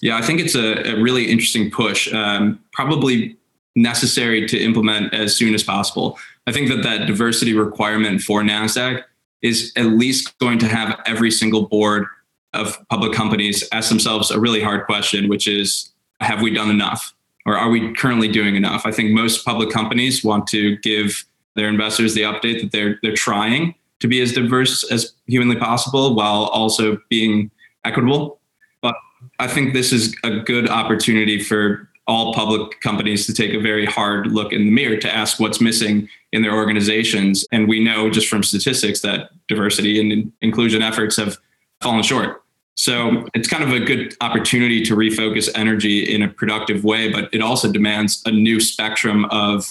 Yeah, 0.01 0.19
I 0.19 0.23
think 0.23 0.41
it's 0.41 0.55
a, 0.55 0.95
a 0.95 1.01
really 1.01 1.31
interesting 1.31 1.71
push, 1.71 2.13
um, 2.13 2.61
probably 2.73 3.37
necessary 3.77 4.47
to 4.47 4.59
implement 4.59 5.15
as 5.15 5.35
soon 5.37 5.55
as 5.55 5.63
possible. 5.63 6.19
I 6.47 6.53
think 6.53 6.69
that 6.69 6.83
that 6.83 7.07
diversity 7.07 7.55
requirement 7.55 8.21
for 8.21 8.43
NASDAQ 8.43 9.03
is 9.47 9.73
at 9.77 9.87
least 9.87 10.39
going 10.39 10.59
to 10.59 10.67
have 10.67 11.01
every 11.07 11.31
single 11.31 11.69
board 11.69 12.07
of 12.53 12.79
public 12.89 13.13
companies 13.13 13.67
ask 13.73 13.89
themselves 13.89 14.31
a 14.31 14.41
really 14.41 14.63
hard 14.63 14.87
question, 14.87 15.29
which 15.29 15.47
is 15.47 15.93
have 16.21 16.43
we 16.43 16.51
done 16.51 16.71
enough? 16.71 17.15
Or 17.45 17.57
are 17.57 17.71
we 17.71 17.95
currently 17.95 18.29
doing 18.29 18.57
enough? 18.57 18.85
I 18.85 18.91
think 18.91 19.13
most 19.13 19.45
public 19.45 19.71
companies 19.71 20.25
want 20.25 20.49
to 20.49 20.77
give 20.79 21.25
their 21.55 21.69
investors 21.69 22.15
the 22.15 22.23
update 22.23 22.61
that 22.61 22.73
they're 22.73 22.99
they're 23.03 23.15
trying 23.15 23.75
to 24.01 24.09
be 24.09 24.21
as 24.21 24.33
diverse 24.33 24.85
as 24.91 25.15
humanly 25.27 25.57
possible 25.57 26.15
while 26.15 26.45
also 26.47 26.99
being 27.09 27.51
equitable. 27.85 28.41
But 28.83 28.97
I 29.39 29.47
think 29.47 29.73
this 29.73 29.93
is 29.93 30.15
a 30.25 30.41
good 30.41 30.69
opportunity 30.69 31.43
for 31.43 31.89
all 32.07 32.35
public 32.35 32.81
companies 32.81 33.27
to 33.27 33.33
take 33.33 33.55
a 33.55 33.59
very 33.59 33.87
hard 33.87 34.33
look 34.33 34.53
in 34.53 34.65
the 34.65 34.71
mirror 34.71 34.97
to 34.97 35.13
ask 35.13 35.41
what's 35.41 35.61
missing 35.61 36.09
in 36.37 36.43
their 36.43 36.55
organizations. 36.55 37.47
And 37.51 37.67
we 37.67 37.83
know 37.83 38.11
just 38.11 38.29
from 38.29 38.43
statistics 38.43 39.01
that 39.01 39.31
diversity 39.49 40.01
and 40.01 40.33
inclusion 40.43 40.83
efforts 40.83 41.17
have 41.17 41.39
fallen 41.81 42.03
short. 42.03 42.43
So 42.75 43.27
it's 43.35 43.49
kind 43.49 43.65
of 43.65 43.73
a 43.73 43.81
good 43.81 44.15
opportunity 44.21 44.85
to 44.85 44.95
refocus 44.95 45.49
energy 45.55 46.15
in 46.15 46.23
a 46.23 46.29
productive 46.29 46.85
way, 46.85 47.11
but 47.11 47.33
it 47.33 47.41
also 47.41 47.73
demands 47.73 48.23
a 48.27 48.31
new 48.31 48.61
spectrum 48.61 49.25
of 49.27 49.65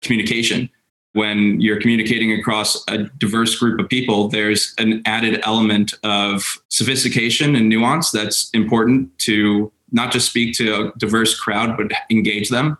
communication 0.00 0.70
when 1.16 1.58
you're 1.62 1.80
communicating 1.80 2.38
across 2.38 2.84
a 2.88 3.04
diverse 3.16 3.58
group 3.58 3.80
of 3.80 3.88
people, 3.88 4.28
there's 4.28 4.74
an 4.76 5.00
added 5.06 5.40
element 5.44 5.94
of 6.02 6.60
sophistication 6.68 7.56
and 7.56 7.70
nuance 7.70 8.10
that's 8.10 8.50
important 8.50 9.18
to 9.20 9.72
not 9.92 10.12
just 10.12 10.28
speak 10.28 10.54
to 10.58 10.74
a 10.74 10.92
diverse 10.98 11.34
crowd, 11.34 11.74
but 11.78 11.90
engage 12.10 12.50
them. 12.50 12.76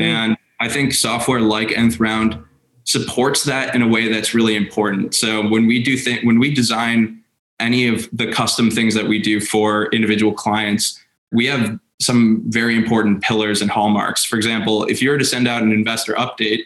Mm. 0.00 0.04
And 0.04 0.36
I 0.60 0.70
think 0.70 0.94
software 0.94 1.42
like 1.42 1.72
Nth 1.72 2.00
Round 2.00 2.42
supports 2.84 3.44
that 3.44 3.74
in 3.74 3.82
a 3.82 3.88
way 3.88 4.08
that's 4.08 4.34
really 4.34 4.54
important. 4.54 5.14
So 5.14 5.46
when 5.48 5.66
we 5.66 5.82
do 5.82 5.96
think 5.96 6.24
when 6.24 6.38
we 6.38 6.54
design 6.54 7.20
any 7.60 7.88
of 7.88 8.08
the 8.12 8.30
custom 8.30 8.70
things 8.70 8.94
that 8.94 9.06
we 9.06 9.18
do 9.18 9.40
for 9.40 9.86
individual 9.86 10.32
clients, 10.32 11.00
we 11.32 11.46
have 11.46 11.78
some 12.00 12.42
very 12.46 12.76
important 12.76 13.22
pillars 13.22 13.62
and 13.62 13.70
hallmarks. 13.70 14.24
For 14.24 14.36
example, 14.36 14.84
if 14.84 15.00
you 15.00 15.10
were 15.10 15.18
to 15.18 15.24
send 15.24 15.48
out 15.48 15.62
an 15.62 15.72
investor 15.72 16.14
update, 16.14 16.62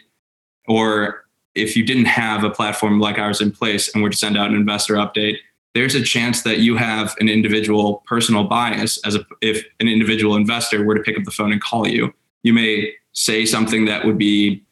or 0.67 1.25
if 1.55 1.75
you 1.75 1.85
didn't 1.85 2.05
have 2.05 2.43
a 2.43 2.49
platform 2.49 2.99
like 2.99 3.17
ours 3.17 3.41
in 3.41 3.51
place 3.51 3.93
and 3.93 4.03
were 4.03 4.09
to 4.09 4.17
send 4.17 4.37
out 4.37 4.49
an 4.49 4.55
investor 4.55 4.95
update, 4.95 5.37
there's 5.75 5.95
a 5.95 6.03
chance 6.03 6.41
that 6.43 6.59
you 6.59 6.75
have 6.75 7.15
an 7.19 7.29
individual 7.29 8.03
personal 8.07 8.43
bias 8.43 8.99
as 9.05 9.15
a, 9.15 9.25
if 9.41 9.63
an 9.79 9.87
individual 9.87 10.35
investor 10.35 10.83
were 10.83 10.95
to 10.95 11.01
pick 11.01 11.17
up 11.17 11.23
the 11.23 11.31
phone 11.31 11.51
and 11.51 11.61
call 11.61 11.87
you. 11.87 12.13
You 12.43 12.53
may 12.53 12.93
say 13.13 13.45
something 13.45 13.85
that 13.85 14.05
would 14.05 14.17
be 14.17 14.63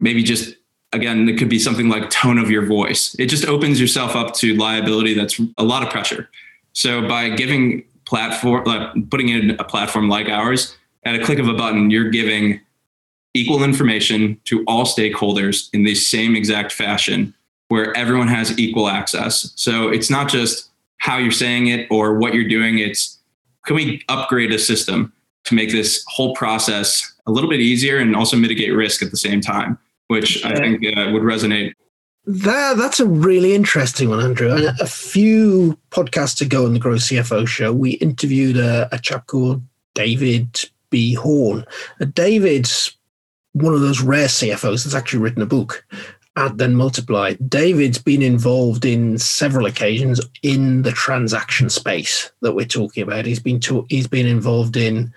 maybe 0.00 0.22
just 0.22 0.56
again 0.92 1.28
it 1.28 1.38
could 1.38 1.48
be 1.48 1.58
something 1.58 1.88
like 1.88 2.10
tone 2.10 2.38
of 2.38 2.50
your 2.50 2.66
voice. 2.66 3.14
It 3.18 3.26
just 3.26 3.46
opens 3.46 3.80
yourself 3.80 4.16
up 4.16 4.34
to 4.36 4.54
liability 4.54 5.14
that's 5.14 5.40
a 5.58 5.64
lot 5.64 5.82
of 5.82 5.90
pressure. 5.90 6.28
So 6.72 7.06
by 7.06 7.30
giving 7.30 7.84
platform 8.04 8.64
like 8.64 9.10
putting 9.10 9.28
in 9.28 9.50
a 9.58 9.64
platform 9.64 10.08
like 10.08 10.28
ours 10.28 10.76
at 11.04 11.14
a 11.14 11.24
click 11.24 11.38
of 11.38 11.48
a 11.48 11.54
button 11.54 11.90
you're 11.90 12.10
giving 12.10 12.60
equal 13.34 13.62
information 13.62 14.40
to 14.44 14.64
all 14.66 14.84
stakeholders 14.84 15.68
in 15.72 15.84
the 15.84 15.94
same 15.94 16.34
exact 16.34 16.72
fashion 16.72 17.32
where 17.68 17.96
everyone 17.96 18.26
has 18.26 18.58
equal 18.58 18.88
access. 18.88 19.52
So 19.54 19.88
it's 19.88 20.10
not 20.10 20.28
just 20.28 20.70
how 20.98 21.18
you're 21.18 21.30
saying 21.30 21.68
it 21.68 21.86
or 21.90 22.18
what 22.18 22.34
you're 22.34 22.48
doing 22.48 22.78
it's 22.78 23.18
can 23.66 23.76
we 23.76 24.02
upgrade 24.08 24.52
a 24.52 24.58
system 24.58 25.12
to 25.44 25.54
make 25.54 25.70
this 25.70 26.04
whole 26.08 26.34
process 26.34 27.12
a 27.26 27.30
little 27.30 27.48
bit 27.48 27.60
easier 27.60 27.98
and 27.98 28.16
also 28.16 28.36
mitigate 28.36 28.74
risk 28.74 29.02
at 29.02 29.10
the 29.10 29.16
same 29.16 29.40
time 29.40 29.78
which 30.10 30.44
I 30.44 30.56
think 30.56 30.84
uh, 30.84 31.10
would 31.12 31.22
resonate. 31.22 31.72
That, 32.26 32.76
that's 32.76 32.98
a 32.98 33.06
really 33.06 33.54
interesting 33.54 34.08
one, 34.08 34.20
Andrew. 34.20 34.52
And 34.52 34.64
a 34.80 34.86
few 34.86 35.78
podcasts 35.90 36.40
ago 36.40 36.66
on 36.66 36.72
the 36.72 36.80
Grow 36.80 36.96
CFO 36.96 37.46
show, 37.46 37.72
we 37.72 37.92
interviewed 37.92 38.56
a, 38.56 38.88
a 38.92 38.98
chap 38.98 39.28
called 39.28 39.62
David 39.94 40.58
B. 40.90 41.14
Horn. 41.14 41.64
Uh, 42.00 42.06
David's 42.06 42.96
one 43.52 43.72
of 43.72 43.80
those 43.80 44.00
rare 44.00 44.26
CFOs 44.26 44.84
that's 44.84 44.94
actually 44.94 45.20
written 45.20 45.42
a 45.42 45.46
book, 45.46 45.86
Add 46.36 46.58
Then 46.58 46.74
Multiply. 46.74 47.34
David's 47.48 47.98
been 47.98 48.22
involved 48.22 48.84
in 48.84 49.16
several 49.16 49.66
occasions 49.66 50.20
in 50.42 50.82
the 50.82 50.92
transaction 50.92 51.70
space 51.70 52.32
that 52.42 52.54
we're 52.54 52.66
talking 52.66 53.04
about. 53.04 53.26
He's 53.26 53.40
been 53.40 53.60
to, 53.60 53.86
he's 53.88 54.08
been 54.08 54.26
involved 54.26 54.76
in 54.76 55.14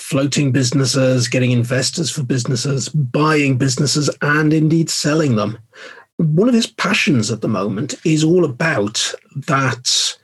floating 0.00 0.50
businesses, 0.50 1.28
getting 1.28 1.50
investors 1.50 2.10
for 2.10 2.22
businesses, 2.22 2.88
buying 2.88 3.58
businesses, 3.58 4.10
and 4.22 4.52
indeed 4.52 4.90
selling 4.90 5.36
them. 5.36 5.58
One 6.16 6.48
of 6.48 6.54
his 6.54 6.66
passions 6.66 7.30
at 7.30 7.40
the 7.40 7.48
moment 7.48 7.94
is 8.04 8.24
all 8.24 8.44
about 8.44 9.14
that 9.46 10.16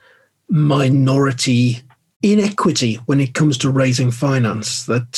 minority 0.49 1.81
inequity 2.23 2.95
when 3.05 3.19
it 3.19 3.33
comes 3.33 3.57
to 3.59 3.69
raising 3.69 4.11
finance. 4.11 4.85
That 4.85 5.15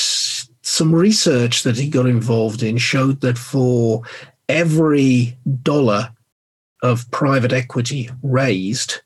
some 0.62 0.94
research 0.94 1.64
that 1.64 1.78
he 1.78 1.90
got 1.90 2.06
involved 2.06 2.64
in 2.64 2.78
showed 2.78 3.22
that 3.22 3.38
for 3.38 4.04
every 4.48 5.38
dollar 5.64 6.12
of 6.84 7.10
private 7.12 7.54
equity 7.54 8.10
raised, 8.24 9.02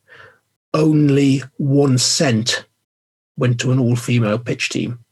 only 0.74 1.44
one 1.58 1.98
cent 1.98 2.66
went 3.38 3.60
to 3.60 3.72
an 3.72 3.80
all 3.80 3.96
female 3.96 4.38
pitch 4.38 4.70
team. 4.70 5.03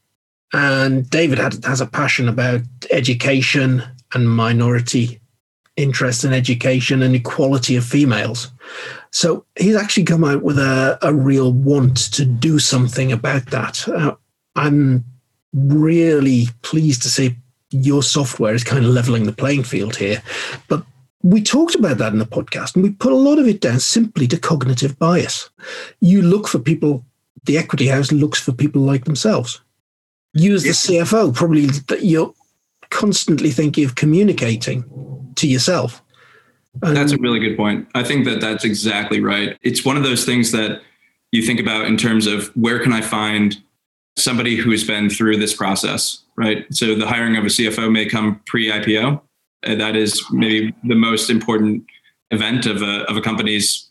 And 0.52 1.08
David 1.08 1.38
had, 1.38 1.64
has 1.64 1.80
a 1.80 1.86
passion 1.86 2.28
about 2.28 2.60
education 2.90 3.82
and 4.14 4.30
minority 4.30 5.20
interest 5.76 6.24
in 6.24 6.32
education 6.32 7.02
and 7.02 7.14
equality 7.14 7.76
of 7.76 7.84
females. 7.84 8.50
So 9.10 9.46
he's 9.58 9.76
actually 9.76 10.04
come 10.04 10.24
out 10.24 10.42
with 10.42 10.58
a, 10.58 10.98
a 11.02 11.14
real 11.14 11.52
want 11.52 11.96
to 12.12 12.24
do 12.24 12.58
something 12.58 13.12
about 13.12 13.46
that. 13.46 13.88
Uh, 13.88 14.14
I'm 14.56 15.04
really 15.54 16.48
pleased 16.62 17.02
to 17.02 17.08
see 17.08 17.36
your 17.70 18.02
software 18.02 18.54
is 18.54 18.64
kind 18.64 18.84
of 18.84 18.90
leveling 18.90 19.24
the 19.24 19.32
playing 19.32 19.64
field 19.64 19.96
here. 19.96 20.22
But 20.68 20.84
we 21.22 21.42
talked 21.42 21.74
about 21.74 21.98
that 21.98 22.12
in 22.12 22.18
the 22.18 22.26
podcast 22.26 22.74
and 22.74 22.82
we 22.82 22.90
put 22.90 23.12
a 23.12 23.16
lot 23.16 23.38
of 23.38 23.46
it 23.46 23.60
down 23.60 23.80
simply 23.80 24.26
to 24.26 24.38
cognitive 24.38 24.98
bias. 24.98 25.48
You 26.00 26.20
look 26.20 26.48
for 26.48 26.58
people, 26.58 27.04
the 27.44 27.56
equity 27.56 27.86
house 27.86 28.12
looks 28.12 28.40
for 28.40 28.52
people 28.52 28.82
like 28.82 29.04
themselves 29.04 29.60
use 30.34 30.62
the 30.62 30.70
CFO, 30.70 31.34
probably 31.34 31.66
that 31.66 32.04
you're 32.04 32.34
constantly 32.90 33.50
thinking 33.50 33.84
of 33.84 33.94
communicating 33.94 34.84
to 35.36 35.46
yourself. 35.46 36.02
That's 36.80 37.12
a 37.12 37.18
really 37.18 37.38
good 37.38 37.56
point. 37.56 37.88
I 37.94 38.02
think 38.02 38.24
that 38.24 38.40
that's 38.40 38.64
exactly 38.64 39.20
right. 39.20 39.58
It's 39.62 39.84
one 39.84 39.96
of 39.96 40.02
those 40.02 40.24
things 40.24 40.52
that 40.52 40.80
you 41.30 41.42
think 41.42 41.60
about 41.60 41.86
in 41.86 41.96
terms 41.96 42.26
of 42.26 42.48
where 42.56 42.78
can 42.78 42.92
I 42.92 43.02
find 43.02 43.56
somebody 44.16 44.56
who's 44.56 44.84
been 44.84 45.10
through 45.10 45.38
this 45.38 45.54
process, 45.54 46.22
right? 46.36 46.66
So 46.70 46.94
the 46.94 47.06
hiring 47.06 47.36
of 47.36 47.44
a 47.44 47.48
CFO 47.48 47.90
may 47.90 48.06
come 48.06 48.40
pre-IPO. 48.46 49.20
Uh, 49.64 49.74
that 49.76 49.96
is 49.96 50.22
maybe 50.30 50.74
the 50.84 50.94
most 50.94 51.30
important 51.30 51.84
event 52.30 52.66
of 52.66 52.82
a, 52.82 53.04
of 53.08 53.16
a 53.16 53.20
company's 53.20 53.88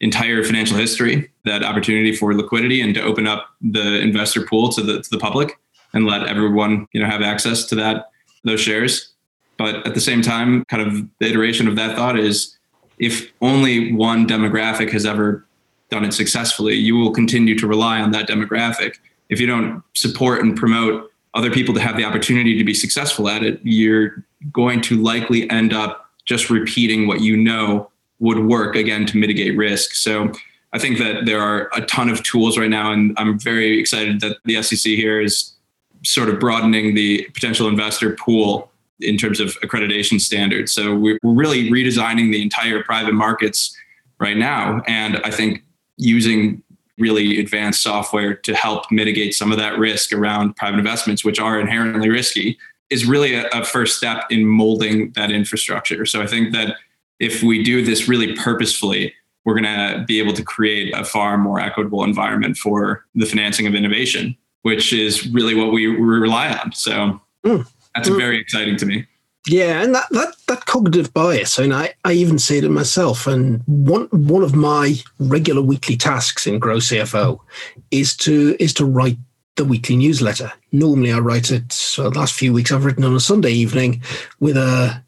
entire 0.00 0.42
financial 0.42 0.76
history, 0.76 1.30
that 1.44 1.62
opportunity 1.62 2.14
for 2.14 2.34
liquidity 2.34 2.80
and 2.80 2.94
to 2.94 3.02
open 3.02 3.26
up 3.26 3.50
the 3.60 4.00
investor 4.00 4.44
pool 4.44 4.68
to 4.70 4.82
the, 4.82 5.00
to 5.00 5.10
the 5.10 5.18
public 5.18 5.58
and 5.94 6.06
let 6.06 6.26
everyone 6.26 6.86
you 6.92 7.00
know 7.00 7.06
have 7.06 7.22
access 7.22 7.64
to 7.66 7.74
that 7.76 8.10
those 8.44 8.60
shares. 8.60 9.12
But 9.56 9.86
at 9.86 9.94
the 9.94 10.00
same 10.00 10.22
time 10.22 10.64
kind 10.66 10.82
of 10.82 11.08
the 11.18 11.26
iteration 11.26 11.68
of 11.68 11.76
that 11.76 11.96
thought 11.96 12.18
is 12.18 12.56
if 12.98 13.32
only 13.40 13.92
one 13.92 14.26
demographic 14.26 14.90
has 14.92 15.06
ever 15.06 15.46
done 15.90 16.04
it 16.04 16.12
successfully 16.12 16.74
you 16.74 16.96
will 16.96 17.12
continue 17.12 17.58
to 17.58 17.66
rely 17.66 18.00
on 18.00 18.10
that 18.12 18.28
demographic. 18.28 18.96
If 19.28 19.40
you 19.40 19.46
don't 19.46 19.82
support 19.94 20.42
and 20.42 20.56
promote 20.56 21.10
other 21.34 21.50
people 21.50 21.74
to 21.74 21.80
have 21.80 21.96
the 21.96 22.04
opportunity 22.04 22.58
to 22.58 22.64
be 22.64 22.74
successful 22.74 23.28
at 23.28 23.42
it 23.42 23.60
you're 23.62 24.24
going 24.52 24.80
to 24.82 25.00
likely 25.02 25.48
end 25.50 25.72
up 25.72 26.10
just 26.24 26.50
repeating 26.50 27.06
what 27.06 27.20
you 27.20 27.36
know 27.36 27.90
would 28.22 28.38
work 28.46 28.76
again 28.76 29.04
to 29.06 29.18
mitigate 29.18 29.56
risk. 29.56 29.94
So 29.94 30.32
I 30.72 30.78
think 30.78 30.98
that 30.98 31.26
there 31.26 31.40
are 31.40 31.68
a 31.74 31.82
ton 31.82 32.08
of 32.08 32.22
tools 32.22 32.56
right 32.56 32.70
now, 32.70 32.92
and 32.92 33.14
I'm 33.18 33.38
very 33.38 33.78
excited 33.78 34.20
that 34.20 34.38
the 34.44 34.62
SEC 34.62 34.92
here 34.92 35.20
is 35.20 35.52
sort 36.04 36.28
of 36.28 36.38
broadening 36.38 36.94
the 36.94 37.28
potential 37.34 37.68
investor 37.68 38.16
pool 38.16 38.70
in 39.00 39.16
terms 39.16 39.40
of 39.40 39.58
accreditation 39.60 40.20
standards. 40.20 40.72
So 40.72 40.94
we're 40.94 41.18
really 41.22 41.70
redesigning 41.70 42.32
the 42.32 42.42
entire 42.42 42.82
private 42.82 43.14
markets 43.14 43.76
right 44.20 44.36
now. 44.36 44.82
And 44.86 45.18
I 45.24 45.30
think 45.30 45.62
using 45.96 46.62
really 46.98 47.40
advanced 47.40 47.82
software 47.82 48.34
to 48.34 48.54
help 48.54 48.90
mitigate 48.90 49.34
some 49.34 49.50
of 49.50 49.58
that 49.58 49.78
risk 49.78 50.12
around 50.12 50.56
private 50.56 50.78
investments, 50.78 51.24
which 51.24 51.40
are 51.40 51.58
inherently 51.58 52.08
risky, 52.08 52.58
is 52.90 53.06
really 53.06 53.34
a, 53.34 53.64
first 53.64 53.96
step 53.96 54.24
in 54.30 54.44
molding 54.44 55.10
that 55.12 55.30
infrastructure. 55.30 56.04
So 56.04 56.20
I 56.22 56.26
think 56.26 56.52
that 56.52 56.76
if 57.18 57.42
we 57.42 57.62
do 57.62 57.84
this 57.84 58.08
really 58.08 58.34
purposefully, 58.34 59.14
we're 59.44 59.58
going 59.58 59.64
to 59.64 60.04
be 60.06 60.20
able 60.20 60.34
to 60.34 60.42
create 60.42 60.94
a 60.94 61.04
far 61.04 61.38
more 61.38 61.58
equitable 61.58 62.04
environment 62.04 62.56
for 62.56 63.04
the 63.14 63.26
financing 63.26 63.66
of 63.66 63.74
innovation 63.74 64.36
which 64.62 64.92
is 64.92 65.28
really 65.28 65.54
what 65.54 65.72
we, 65.72 65.88
we 65.88 65.96
rely 65.96 66.52
on. 66.52 66.72
So 66.72 67.20
mm. 67.44 67.66
that's 67.94 68.08
mm. 68.08 68.16
very 68.16 68.40
exciting 68.40 68.76
to 68.78 68.86
me. 68.86 69.06
Yeah, 69.48 69.82
and 69.82 69.92
that, 69.94 70.06
that 70.10 70.36
that 70.46 70.66
cognitive 70.66 71.12
bias, 71.12 71.58
I 71.58 71.64
and 71.64 71.74
I, 71.74 71.94
I 72.04 72.12
even 72.12 72.38
see 72.38 72.58
it 72.58 72.64
in 72.64 72.72
myself. 72.72 73.26
And 73.26 73.60
one 73.66 74.06
one 74.12 74.44
of 74.44 74.54
my 74.54 74.94
regular 75.18 75.62
weekly 75.62 75.96
tasks 75.96 76.46
in 76.46 76.60
Grow 76.60 76.76
CFO 76.76 77.40
is 77.90 78.16
to 78.18 78.56
is 78.60 78.72
to 78.74 78.84
write 78.84 79.18
the 79.56 79.64
weekly 79.64 79.96
newsletter. 79.96 80.52
Normally, 80.70 81.12
I 81.12 81.18
write 81.18 81.50
it. 81.50 81.72
So 81.72 82.08
the 82.08 82.18
last 82.18 82.34
few 82.34 82.52
weeks, 82.52 82.70
I've 82.70 82.84
written 82.84 83.02
on 83.02 83.16
a 83.16 83.20
Sunday 83.20 83.50
evening 83.50 84.00
with 84.38 84.56
a 84.56 85.02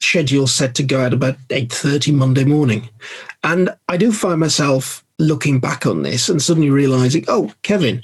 schedule 0.00 0.46
set 0.46 0.74
to 0.76 0.82
go 0.82 1.04
out 1.04 1.12
about 1.12 1.36
eight 1.50 1.70
thirty 1.70 2.10
Monday 2.10 2.44
morning, 2.44 2.88
and 3.42 3.68
I 3.90 3.98
do 3.98 4.12
find 4.12 4.40
myself 4.40 5.04
looking 5.18 5.60
back 5.60 5.84
on 5.84 6.02
this 6.02 6.30
and 6.30 6.40
suddenly 6.40 6.70
realizing, 6.70 7.24
oh, 7.28 7.52
Kevin, 7.62 8.02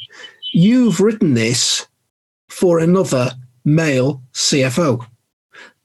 You've 0.53 1.01
written 1.01 1.35
this 1.35 1.87
for 2.49 2.79
another 2.79 3.33
male 3.65 4.23
CFO. 4.33 5.07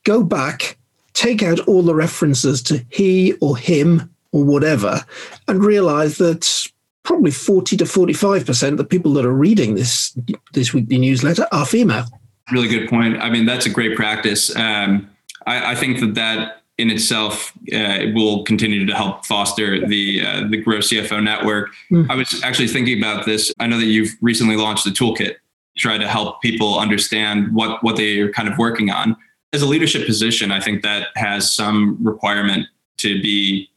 Go 0.03 0.23
back, 0.23 0.77
take 1.13 1.43
out 1.43 1.59
all 1.67 1.81
the 1.81 1.95
references 1.95 2.61
to 2.63 2.85
he 2.89 3.33
or 3.41 3.57
him 3.57 4.13
or 4.31 4.43
whatever, 4.43 5.05
and 5.47 5.63
realize 5.63 6.17
that 6.17 6.69
probably 7.03 7.31
40 7.31 7.77
to 7.77 7.85
45% 7.85 8.71
of 8.71 8.77
the 8.77 8.83
people 8.83 9.13
that 9.13 9.25
are 9.25 9.33
reading 9.33 9.75
this 9.75 10.17
this 10.53 10.73
weekly 10.73 10.97
newsletter 10.97 11.47
are 11.51 11.65
female. 11.65 12.05
Really 12.51 12.67
good 12.67 12.89
point. 12.89 13.17
I 13.21 13.29
mean, 13.29 13.45
that's 13.45 13.65
a 13.65 13.69
great 13.69 13.95
practice. 13.95 14.55
Um, 14.55 15.09
I, 15.47 15.71
I, 15.71 15.75
think 15.75 15.99
that 15.99 16.15
that 16.15 16.61
in 16.77 16.89
itself 16.89 17.53
uh, 17.73 17.99
will 18.13 18.43
continue 18.43 18.85
to 18.85 18.93
help 18.93 19.25
foster 19.25 19.85
the 19.87 20.21
uh, 20.21 20.47
the 20.49 20.57
Grow 20.57 20.79
CFO 20.79 21.23
network. 21.23 21.73
Mm. 21.91 22.09
I 22.09 22.15
was 22.15 22.41
actually 22.43 22.67
thinking 22.67 22.97
about 22.97 23.25
this. 23.25 23.53
I 23.59 23.67
know 23.67 23.77
that 23.77 23.85
you've 23.85 24.15
recently 24.21 24.57
launched 24.57 24.85
a 24.85 24.89
toolkit 24.89 25.35
to 25.35 25.35
try 25.77 25.97
to 25.97 26.07
help 26.07 26.41
people 26.41 26.77
understand 26.77 27.53
what 27.53 27.83
what 27.83 27.95
they 27.95 28.19
are 28.19 28.31
kind 28.31 28.49
of 28.49 28.57
working 28.57 28.89
on. 28.89 29.15
As 29.53 29.61
a 29.61 29.65
leadership 29.65 30.05
position, 30.05 30.51
I 30.51 30.59
think 30.59 30.83
that 30.83 31.07
has 31.15 31.53
some 31.53 31.97
requirement 32.03 32.67
to 32.97 33.21
be 33.21 33.69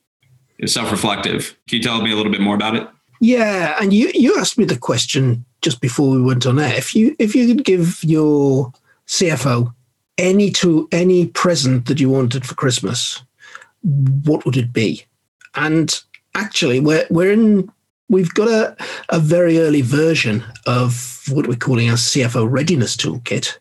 self-reflective. 0.66 1.56
Can 1.68 1.76
you 1.76 1.82
tell 1.82 2.02
me 2.02 2.10
a 2.10 2.16
little 2.16 2.32
bit 2.32 2.40
more 2.40 2.56
about 2.56 2.74
it? 2.74 2.88
Yeah, 3.20 3.76
and 3.80 3.92
you 3.92 4.10
you 4.14 4.36
asked 4.38 4.58
me 4.58 4.64
the 4.64 4.78
question 4.78 5.44
just 5.62 5.80
before 5.80 6.10
we 6.10 6.20
went 6.20 6.46
on 6.46 6.58
air. 6.58 6.74
If 6.74 6.96
you 6.96 7.14
if 7.20 7.34
you 7.34 7.46
could 7.46 7.64
give 7.64 8.02
your 8.02 8.72
CFO 9.06 9.72
any 10.18 10.50
to 10.50 10.88
any 10.92 11.26
present 11.26 11.86
that 11.86 12.00
you 12.00 12.10
wanted 12.10 12.44
for 12.44 12.54
Christmas, 12.54 13.22
what 13.82 14.44
would 14.44 14.56
it 14.56 14.72
be? 14.72 15.04
And 15.54 15.98
actually, 16.34 16.80
we're 16.80 17.06
we're 17.10 17.32
in. 17.32 17.70
We've 18.10 18.32
got 18.32 18.48
a, 18.48 18.76
a 19.10 19.18
very 19.18 19.58
early 19.58 19.82
version 19.82 20.42
of 20.66 21.24
what 21.30 21.46
we're 21.46 21.56
calling 21.56 21.90
our 21.90 21.96
CFO 21.96 22.50
readiness 22.50 22.96
toolkit 22.96 23.58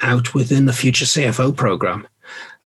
out 0.00 0.34
within 0.34 0.66
the 0.66 0.72
future 0.72 1.04
CFO 1.04 1.56
program. 1.56 2.06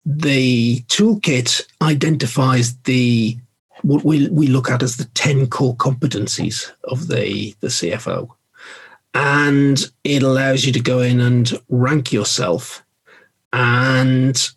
The 0.04 0.80
toolkit 0.88 1.62
identifies 1.80 2.76
the 2.78 3.38
what 3.82 4.04
we, 4.04 4.28
we 4.28 4.46
look 4.46 4.70
at 4.70 4.82
as 4.82 4.96
the 4.96 5.06
10 5.06 5.48
core 5.48 5.76
competencies 5.76 6.70
of 6.84 7.08
the, 7.08 7.54
the 7.60 7.68
CFO. 7.68 8.28
And 9.14 9.90
it 10.04 10.22
allows 10.22 10.64
you 10.64 10.72
to 10.72 10.80
go 10.80 11.00
in 11.00 11.20
and 11.20 11.52
rank 11.68 12.12
yourself 12.12 12.82
and 13.52 14.50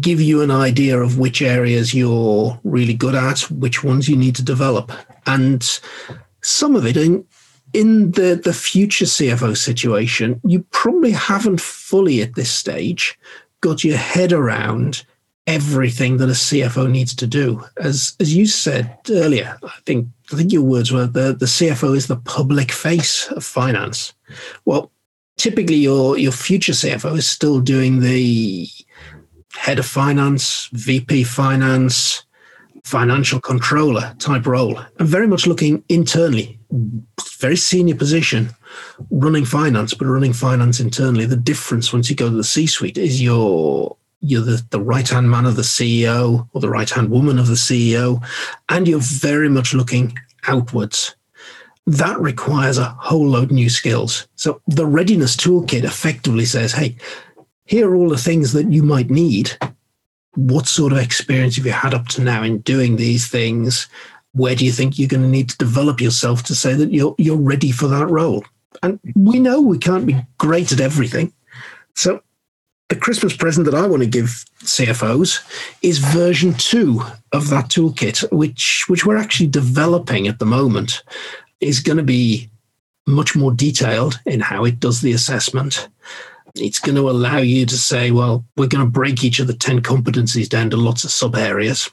give 0.00 0.20
you 0.20 0.42
an 0.42 0.50
idea 0.50 0.98
of 1.00 1.18
which 1.18 1.40
areas 1.40 1.94
you're 1.94 2.58
really 2.64 2.94
good 2.94 3.14
at, 3.14 3.40
which 3.50 3.82
ones 3.82 4.08
you 4.08 4.16
need 4.16 4.36
to 4.36 4.44
develop. 4.44 4.92
And 5.26 5.80
some 6.42 6.76
of 6.76 6.86
it 6.86 6.96
in, 6.96 7.24
in 7.72 8.12
the, 8.12 8.40
the 8.42 8.52
future 8.52 9.06
CFO 9.06 9.56
situation, 9.56 10.40
you 10.44 10.62
probably 10.70 11.12
haven't 11.12 11.60
fully 11.60 12.20
at 12.22 12.34
this 12.34 12.50
stage 12.50 13.18
got 13.60 13.82
your 13.82 13.96
head 13.96 14.32
around 14.32 15.04
everything 15.46 16.18
that 16.18 16.28
a 16.28 16.32
CFO 16.32 16.88
needs 16.90 17.14
to 17.16 17.26
do. 17.26 17.64
As 17.78 18.14
as 18.20 18.34
you 18.34 18.46
said 18.46 18.96
earlier, 19.10 19.58
I 19.62 19.72
think 19.86 20.06
I 20.32 20.36
think 20.36 20.52
your 20.52 20.62
words 20.62 20.92
were 20.92 21.06
the, 21.06 21.32
the 21.32 21.46
CFO 21.46 21.96
is 21.96 22.06
the 22.06 22.16
public 22.16 22.70
face 22.70 23.28
of 23.28 23.42
finance. 23.42 24.12
Well, 24.66 24.92
typically 25.38 25.76
your 25.76 26.18
your 26.18 26.32
future 26.32 26.72
CFO 26.72 27.16
is 27.16 27.26
still 27.26 27.60
doing 27.60 28.00
the 28.00 28.68
head 29.54 29.78
of 29.78 29.86
finance, 29.86 30.68
VP 30.72 31.24
finance, 31.24 32.24
financial 32.84 33.40
controller 33.40 34.14
type 34.18 34.46
role, 34.46 34.78
and 34.98 35.08
very 35.08 35.26
much 35.26 35.46
looking 35.46 35.82
internally, 35.88 36.58
very 37.38 37.56
senior 37.56 37.94
position, 37.94 38.50
running 39.10 39.44
finance, 39.44 39.94
but 39.94 40.06
running 40.06 40.34
finance 40.34 40.80
internally. 40.80 41.24
The 41.24 41.36
difference 41.36 41.92
once 41.92 42.10
you 42.10 42.16
go 42.16 42.28
to 42.28 42.36
the 42.36 42.44
C 42.44 42.66
suite 42.66 42.98
is 42.98 43.22
your 43.22 43.96
you're 44.20 44.42
the, 44.42 44.62
the 44.70 44.80
right 44.80 45.08
hand 45.08 45.30
man 45.30 45.46
of 45.46 45.54
the 45.54 45.62
CEO 45.62 46.48
or 46.52 46.60
the 46.60 46.68
right 46.68 46.90
hand 46.90 47.10
woman 47.10 47.38
of 47.38 47.46
the 47.46 47.54
CEO, 47.54 48.22
and 48.68 48.88
you're 48.88 49.00
very 49.00 49.48
much 49.48 49.74
looking 49.74 50.18
outwards. 50.46 51.14
That 51.88 52.20
requires 52.20 52.76
a 52.76 52.84
whole 52.84 53.26
load 53.26 53.44
of 53.44 53.52
new 53.52 53.70
skills. 53.70 54.28
So 54.36 54.60
the 54.66 54.84
readiness 54.84 55.34
toolkit 55.34 55.84
effectively 55.84 56.44
says, 56.44 56.72
hey, 56.72 56.96
here 57.64 57.88
are 57.88 57.96
all 57.96 58.10
the 58.10 58.18
things 58.18 58.52
that 58.52 58.70
you 58.70 58.82
might 58.82 59.08
need. 59.08 59.52
What 60.34 60.66
sort 60.66 60.92
of 60.92 60.98
experience 60.98 61.56
have 61.56 61.64
you 61.64 61.72
had 61.72 61.94
up 61.94 62.06
to 62.08 62.20
now 62.20 62.42
in 62.42 62.58
doing 62.58 62.96
these 62.96 63.28
things? 63.28 63.88
Where 64.32 64.54
do 64.54 64.66
you 64.66 64.70
think 64.70 64.98
you're 64.98 65.08
going 65.08 65.22
to 65.22 65.28
need 65.28 65.48
to 65.48 65.56
develop 65.56 65.98
yourself 65.98 66.42
to 66.44 66.54
say 66.54 66.74
that 66.74 66.92
you're 66.92 67.14
you're 67.16 67.38
ready 67.38 67.72
for 67.72 67.88
that 67.88 68.10
role? 68.10 68.44
And 68.82 69.00
we 69.16 69.40
know 69.40 69.62
we 69.62 69.78
can't 69.78 70.06
be 70.06 70.26
great 70.36 70.72
at 70.72 70.80
everything. 70.80 71.32
So 71.94 72.20
the 72.90 72.96
Christmas 72.96 73.34
present 73.34 73.64
that 73.64 73.74
I 73.74 73.86
want 73.86 74.02
to 74.02 74.08
give 74.08 74.44
CFOs 74.62 75.40
is 75.80 75.98
version 75.98 76.52
two 76.52 77.02
of 77.32 77.48
that 77.48 77.70
toolkit, 77.70 78.30
which 78.30 78.84
which 78.88 79.06
we're 79.06 79.16
actually 79.16 79.48
developing 79.48 80.28
at 80.28 80.38
the 80.38 80.46
moment, 80.46 81.02
is 81.60 81.80
going 81.80 81.98
to 81.98 82.04
be 82.04 82.50
much 83.06 83.34
more 83.34 83.52
detailed 83.52 84.20
in 84.26 84.40
how 84.40 84.64
it 84.64 84.78
does 84.78 85.00
the 85.00 85.12
assessment. 85.12 85.88
It's 86.54 86.78
going 86.78 86.96
to 86.96 87.10
allow 87.10 87.38
you 87.38 87.66
to 87.66 87.78
say, 87.78 88.10
well, 88.10 88.44
we're 88.56 88.68
going 88.68 88.84
to 88.84 88.90
break 88.90 89.24
each 89.24 89.38
of 89.38 89.46
the 89.46 89.54
10 89.54 89.80
competencies 89.80 90.48
down 90.48 90.70
to 90.70 90.76
lots 90.76 91.04
of 91.04 91.10
sub 91.10 91.34
areas. 91.34 91.90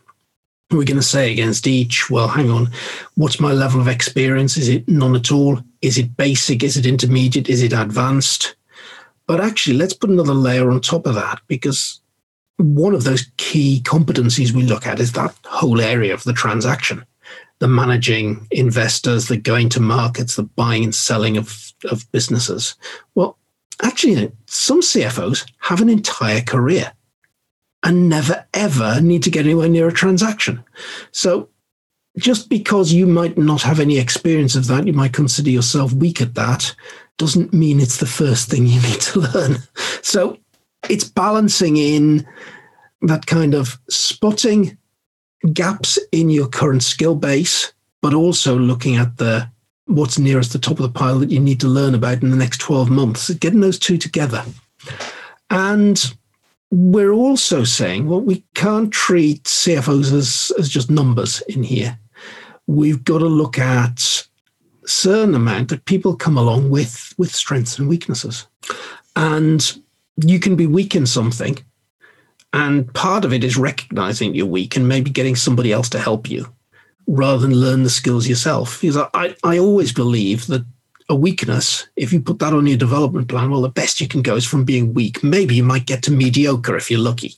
We're 0.71 0.84
going 0.84 0.97
to 0.97 1.04
say 1.04 1.32
against 1.32 1.67
each, 1.67 2.10
well, 2.10 2.28
hang 2.28 2.49
on, 2.49 2.69
what's 3.15 3.39
my 3.39 3.54
level 3.54 3.80
of 3.80 3.88
experience? 3.88 4.58
Is 4.58 4.67
it 4.67 4.88
none 4.88 5.15
at 5.15 5.32
all? 5.32 5.60
Is 5.82 5.97
it 5.97 6.17
basic? 6.17 6.63
Is 6.63 6.75
it 6.75 6.86
intermediate? 6.86 7.49
Is 7.49 7.62
it 7.62 7.71
advanced? 7.71 8.56
But 9.28 9.41
actually, 9.41 9.78
let's 9.78 9.93
put 9.93 10.10
another 10.10 10.34
layer 10.34 10.71
on 10.71 10.82
top 10.82 11.06
of 11.06 11.15
that 11.15 11.39
because 11.47 12.01
one 12.58 12.95
of 12.95 13.04
those 13.04 13.30
key 13.38 13.82
competencies 13.84 14.51
we 14.51 14.63
look 14.63 14.88
at 14.88 14.99
is 14.99 15.12
that 15.13 15.36
whole 15.45 15.82
area 15.82 16.13
of 16.13 16.23
the 16.23 16.34
transaction 16.34 17.06
the 17.59 17.67
managing 17.67 18.47
investors, 18.51 19.27
the 19.27 19.37
going 19.37 19.69
to 19.69 19.79
markets, 19.79 20.35
the 20.35 20.43
buying 20.43 20.83
and 20.83 20.95
selling 20.95 21.37
of, 21.37 21.73
of 21.89 22.09
businesses. 22.11 22.75
Well, 23.15 23.37
actually, 23.81 24.31
some 24.47 24.81
CFOs 24.81 25.49
have 25.59 25.81
an 25.81 25.89
entire 25.89 26.41
career 26.41 26.91
and 27.83 28.09
never 28.09 28.45
ever 28.53 28.99
need 28.99 29.23
to 29.23 29.29
get 29.29 29.45
anywhere 29.45 29.69
near 29.69 29.87
a 29.87 29.93
transaction. 29.93 30.63
So 31.11 31.49
just 32.17 32.49
because 32.49 32.91
you 32.91 33.05
might 33.05 33.37
not 33.37 33.61
have 33.61 33.79
any 33.79 33.99
experience 33.99 34.55
of 34.55 34.67
that, 34.67 34.87
you 34.87 34.93
might 34.93 35.13
consider 35.13 35.49
yourself 35.49 35.93
weak 35.93 36.21
at 36.21 36.35
that, 36.35 36.75
doesn't 37.17 37.53
mean 37.53 37.79
it's 37.79 37.97
the 37.97 38.05
first 38.05 38.49
thing 38.49 38.65
you 38.65 38.81
need 38.89 39.01
to 39.01 39.19
learn. 39.21 39.57
So 40.01 40.37
it's 40.89 41.03
balancing 41.03 41.77
in 41.77 42.27
that 43.01 43.25
kind 43.25 43.53
of 43.53 43.79
spotting 43.89 44.77
gaps 45.53 45.97
in 46.12 46.29
your 46.29 46.47
current 46.47 46.84
skill 46.84 47.15
base, 47.15 47.73
but 48.01 48.13
also 48.13 48.58
looking 48.58 48.95
at 48.95 49.17
the 49.17 49.49
what's 49.88 50.17
nearest 50.17 50.51
the 50.51 50.60
top 50.60 50.79
of 50.79 50.84
the 50.84 50.89
pile 50.89 51.19
that 51.19 51.29
you 51.29 51.39
need 51.39 51.60
to 51.60 51.67
learn 51.67 51.93
about 51.93 52.23
in 52.23 52.31
the 52.31 52.38
next 52.38 52.60
12 52.60 52.89
months, 52.89 53.29
getting 53.36 53.60
those 53.60 53.77
two 53.77 53.97
together. 53.97 54.43
And 55.49 56.03
we're 56.71 57.12
also 57.12 57.63
saying, 57.63 58.08
well, 58.08 58.21
we 58.21 58.43
can't 58.55 58.91
treat 58.91 59.43
CFOs 59.43 60.12
as, 60.12 60.51
as 60.58 60.69
just 60.69 60.89
numbers 60.89 61.41
in 61.41 61.63
here. 61.63 61.99
We've 62.67 63.03
got 63.03 63.19
to 63.19 63.27
look 63.27 63.60
at 63.60 64.27
certain 64.88 65.36
amount 65.36 65.69
that 65.69 65.86
people 65.86 66.15
come 66.15 66.38
along 66.38 66.69
with 66.69 67.13
with 67.17 67.34
strengths 67.34 67.79
and 67.79 67.89
weaknesses 67.89 68.47
and 69.15 69.79
you 70.23 70.39
can 70.39 70.55
be 70.55 70.67
weak 70.67 70.95
in 70.95 71.05
something 71.05 71.58
and 72.55 72.91
part 72.93 73.25
of 73.25 73.33
it 73.33 73.43
is 73.43 73.57
recognizing 73.57 74.33
you're 74.33 74.45
weak 74.45 74.77
and 74.77 74.87
maybe 74.87 75.11
getting 75.11 75.35
somebody 75.35 75.73
else 75.73 75.89
to 75.89 75.99
help 75.99 76.29
you 76.29 76.47
rather 77.05 77.39
than 77.39 77.53
learn 77.53 77.83
the 77.83 77.89
skills 77.89 78.27
yourself. 78.29 78.79
Because 78.79 78.97
i, 79.13 79.35
I 79.43 79.59
always 79.59 79.91
believe 79.91 80.47
that 80.47 80.65
a 81.09 81.15
weakness 81.15 81.87
if 81.97 82.11
you 82.11 82.19
put 82.19 82.39
that 82.39 82.53
on 82.53 82.65
your 82.65 82.77
development 82.77 83.27
plan 83.27 83.51
well 83.51 83.61
the 83.61 83.69
best 83.69 84.01
you 84.01 84.07
can 84.07 84.23
go 84.23 84.35
is 84.37 84.45
from 84.45 84.63
being 84.63 84.93
weak. 84.93 85.21
Maybe 85.21 85.55
you 85.55 85.63
might 85.63 85.85
get 85.85 86.01
to 86.03 86.11
mediocre 86.11 86.77
if 86.77 86.89
you're 86.89 86.99
lucky. 86.99 87.35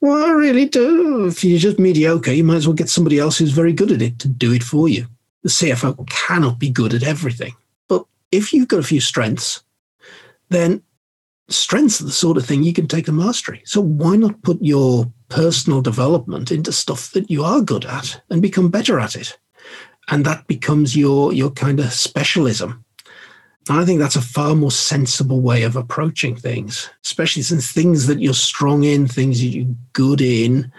Well 0.00 0.24
i 0.24 0.30
really 0.30 0.64
do. 0.64 1.26
If 1.26 1.44
you're 1.44 1.58
just 1.58 1.78
mediocre 1.78 2.32
you 2.32 2.42
might 2.42 2.56
as 2.56 2.66
well 2.66 2.74
get 2.74 2.88
somebody 2.88 3.18
else 3.18 3.36
who's 3.36 3.52
very 3.52 3.74
good 3.74 3.92
at 3.92 4.00
it 4.00 4.18
to 4.20 4.28
do 4.28 4.52
it 4.52 4.62
for 4.62 4.88
you. 4.88 5.06
The 5.42 5.50
CFO 5.50 6.08
cannot 6.08 6.58
be 6.58 6.70
good 6.70 6.94
at 6.94 7.02
everything. 7.02 7.54
But 7.88 8.06
if 8.32 8.54
you've 8.54 8.68
got 8.68 8.80
a 8.80 8.84
few 8.84 9.00
strengths, 9.00 9.62
then 10.48 10.82
strengths 11.50 12.00
are 12.00 12.04
the 12.04 12.12
sort 12.12 12.36
of 12.36 12.46
thing 12.46 12.62
you 12.62 12.72
can 12.72 12.86
take 12.86 13.08
a 13.08 13.12
mastery. 13.12 13.62
So 13.64 13.80
why 13.80 14.16
not 14.16 14.42
put 14.42 14.58
your 14.62 15.12
personal 15.28 15.80
development 15.80 16.50
into 16.50 16.72
stuff 16.72 17.10
that 17.12 17.30
you 17.30 17.44
are 17.44 17.60
good 17.60 17.84
at 17.84 18.20
and 18.30 18.40
become 18.40 18.70
better 18.70 18.98
at 18.98 19.16
it? 19.16 19.38
And 20.08 20.24
that 20.24 20.46
becomes 20.46 20.96
your 20.96 21.32
your 21.32 21.50
kind 21.50 21.80
of 21.80 21.92
specialism. 21.92 22.84
And 23.68 23.78
I 23.78 23.84
think 23.84 24.00
that's 24.00 24.16
a 24.16 24.22
far 24.22 24.56
more 24.56 24.70
sensible 24.70 25.40
way 25.42 25.62
of 25.62 25.76
approaching 25.76 26.34
things, 26.34 26.88
especially 27.04 27.42
since 27.42 27.70
things 27.70 28.06
that 28.06 28.18
you're 28.18 28.34
strong 28.34 28.84
in, 28.84 29.06
things 29.06 29.40
that 29.40 29.48
you're 29.48 29.76
good 29.92 30.20
in, 30.20 30.72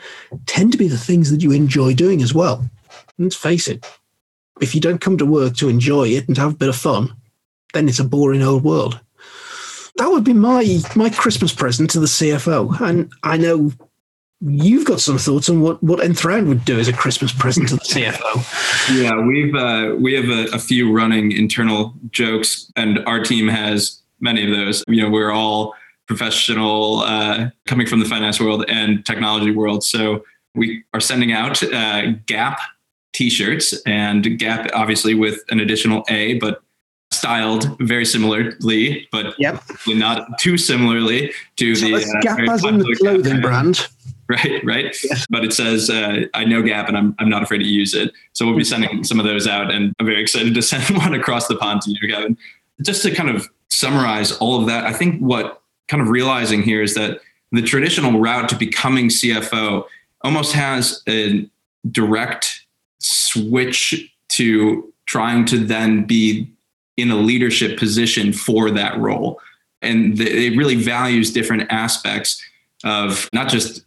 tend 0.47 0.71
to 0.71 0.77
be 0.77 0.87
the 0.87 0.97
things 0.97 1.29
that 1.31 1.43
you 1.43 1.51
enjoy 1.51 1.93
doing 1.93 2.21
as 2.21 2.33
well. 2.33 2.69
Let's 3.17 3.35
face 3.35 3.67
it, 3.67 3.85
if 4.59 4.73
you 4.73 4.81
don't 4.81 4.99
come 4.99 5.17
to 5.19 5.25
work 5.25 5.55
to 5.57 5.69
enjoy 5.69 6.09
it 6.09 6.27
and 6.27 6.37
have 6.37 6.53
a 6.53 6.57
bit 6.57 6.69
of 6.69 6.75
fun, 6.75 7.15
then 7.73 7.87
it's 7.87 7.99
a 7.99 8.03
boring 8.03 8.41
old 8.41 8.63
world. 8.63 8.99
That 9.97 10.09
would 10.09 10.23
be 10.23 10.33
my 10.33 10.79
my 10.95 11.09
Christmas 11.09 11.53
present 11.53 11.89
to 11.91 11.99
the 11.99 12.07
CFO. 12.07 12.79
And 12.81 13.11
I 13.23 13.37
know 13.37 13.71
you've 14.41 14.85
got 14.85 14.99
some 14.99 15.17
thoughts 15.17 15.49
on 15.49 15.61
what 15.61 15.81
what 15.83 16.03
Nth 16.03 16.23
Round 16.25 16.47
would 16.47 16.65
do 16.65 16.79
as 16.79 16.87
a 16.87 16.93
Christmas 16.93 17.31
present 17.31 17.69
to 17.69 17.75
the 17.75 17.81
CFO. 17.83 19.01
Yeah, 19.01 19.19
we've 19.21 19.55
uh, 19.55 19.95
we 19.99 20.13
have 20.13 20.29
a, 20.29 20.55
a 20.55 20.59
few 20.59 20.91
running 20.91 21.31
internal 21.31 21.93
jokes, 22.11 22.71
and 22.75 22.99
our 23.05 23.23
team 23.23 23.47
has 23.47 24.01
many 24.19 24.43
of 24.43 24.51
those. 24.51 24.83
You 24.87 25.03
know, 25.03 25.09
we're 25.09 25.31
all 25.31 25.75
professional 26.07 26.99
uh, 26.99 27.49
coming 27.67 27.87
from 27.87 27.99
the 27.99 28.05
finance 28.05 28.39
world 28.39 28.65
and 28.67 29.05
technology 29.05 29.51
world, 29.51 29.83
so 29.83 30.23
we 30.55 30.83
are 30.93 30.99
sending 30.99 31.31
out 31.31 31.61
uh, 31.63 32.13
GAAP 32.25 32.57
t-shirts 33.13 33.73
and 33.85 34.23
GAAP 34.23 34.69
obviously 34.73 35.13
with 35.13 35.41
an 35.49 35.59
additional 35.59 36.03
A, 36.09 36.35
but 36.39 36.61
styled 37.11 37.77
very 37.79 38.05
similarly, 38.05 39.07
but 39.11 39.35
yep. 39.37 39.61
not 39.87 40.39
too 40.39 40.57
similarly 40.57 41.31
to 41.57 41.75
so 41.75 41.85
the 41.85 41.95
uh, 41.95 42.21
Gap 42.21 42.39
as 42.49 42.63
in 42.65 42.79
the 42.79 42.95
clothing 42.99 43.33
Gap. 43.33 43.41
brand. 43.41 43.87
Right, 44.29 44.63
right. 44.63 44.95
Yes. 45.03 45.27
But 45.29 45.43
it 45.43 45.51
says, 45.51 45.89
uh, 45.89 46.21
I 46.33 46.45
know 46.45 46.63
GAAP 46.63 46.87
and 46.87 46.97
I'm, 46.97 47.15
I'm 47.19 47.27
not 47.27 47.43
afraid 47.43 47.57
to 47.57 47.67
use 47.67 47.93
it. 47.93 48.13
So 48.31 48.45
we'll 48.45 48.55
be 48.55 48.63
sending 48.63 49.03
some 49.03 49.19
of 49.19 49.25
those 49.25 49.45
out 49.45 49.69
and 49.71 49.93
I'm 49.99 50.05
very 50.05 50.21
excited 50.21 50.53
to 50.53 50.61
send 50.61 50.97
one 50.97 51.13
across 51.13 51.47
the 51.47 51.57
pond 51.57 51.81
to 51.81 51.91
you, 51.91 51.97
Kevin. 52.07 52.37
Just 52.81 53.03
to 53.03 53.13
kind 53.13 53.29
of 53.29 53.49
summarize 53.69 54.31
all 54.37 54.59
of 54.59 54.67
that, 54.67 54.85
I 54.85 54.93
think 54.93 55.19
what 55.19 55.61
kind 55.89 56.01
of 56.01 56.07
realizing 56.07 56.63
here 56.63 56.81
is 56.81 56.93
that 56.95 57.19
the 57.51 57.61
traditional 57.61 58.21
route 58.21 58.47
to 58.49 58.55
becoming 58.55 59.09
CFO 59.09 59.83
almost 60.21 60.53
has 60.53 61.03
a 61.09 61.45
direct 61.91 62.65
switch 62.99 64.09
to 64.29 64.93
trying 65.05 65.43
to 65.45 65.57
then 65.57 66.05
be 66.05 66.49
in 66.97 67.11
a 67.11 67.15
leadership 67.15 67.77
position 67.77 68.33
for 68.33 68.69
that 68.71 68.97
role. 68.99 69.39
And 69.81 70.19
it 70.19 70.55
really 70.55 70.75
values 70.75 71.31
different 71.33 71.71
aspects 71.71 72.43
of 72.83 73.29
not 73.33 73.49
just 73.49 73.83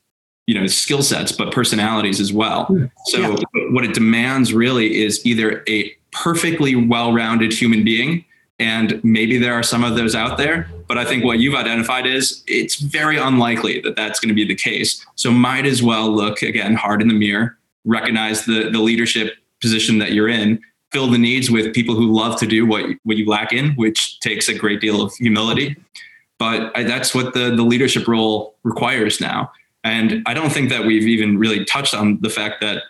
you 0.46 0.58
know 0.58 0.66
skill 0.66 1.02
sets 1.02 1.32
but 1.32 1.52
personalities 1.52 2.20
as 2.20 2.32
well 2.32 2.66
hmm. 2.66 2.84
so 3.06 3.18
yeah. 3.18 3.36
what 3.70 3.84
it 3.84 3.94
demands 3.94 4.52
really 4.52 5.02
is 5.02 5.24
either 5.24 5.64
a 5.68 5.90
perfectly 6.12 6.74
well-rounded 6.74 7.52
human 7.52 7.82
being 7.82 8.24
and 8.58 9.02
maybe 9.02 9.36
there 9.36 9.54
are 9.54 9.62
some 9.62 9.82
of 9.82 9.96
those 9.96 10.14
out 10.14 10.38
there 10.38 10.68
but 10.86 10.98
i 10.98 11.04
think 11.04 11.24
what 11.24 11.38
you've 11.38 11.54
identified 11.54 12.06
is 12.06 12.44
it's 12.46 12.76
very 12.76 13.16
unlikely 13.16 13.80
that 13.80 13.96
that's 13.96 14.20
going 14.20 14.28
to 14.28 14.34
be 14.34 14.44
the 14.44 14.54
case 14.54 15.04
so 15.16 15.30
might 15.30 15.66
as 15.66 15.82
well 15.82 16.10
look 16.10 16.42
again 16.42 16.74
hard 16.74 17.00
in 17.02 17.08
the 17.08 17.14
mirror 17.14 17.56
recognize 17.84 18.44
the 18.44 18.70
the 18.70 18.80
leadership 18.80 19.34
position 19.60 19.98
that 19.98 20.12
you're 20.12 20.28
in 20.28 20.60
fill 20.94 21.08
the 21.08 21.18
needs 21.18 21.50
with 21.50 21.74
people 21.74 21.96
who 21.96 22.12
love 22.12 22.38
to 22.38 22.46
do 22.46 22.64
what, 22.64 22.86
what 23.02 23.16
you 23.16 23.26
lack 23.26 23.52
in, 23.52 23.72
which 23.72 24.20
takes 24.20 24.48
a 24.48 24.54
great 24.54 24.80
deal 24.80 25.02
of 25.02 25.12
humility. 25.16 25.76
But 26.38 26.70
I, 26.76 26.84
that's 26.84 27.12
what 27.12 27.34
the, 27.34 27.50
the 27.54 27.64
leadership 27.64 28.06
role 28.06 28.54
requires 28.62 29.20
now. 29.20 29.50
And 29.82 30.22
I 30.24 30.34
don't 30.34 30.52
think 30.52 30.70
that 30.70 30.86
we've 30.86 31.08
even 31.08 31.36
really 31.36 31.64
touched 31.64 31.94
on 31.94 32.20
the 32.20 32.30
fact 32.30 32.60
that 32.60 32.84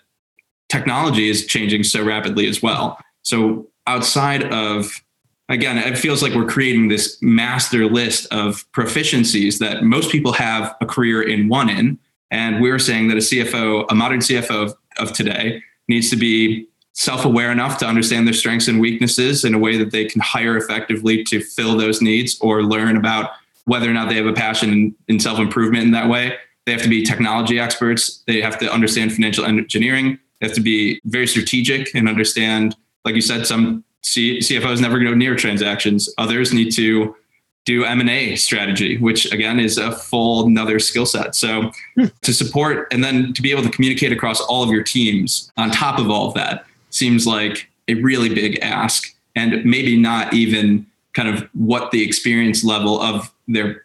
technology 0.69 1.31
is 1.31 1.47
changing 1.47 1.83
so 1.83 2.05
rapidly 2.05 2.47
as 2.47 2.62
well. 2.62 2.99
So 3.23 3.67
outside 3.87 4.53
of 4.53 5.03
again, 5.49 5.79
it 5.79 5.97
feels 5.97 6.23
like 6.23 6.35
we're 6.35 6.49
creating 6.49 6.88
this 6.88 7.19
master 7.23 7.87
list 7.87 8.31
of 8.33 8.71
proficiencies 8.73 9.59
that 9.61 9.83
most 9.83 10.11
people 10.11 10.33
have 10.33 10.77
a 10.83 10.87
career 10.87 11.23
in 11.23 11.49
one 11.49 11.71
in. 11.71 11.99
And 12.31 12.61
we're 12.61 12.79
saying 12.79 13.09
that 13.09 13.17
a 13.17 13.21
CFO, 13.21 13.87
a 13.88 13.95
modern 13.95 14.21
CFO 14.21 14.64
of, 14.64 14.75
of 14.99 15.12
today, 15.12 15.62
needs 15.88 16.11
to 16.11 16.17
be 16.17 16.67
self-aware 16.95 17.51
enough 17.51 17.77
to 17.79 17.87
understand 17.87 18.27
their 18.27 18.35
strengths 18.35 18.69
and 18.69 18.81
weaknesses 18.81 19.45
in 19.45 19.53
a 19.53 19.59
way 19.59 19.77
that 19.77 19.91
they 19.91 20.05
can 20.05 20.21
hire 20.21 20.57
effectively 20.57 21.25
to 21.25 21.41
fill 21.41 21.77
those 21.77 22.01
needs 22.01 22.39
or 22.41 22.63
learn 22.63 22.97
about 22.97 23.33
whether 23.65 23.91
or 23.91 23.93
not 23.93 24.09
they 24.09 24.15
have 24.15 24.27
a 24.27 24.33
passion 24.33 24.95
in, 25.09 25.19
self-improvement 25.19 25.85
in 25.85 25.91
that 25.91 26.09
way. 26.09 26.37
They 26.67 26.73
have 26.73 26.83
to 26.83 26.89
be 26.89 27.03
technology 27.03 27.59
experts. 27.59 28.23
They 28.27 28.41
have 28.41 28.59
to 28.61 28.73
understand 28.73 29.13
financial 29.13 29.45
engineering. 29.45 30.19
They 30.41 30.47
have 30.47 30.55
to 30.55 30.61
be 30.61 31.01
very 31.05 31.27
strategic 31.27 31.95
and 31.95 32.09
understand 32.09 32.77
like 33.05 33.15
you 33.15 33.21
said 33.21 33.47
some 33.47 33.85
C- 34.03 34.39
cfos 34.39 34.81
never 34.81 34.99
go 34.99 35.15
near 35.15 35.35
transactions. 35.35 36.09
Others 36.19 36.53
need 36.53 36.71
to 36.73 37.17
do 37.65 37.85
m&a 37.85 38.37
strategy 38.37 38.99
which 38.99 39.33
again 39.33 39.59
is 39.59 39.79
a 39.79 39.91
full 39.91 40.47
another 40.47 40.79
skill 40.79 41.07
set. 41.07 41.35
So 41.35 41.73
hmm. 41.97 42.07
to 42.23 42.33
support 42.33 42.89
and 42.93 43.03
then 43.03 43.33
to 43.33 43.43
be 43.43 43.51
able 43.51 43.63
to 43.63 43.71
communicate 43.71 44.13
across 44.13 44.41
all 44.43 44.63
of 44.63 44.71
your 44.71 44.83
teams 44.83 45.51
on 45.57 45.71
top 45.71 45.99
of 45.99 46.11
all 46.11 46.29
of 46.29 46.35
that 46.35 46.67
seems 46.95 47.27
like 47.27 47.69
a 47.89 47.95
really 47.95 48.33
big 48.33 48.59
ask 48.61 49.15
and 49.35 49.65
maybe 49.65 49.97
not 49.97 50.33
even 50.33 50.87
kind 51.13 51.29
of 51.29 51.49
what 51.55 51.91
the 51.91 52.03
experience 52.03 52.65
level 52.65 53.01
of 53.01 53.33
their 53.49 53.85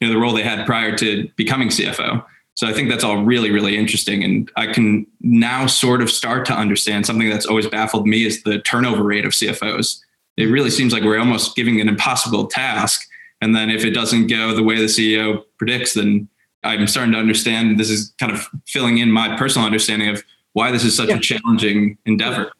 you 0.00 0.08
know 0.08 0.14
the 0.14 0.18
role 0.18 0.32
they 0.32 0.42
had 0.42 0.66
prior 0.66 0.96
to 0.96 1.28
becoming 1.36 1.68
CFO. 1.68 2.24
So 2.54 2.66
I 2.66 2.72
think 2.72 2.90
that's 2.90 3.04
all 3.04 3.22
really 3.22 3.50
really 3.50 3.76
interesting 3.76 4.22
and 4.24 4.50
I 4.56 4.66
can 4.66 5.06
now 5.20 5.66
sort 5.66 6.02
of 6.02 6.10
start 6.10 6.46
to 6.46 6.52
understand 6.52 7.06
something 7.06 7.28
that's 7.28 7.46
always 7.46 7.66
baffled 7.66 8.06
me 8.06 8.24
is 8.24 8.42
the 8.42 8.60
turnover 8.60 9.02
rate 9.02 9.24
of 9.24 9.32
CFOs. 9.32 10.00
It 10.36 10.44
mm-hmm. 10.44 10.52
really 10.52 10.70
seems 10.70 10.92
like 10.92 11.02
we're 11.02 11.18
almost 11.18 11.56
giving 11.56 11.80
an 11.80 11.88
impossible 11.88 12.46
task 12.46 13.06
and 13.40 13.54
then 13.54 13.70
if 13.70 13.84
it 13.84 13.90
doesn't 13.90 14.26
go 14.26 14.54
the 14.54 14.62
way 14.62 14.76
the 14.76 14.84
CEO 14.84 15.44
predicts 15.58 15.94
then 15.94 16.28
I'm 16.62 16.86
starting 16.86 17.12
to 17.12 17.18
understand 17.18 17.80
this 17.80 17.88
is 17.88 18.12
kind 18.18 18.32
of 18.32 18.46
filling 18.66 18.98
in 18.98 19.10
my 19.10 19.34
personal 19.36 19.66
understanding 19.66 20.08
of 20.08 20.22
why 20.52 20.70
this 20.70 20.84
is 20.84 20.96
such 20.96 21.08
yeah. 21.08 21.16
a 21.16 21.20
challenging 21.20 21.98
endeavor. 22.06 22.50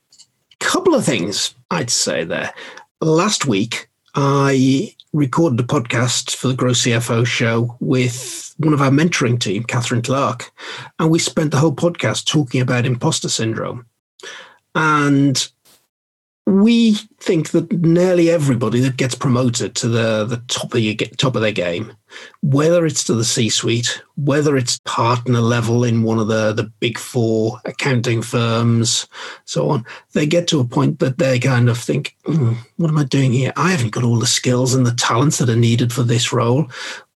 A 0.53 0.65
couple 0.65 0.95
of 0.95 1.05
things 1.05 1.55
I'd 1.71 1.91
say 1.91 2.25
there. 2.25 2.53
Last 3.01 3.47
week, 3.47 3.89
I 4.15 4.95
recorded 5.13 5.61
a 5.61 5.65
podcast 5.65 6.37
for 6.37 6.49
the 6.49 6.55
Grow 6.55 6.73
CFO 6.73 7.27
show 7.27 7.77
with 7.81 8.55
one 8.59 8.75
of 8.75 8.83
our 8.83 8.91
mentoring 8.91 9.41
team, 9.41 9.65
Catherine 9.65 10.03
Clark, 10.03 10.53
and 10.99 11.11
we 11.11 11.19
spent 11.19 11.51
the 11.51 11.59
whole 11.59 11.75
podcast 11.75 12.27
talking 12.27 12.61
about 12.61 12.87
imposter 12.87 13.29
syndrome. 13.29 13.87
And 14.75 15.49
we 16.51 16.95
think 17.21 17.51
that 17.51 17.71
nearly 17.71 18.29
everybody 18.29 18.81
that 18.81 18.97
gets 18.97 19.15
promoted 19.15 19.77
to 19.77 19.87
the, 19.87 20.25
the 20.25 20.43
top 20.49 20.75
of 20.75 21.17
top 21.17 21.37
of 21.37 21.43
their 21.43 21.53
game, 21.53 21.93
whether 22.43 22.85
it's 22.85 23.05
to 23.05 23.15
the 23.15 23.25
C-suite, 23.25 24.03
whether 24.17 24.57
it's 24.57 24.81
partner 24.85 25.39
level 25.39 25.85
in 25.85 26.03
one 26.03 26.19
of 26.19 26.27
the, 26.27 26.53
the 26.53 26.65
big 26.81 26.99
four 26.99 27.61
accounting 27.65 28.21
firms, 28.21 29.07
so 29.45 29.71
on, 29.71 29.87
they 30.13 30.27
get 30.27 30.49
to 30.49 30.59
a 30.59 30.65
point 30.65 30.99
that 30.99 31.19
they 31.19 31.39
kind 31.39 31.69
of 31.69 31.79
think, 31.79 32.17
mm, 32.25 32.57
what 32.79 32.91
am 32.91 32.99
I 32.99 33.05
doing 33.05 33.33
here? 33.33 33.53
I 33.55 33.71
haven't 33.71 33.93
got 33.93 34.03
all 34.03 34.19
the 34.19 34.27
skills 34.27 34.75
and 34.75 34.85
the 34.85 34.95
talents 34.95 35.39
that 35.39 35.51
are 35.51 35.57
needed 35.57 35.93
for 35.93 36.03
this 36.03 36.33
role. 36.33 36.67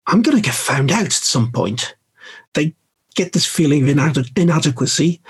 I'm 0.06 0.22
going 0.22 0.36
to 0.36 0.42
get 0.42 0.54
found 0.54 0.92
out 0.92 1.06
at 1.06 1.12
some 1.12 1.50
point. 1.50 1.96
They 2.52 2.76
get 3.16 3.32
this 3.32 3.46
feeling 3.46 3.88
of 3.98 4.28
inadequacy 4.36 5.20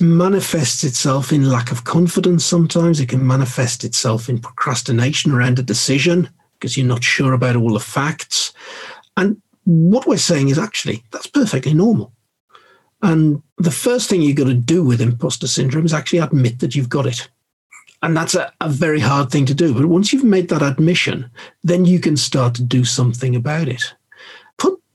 manifests 0.00 0.84
itself 0.84 1.32
in 1.32 1.48
lack 1.48 1.70
of 1.70 1.84
confidence 1.84 2.44
sometimes. 2.44 3.00
It 3.00 3.08
can 3.08 3.26
manifest 3.26 3.84
itself 3.84 4.28
in 4.28 4.40
procrastination 4.40 5.32
around 5.32 5.58
a 5.58 5.62
decision 5.62 6.28
because 6.54 6.76
you're 6.76 6.86
not 6.86 7.04
sure 7.04 7.32
about 7.32 7.56
all 7.56 7.72
the 7.72 7.80
facts. 7.80 8.52
And 9.16 9.40
what 9.64 10.06
we're 10.06 10.18
saying 10.18 10.48
is 10.48 10.58
actually 10.58 11.02
that's 11.10 11.26
perfectly 11.26 11.74
normal. 11.74 12.12
And 13.02 13.42
the 13.58 13.70
first 13.70 14.08
thing 14.08 14.22
you've 14.22 14.36
got 14.36 14.44
to 14.44 14.54
do 14.54 14.82
with 14.82 15.00
imposter 15.00 15.46
syndrome 15.46 15.84
is 15.84 15.92
actually 15.92 16.20
admit 16.20 16.60
that 16.60 16.74
you've 16.74 16.88
got 16.88 17.06
it. 17.06 17.28
And 18.02 18.16
that's 18.16 18.34
a, 18.34 18.52
a, 18.60 18.68
very 18.68 19.00
hard 19.00 19.30
thing 19.30 19.46
to 19.46 19.54
do. 19.54 19.72
But 19.72 19.86
once 19.86 20.12
you've 20.12 20.24
made 20.24 20.48
that 20.48 20.62
admission, 20.62 21.30
then 21.62 21.86
you 21.86 21.98
can 21.98 22.16
start 22.16 22.54
to 22.56 22.62
do 22.62 22.84
something 22.84 23.34
about 23.34 23.68
it. 23.68 23.94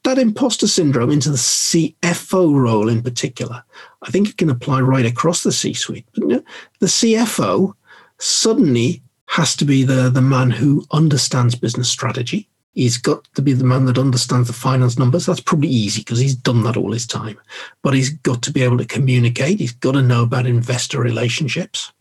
That 0.09 0.17
imposter 0.17 0.67
syndrome 0.67 1.11
into 1.11 1.29
the 1.29 1.37
CFO 1.37 2.51
role 2.59 2.89
in 2.89 3.03
particular. 3.03 3.63
I 4.01 4.09
think 4.09 4.27
it 4.27 4.37
can 4.37 4.49
apply 4.49 4.81
right 4.81 5.05
across 5.05 5.43
the 5.43 5.51
C 5.51 5.71
suite. 5.75 6.07
The 6.15 6.43
CFO 6.81 7.75
suddenly 8.17 9.03
has 9.27 9.55
to 9.57 9.65
be 9.65 9.83
the, 9.83 10.09
the 10.09 10.23
man 10.23 10.49
who 10.49 10.83
understands 10.89 11.53
business 11.53 11.91
strategy. 11.91 12.49
He's 12.73 12.97
got 12.97 13.23
to 13.35 13.43
be 13.43 13.53
the 13.53 13.63
man 13.63 13.85
that 13.85 13.99
understands 13.99 14.47
the 14.47 14.53
finance 14.55 14.97
numbers. 14.97 15.27
That's 15.27 15.41
probably 15.41 15.69
easy 15.69 16.01
because 16.01 16.17
he's 16.17 16.35
done 16.35 16.63
that 16.63 16.75
all 16.75 16.91
his 16.91 17.05
time. 17.05 17.39
But 17.83 17.93
he's 17.93 18.09
got 18.09 18.41
to 18.41 18.51
be 18.51 18.63
able 18.63 18.79
to 18.79 18.85
communicate. 18.85 19.59
He's 19.59 19.73
got 19.73 19.91
to 19.91 20.01
know 20.01 20.23
about 20.23 20.47
investor 20.47 20.99
relationships. 20.99 21.93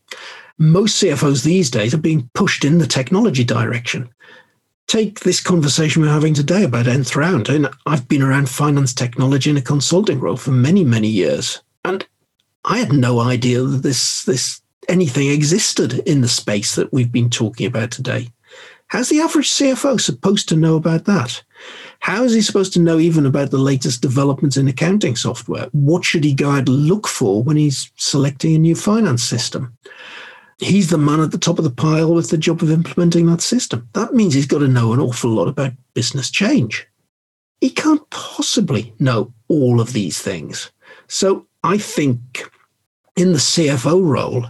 Most 0.56 1.02
CFOs 1.02 1.44
these 1.44 1.70
days 1.70 1.92
are 1.92 1.98
being 1.98 2.30
pushed 2.32 2.64
in 2.64 2.78
the 2.78 2.86
technology 2.86 3.44
direction 3.44 4.08
take 4.88 5.20
this 5.20 5.40
conversation 5.40 6.03
we're 6.03 6.09
having 6.09 6.35
today 6.35 6.64
about 6.64 6.88
Nth 6.88 7.14
Round. 7.14 7.48
And 7.48 7.68
I've 7.87 8.09
been 8.09 8.22
around 8.22 8.48
finance 8.48 8.92
technology 8.92 9.51
in 9.51 9.57
a 9.57 9.62
consulting 9.62 10.18
role 10.18 10.37
for 10.37 10.51
many, 10.51 10.83
many 10.83 11.09
years. 11.09 11.62
And 11.85 12.07
I 12.64 12.79
had 12.79 12.92
no 12.92 13.20
idea 13.20 13.62
that 13.62 13.83
this 13.83 14.24
this 14.24 14.61
anything 14.88 15.29
existed 15.29 16.01
in 16.09 16.22
the 16.22 16.29
space 16.29 16.74
that 16.74 16.92
we've 16.92 17.12
been 17.12 17.31
talking 17.31 17.66
about 17.66 17.90
today. 17.90 18.29
How's 18.88 19.11
the 19.11 19.20
average 19.20 19.51
CFO 19.51 20.01
supposed 20.01 20.48
to 20.48 20.57
know 20.57 20.77
about 20.77 21.05
that? 21.05 21.42
How 22.01 22.24
is 22.24 22.33
he 22.33 22.40
supposed 22.40 22.72
to 22.72 22.81
know 22.81 22.98
even 22.98 23.27
about 23.27 23.51
the 23.51 23.59
latest 23.59 24.01
developments 24.01 24.57
in 24.57 24.66
accounting 24.66 25.14
software? 25.14 25.68
What 25.72 26.07
should 26.07 26.24
he 26.24 26.35
out 26.42 26.68
look 26.68 27.07
for 27.07 27.42
when 27.42 27.59
he's 27.59 27.92
selecting 27.96 28.55
a 28.55 28.59
new 28.59 28.74
finance 28.74 29.22
system? 29.22 29.77
He's 30.58 30.90
the 30.90 30.98
man 30.98 31.20
at 31.20 31.30
the 31.30 31.38
top 31.38 31.58
of 31.58 31.64
the 31.64 31.70
pile 31.70 32.12
with 32.12 32.30
the 32.30 32.38
job 32.38 32.62
of 32.62 32.70
implementing 32.70 33.26
that 33.26 33.40
system. 33.40 33.88
That 33.92 34.14
means 34.14 34.34
he's 34.34 34.46
got 34.46 34.58
to 34.58 34.68
know 34.68 34.92
an 34.92 35.00
awful 35.00 35.30
lot 35.30 35.46
about 35.46 35.72
business 35.94 36.30
change. 36.30 36.86
He 37.60 37.70
can't 37.70 38.08
possibly 38.10 38.92
know 38.98 39.32
all 39.46 39.80
of 39.80 39.92
these 39.92 40.20
things. 40.20 40.70
So 41.06 41.46
I 41.62 41.78
think 41.78 42.50
in 43.16 43.32
the 43.32 43.38
CFO 43.38 44.04
role, 44.04 44.46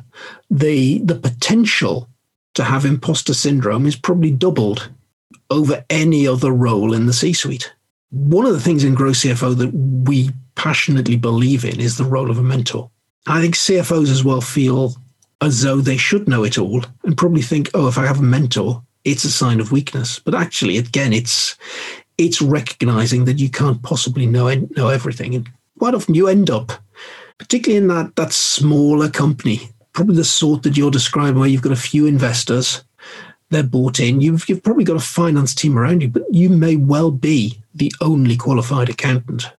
the 0.50 0.98
the 0.98 1.14
potential 1.14 2.08
to 2.54 2.64
have 2.64 2.84
imposter 2.84 3.34
syndrome 3.34 3.86
is 3.86 3.96
probably 3.96 4.30
doubled 4.30 4.90
over 5.50 5.84
any 5.90 6.26
other 6.26 6.52
role 6.52 6.92
in 6.92 7.06
the 7.06 7.12
C-suite. 7.12 7.72
One 8.10 8.46
of 8.46 8.52
the 8.52 8.60
things 8.60 8.84
in 8.84 8.94
Grow 8.94 9.10
CFO 9.10 9.56
that 9.58 9.72
we 9.72 10.30
passionately 10.54 11.16
believe 11.16 11.64
in 11.64 11.80
is 11.80 11.96
the 11.96 12.04
role 12.04 12.30
of 12.30 12.38
a 12.38 12.42
mentor. 12.42 12.90
I 13.26 13.40
think 13.40 13.54
CFOs 13.54 14.10
as 14.10 14.24
well 14.24 14.40
feel 14.40 14.94
as 15.40 15.62
though 15.62 15.80
they 15.80 15.96
should 15.96 16.28
know 16.28 16.44
it 16.44 16.58
all 16.58 16.82
and 17.04 17.16
probably 17.16 17.42
think, 17.42 17.70
oh, 17.74 17.88
if 17.88 17.98
I 17.98 18.06
have 18.06 18.18
a 18.18 18.22
mentor, 18.22 18.82
it's 19.04 19.24
a 19.24 19.30
sign 19.30 19.60
of 19.60 19.72
weakness. 19.72 20.18
But 20.18 20.34
actually, 20.34 20.78
again, 20.78 21.12
it's 21.12 21.56
it's 22.16 22.42
recognizing 22.42 23.24
that 23.26 23.38
you 23.38 23.48
can't 23.48 23.82
possibly 23.82 24.26
know 24.26 24.52
know 24.76 24.88
everything. 24.88 25.34
And 25.34 25.48
quite 25.78 25.94
often 25.94 26.14
you 26.14 26.28
end 26.28 26.50
up, 26.50 26.72
particularly 27.38 27.78
in 27.78 27.88
that 27.88 28.16
that 28.16 28.32
smaller 28.32 29.08
company, 29.08 29.70
probably 29.92 30.16
the 30.16 30.24
sort 30.24 30.62
that 30.64 30.76
you're 30.76 30.90
describing, 30.90 31.38
where 31.38 31.48
you've 31.48 31.62
got 31.62 31.72
a 31.72 31.76
few 31.76 32.06
investors, 32.06 32.82
they're 33.50 33.62
bought 33.62 34.00
in. 34.00 34.20
You've 34.20 34.48
you've 34.48 34.62
probably 34.62 34.84
got 34.84 34.96
a 34.96 35.00
finance 35.00 35.54
team 35.54 35.78
around 35.78 36.02
you, 36.02 36.08
but 36.08 36.24
you 36.30 36.48
may 36.48 36.76
well 36.76 37.10
be 37.10 37.62
the 37.74 37.92
only 38.00 38.36
qualified 38.36 38.88
accountant. 38.88 39.50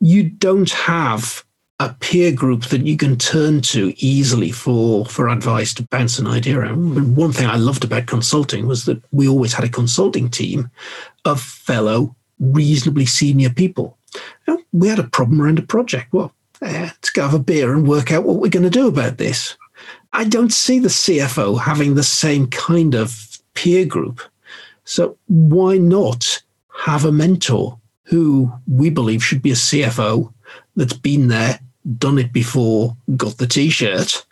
You 0.00 0.24
don't 0.24 0.70
have 0.70 1.44
a 1.82 1.96
peer 1.98 2.32
group 2.32 2.66
that 2.66 2.86
you 2.86 2.96
can 2.96 3.16
turn 3.18 3.60
to 3.60 3.92
easily 3.96 4.52
for 4.52 5.04
for 5.06 5.28
advice 5.28 5.74
to 5.74 5.82
bounce 5.84 6.18
an 6.18 6.26
idea 6.26 6.60
around. 6.60 7.16
One 7.16 7.32
thing 7.32 7.46
I 7.46 7.56
loved 7.56 7.82
about 7.82 8.06
consulting 8.06 8.68
was 8.68 8.84
that 8.84 9.02
we 9.10 9.28
always 9.28 9.52
had 9.52 9.64
a 9.64 9.68
consulting 9.68 10.30
team 10.30 10.70
of 11.24 11.40
fellow 11.40 12.14
reasonably 12.38 13.06
senior 13.06 13.50
people. 13.50 13.98
We 14.72 14.88
had 14.88 15.00
a 15.00 15.04
problem 15.04 15.42
around 15.42 15.58
a 15.58 15.62
project. 15.62 16.12
Well, 16.12 16.32
eh, 16.62 16.82
let's 16.82 17.10
go 17.10 17.22
have 17.22 17.34
a 17.34 17.38
beer 17.38 17.74
and 17.74 17.88
work 17.88 18.12
out 18.12 18.24
what 18.24 18.36
we're 18.36 18.48
going 18.48 18.62
to 18.62 18.70
do 18.70 18.86
about 18.86 19.18
this. 19.18 19.56
I 20.12 20.24
don't 20.24 20.52
see 20.52 20.78
the 20.78 20.88
CFO 20.88 21.60
having 21.60 21.94
the 21.94 22.02
same 22.02 22.46
kind 22.48 22.94
of 22.94 23.38
peer 23.54 23.84
group. 23.84 24.20
So 24.84 25.16
why 25.26 25.78
not 25.78 26.42
have 26.84 27.04
a 27.04 27.12
mentor 27.12 27.78
who 28.04 28.52
we 28.68 28.90
believe 28.90 29.24
should 29.24 29.42
be 29.42 29.50
a 29.50 29.54
CFO 29.54 30.32
that's 30.76 30.92
been 30.92 31.28
there 31.28 31.60
done 31.98 32.18
it 32.18 32.32
before, 32.32 32.96
got 33.16 33.38
the 33.38 33.46
t-shirt 33.46 34.24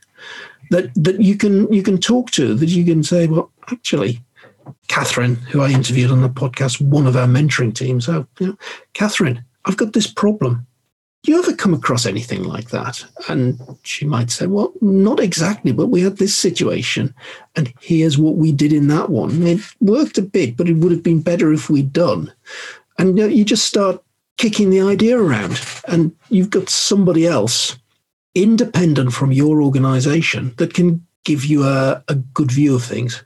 that 0.70 0.92
that 0.94 1.20
you 1.20 1.36
can 1.36 1.70
you 1.72 1.82
can 1.82 1.98
talk 1.98 2.30
to, 2.32 2.54
that 2.54 2.68
you 2.68 2.84
can 2.84 3.02
say, 3.02 3.26
well, 3.26 3.50
actually, 3.70 4.20
Catherine, 4.88 5.36
who 5.36 5.60
I 5.60 5.70
interviewed 5.70 6.10
on 6.10 6.22
the 6.22 6.28
podcast, 6.28 6.80
one 6.80 7.06
of 7.06 7.16
our 7.16 7.26
mentoring 7.26 7.74
teams, 7.74 8.08
oh, 8.08 8.26
you 8.38 8.48
know, 8.48 8.56
Catherine, 8.94 9.44
I've 9.66 9.76
got 9.76 9.92
this 9.92 10.06
problem. 10.06 10.66
You 11.26 11.38
ever 11.38 11.54
come 11.54 11.74
across 11.74 12.06
anything 12.06 12.44
like 12.44 12.70
that? 12.70 13.04
And 13.28 13.60
she 13.82 14.06
might 14.06 14.30
say, 14.30 14.46
Well, 14.46 14.72
not 14.80 15.20
exactly, 15.20 15.70
but 15.70 15.88
we 15.88 16.00
had 16.00 16.16
this 16.16 16.34
situation, 16.34 17.14
and 17.56 17.72
here's 17.80 18.16
what 18.16 18.36
we 18.36 18.52
did 18.52 18.72
in 18.72 18.88
that 18.88 19.10
one. 19.10 19.42
It 19.42 19.60
worked 19.80 20.16
a 20.16 20.22
bit, 20.22 20.56
but 20.56 20.68
it 20.68 20.76
would 20.78 20.92
have 20.92 21.02
been 21.02 21.20
better 21.20 21.52
if 21.52 21.68
we'd 21.68 21.92
done. 21.92 22.32
And 22.98 23.18
you, 23.18 23.26
know, 23.26 23.30
you 23.30 23.44
just 23.44 23.66
start 23.66 24.02
kicking 24.40 24.70
the 24.70 24.80
idea 24.80 25.18
around. 25.18 25.60
And 25.86 26.16
you've 26.30 26.48
got 26.48 26.70
somebody 26.70 27.26
else 27.26 27.76
independent 28.34 29.12
from 29.12 29.32
your 29.32 29.62
organization 29.62 30.54
that 30.56 30.72
can 30.72 31.06
give 31.24 31.44
you 31.44 31.64
a, 31.64 32.02
a 32.08 32.14
good 32.14 32.50
view 32.50 32.74
of 32.74 32.82
things. 32.82 33.22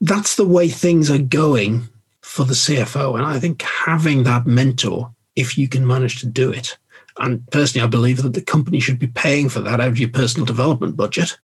That's 0.00 0.36
the 0.36 0.48
way 0.48 0.70
things 0.70 1.10
are 1.10 1.18
going 1.18 1.86
for 2.22 2.44
the 2.44 2.54
CFO. 2.54 3.16
And 3.16 3.26
I 3.26 3.38
think 3.38 3.60
having 3.60 4.22
that 4.22 4.46
mentor, 4.46 5.14
if 5.36 5.58
you 5.58 5.68
can 5.68 5.86
manage 5.86 6.20
to 6.20 6.26
do 6.26 6.50
it, 6.50 6.78
and 7.18 7.46
personally, 7.50 7.84
I 7.84 7.88
believe 7.88 8.22
that 8.22 8.32
the 8.32 8.40
company 8.40 8.80
should 8.80 8.98
be 8.98 9.08
paying 9.08 9.50
for 9.50 9.60
that 9.60 9.80
out 9.80 9.88
of 9.88 9.98
your 9.98 10.08
personal 10.08 10.46
development 10.46 10.96
budget. 10.96 11.36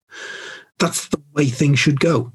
That's 0.79 1.09
the 1.09 1.21
way 1.33 1.47
things 1.47 1.77
should 1.77 1.99
go. 1.99 2.31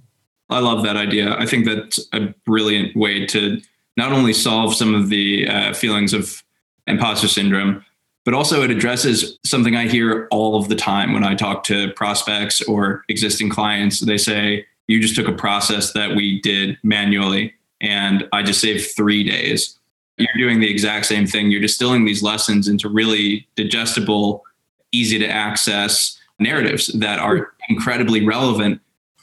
I 0.50 0.58
love 0.58 0.82
that 0.82 0.96
idea. 0.96 1.34
I 1.38 1.46
think 1.46 1.64
that's 1.64 1.98
a 2.12 2.34
brilliant 2.44 2.94
way 2.94 3.24
to 3.26 3.58
not 3.96 4.12
only 4.12 4.34
solve 4.34 4.74
some 4.74 4.94
of 4.94 5.08
the 5.08 5.48
uh, 5.48 5.72
feelings 5.72 6.12
of 6.12 6.42
imposter 6.88 7.28
syndrome, 7.28 7.84
but 8.24 8.34
also 8.34 8.62
it 8.62 8.70
addresses 8.70 9.38
something 9.44 9.76
I 9.76 9.88
hear 9.88 10.28
all 10.30 10.56
of 10.56 10.68
the 10.68 10.74
time 10.74 11.12
when 11.12 11.24
I 11.24 11.34
talk 11.34 11.64
to 11.64 11.92
prospects 11.92 12.60
or 12.62 13.04
existing 13.08 13.50
clients. 13.50 14.00
They 14.00 14.18
say, 14.18 14.66
You 14.86 15.00
just 15.00 15.16
took 15.16 15.28
a 15.28 15.32
process 15.32 15.92
that 15.92 16.16
we 16.16 16.40
did 16.40 16.78
manually, 16.82 17.54
and 17.80 18.28
I 18.32 18.42
just 18.42 18.60
saved 18.60 18.90
three 18.96 19.24
days. 19.24 19.78
You're 20.16 20.28
doing 20.36 20.60
the 20.60 20.70
exact 20.70 21.06
same 21.06 21.26
thing. 21.26 21.50
You're 21.50 21.60
distilling 21.60 22.04
these 22.04 22.22
lessons 22.22 22.66
into 22.66 22.88
really 22.88 23.46
digestible, 23.54 24.44
easy 24.90 25.18
to 25.18 25.28
access 25.28 26.18
narratives 26.40 26.88
that 26.88 27.18
are 27.20 27.52
incredibly 27.68 28.26
relevant. 28.26 28.80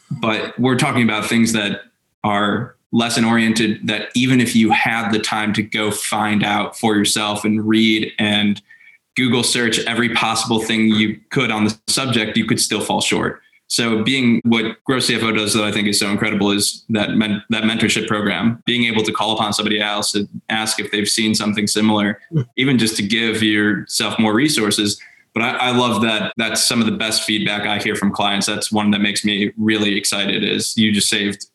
But 0.09 0.57
we're 0.57 0.78
talking 0.78 1.03
about 1.03 1.26
things 1.26 1.53
that 1.53 1.82
are 2.24 2.74
lesson 2.92 3.26
oriented 3.26 3.86
that 3.88 4.10
even 4.16 4.40
if 4.40 4.56
you 4.56 4.72
had 4.72 5.12
the 5.12 5.20
time 5.20 5.54
to 5.54 5.64
go 5.64 5.92
find 5.92 6.44
out 6.44 6.78
for 6.78 6.96
yourself 6.96 7.44
and 7.44 7.68
read 7.68 8.12
and 8.20 8.62
Google 9.16 9.44
search 9.44 9.80
every 9.80 10.10
possible 10.14 10.60
thing 10.60 10.88
you 10.88 11.20
could 11.30 11.52
on 11.52 11.66
the 11.66 11.78
subject, 11.88 12.38
you 12.38 12.46
could 12.46 12.60
still 12.60 12.82
fall 12.82 13.02
short. 13.02 13.42
So 13.68 14.04
being 14.04 14.42
what 14.46 14.84
Grow 14.84 14.98
CFO 14.98 15.36
does 15.36 15.54
that 15.54 15.64
I 15.64 15.72
think 15.72 15.88
is 15.88 16.00
so 16.00 16.10
incredible 16.10 16.52
is 16.52 16.84
that 16.90 17.12
men, 17.12 17.44
that 17.50 17.64
mentorship 17.64 18.08
program, 18.08 18.62
being 18.66 18.84
able 18.84 19.04
to 19.04 19.12
call 19.12 19.34
upon 19.34 19.54
somebody 19.54 19.82
else 19.82 20.14
and 20.14 20.30
ask 20.50 20.80
if 20.80 20.92
they've 20.92 21.10
seen 21.10 21.34
something 21.34 21.66
similar, 21.66 22.20
hmm. 22.30 22.42
even 22.58 22.78
just 22.78 22.96
to 22.98 23.04
give 23.04 23.42
yourself 23.42 24.20
more 24.20 24.34
resources. 24.34 25.02
But 25.34 25.44
I, 25.44 25.50
I 25.58 25.72
love 25.72 26.02
that 26.04 26.32
that's 26.38 26.66
some 26.66 26.80
of 26.80 26.86
the 26.86 26.94
best 26.94 27.24
feedback 27.24 27.68
I 27.68 27.80
hear 27.80 27.96
from 27.96 28.12
clients. 28.12 28.46
That's 28.46 28.72
one 28.72 28.92
that 28.92 29.00
makes 29.00 29.26
me 29.26 29.52
really 29.58 29.98
excited 29.98 30.44
is 30.44 30.78
you 30.78 30.92
just 30.92 31.10
saved 31.10 31.48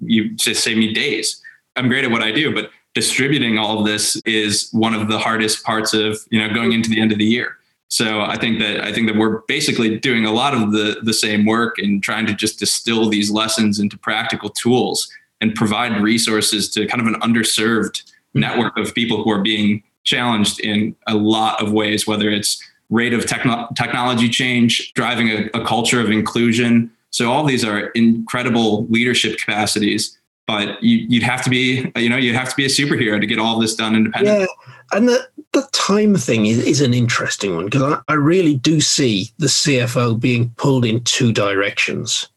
you 0.00 0.30
just 0.30 0.62
save 0.62 0.76
me 0.76 0.92
days. 0.92 1.40
I'm 1.76 1.88
great 1.88 2.04
at 2.04 2.10
what 2.10 2.22
I 2.22 2.32
do, 2.32 2.54
but 2.54 2.70
distributing 2.94 3.58
all 3.58 3.78
of 3.78 3.86
this 3.86 4.16
is 4.24 4.68
one 4.72 4.94
of 4.94 5.08
the 5.08 5.18
hardest 5.18 5.64
parts 5.64 5.94
of 5.94 6.18
you 6.30 6.40
know 6.40 6.52
going 6.52 6.72
into 6.72 6.90
the 6.90 7.00
end 7.00 7.12
of 7.12 7.18
the 7.18 7.24
year. 7.24 7.56
So 7.88 8.20
I 8.20 8.36
think 8.36 8.60
that 8.60 8.82
I 8.82 8.92
think 8.92 9.08
that 9.08 9.16
we're 9.16 9.38
basically 9.48 9.98
doing 9.98 10.24
a 10.24 10.32
lot 10.32 10.54
of 10.54 10.72
the 10.72 11.00
the 11.02 11.14
same 11.14 11.44
work 11.44 11.78
and 11.78 12.02
trying 12.02 12.26
to 12.26 12.34
just 12.34 12.58
distill 12.58 13.08
these 13.08 13.30
lessons 13.30 13.78
into 13.78 13.98
practical 13.98 14.48
tools 14.48 15.10
and 15.40 15.54
provide 15.54 16.00
resources 16.00 16.68
to 16.70 16.86
kind 16.86 17.00
of 17.00 17.06
an 17.06 17.20
underserved 17.20 18.02
network 18.34 18.76
of 18.76 18.94
people 18.94 19.22
who 19.24 19.30
are 19.30 19.42
being 19.42 19.82
challenged 20.04 20.60
in 20.60 20.94
a 21.06 21.14
lot 21.14 21.60
of 21.62 21.72
ways, 21.72 22.06
whether 22.06 22.30
it's 22.30 22.62
rate 22.90 23.12
of 23.12 23.26
techno- 23.26 23.68
technology 23.76 24.28
change, 24.28 24.92
driving 24.94 25.28
a, 25.28 25.48
a 25.54 25.64
culture 25.64 26.00
of 26.00 26.10
inclusion, 26.10 26.90
so 27.10 27.30
all 27.30 27.44
these 27.44 27.64
are 27.64 27.88
incredible 27.88 28.86
leadership 28.86 29.38
capacities, 29.38 30.16
but 30.46 30.82
you, 30.82 31.06
would 31.18 31.22
have 31.22 31.42
to 31.44 31.50
be, 31.50 31.90
you 31.96 32.08
know, 32.08 32.16
you'd 32.16 32.34
have 32.34 32.48
to 32.50 32.56
be 32.56 32.64
a 32.64 32.68
superhero 32.68 33.20
to 33.20 33.26
get 33.26 33.38
all 33.38 33.58
this 33.58 33.74
done 33.74 33.94
independently. 33.94 34.40
Yeah, 34.40 34.96
and 34.96 35.08
the 35.08 35.28
the 35.52 35.68
time 35.72 36.14
thing 36.14 36.46
is, 36.46 36.58
is 36.58 36.80
an 36.80 36.94
interesting 36.94 37.56
one 37.56 37.64
because 37.64 37.82
I, 37.82 38.00
I 38.12 38.14
really 38.14 38.54
do 38.54 38.80
see 38.80 39.30
the 39.38 39.48
CFO 39.48 40.18
being 40.18 40.50
pulled 40.56 40.84
in 40.84 41.02
two 41.02 41.32
directions, 41.32 42.28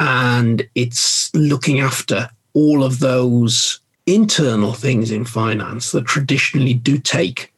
and 0.00 0.68
it's 0.74 1.32
looking 1.34 1.80
after 1.80 2.28
all 2.52 2.82
of 2.82 2.98
those 2.98 3.80
internal 4.06 4.72
things 4.72 5.12
in 5.12 5.24
finance 5.24 5.92
that 5.92 6.06
traditionally 6.06 6.74
do 6.74 6.98
take 6.98 7.54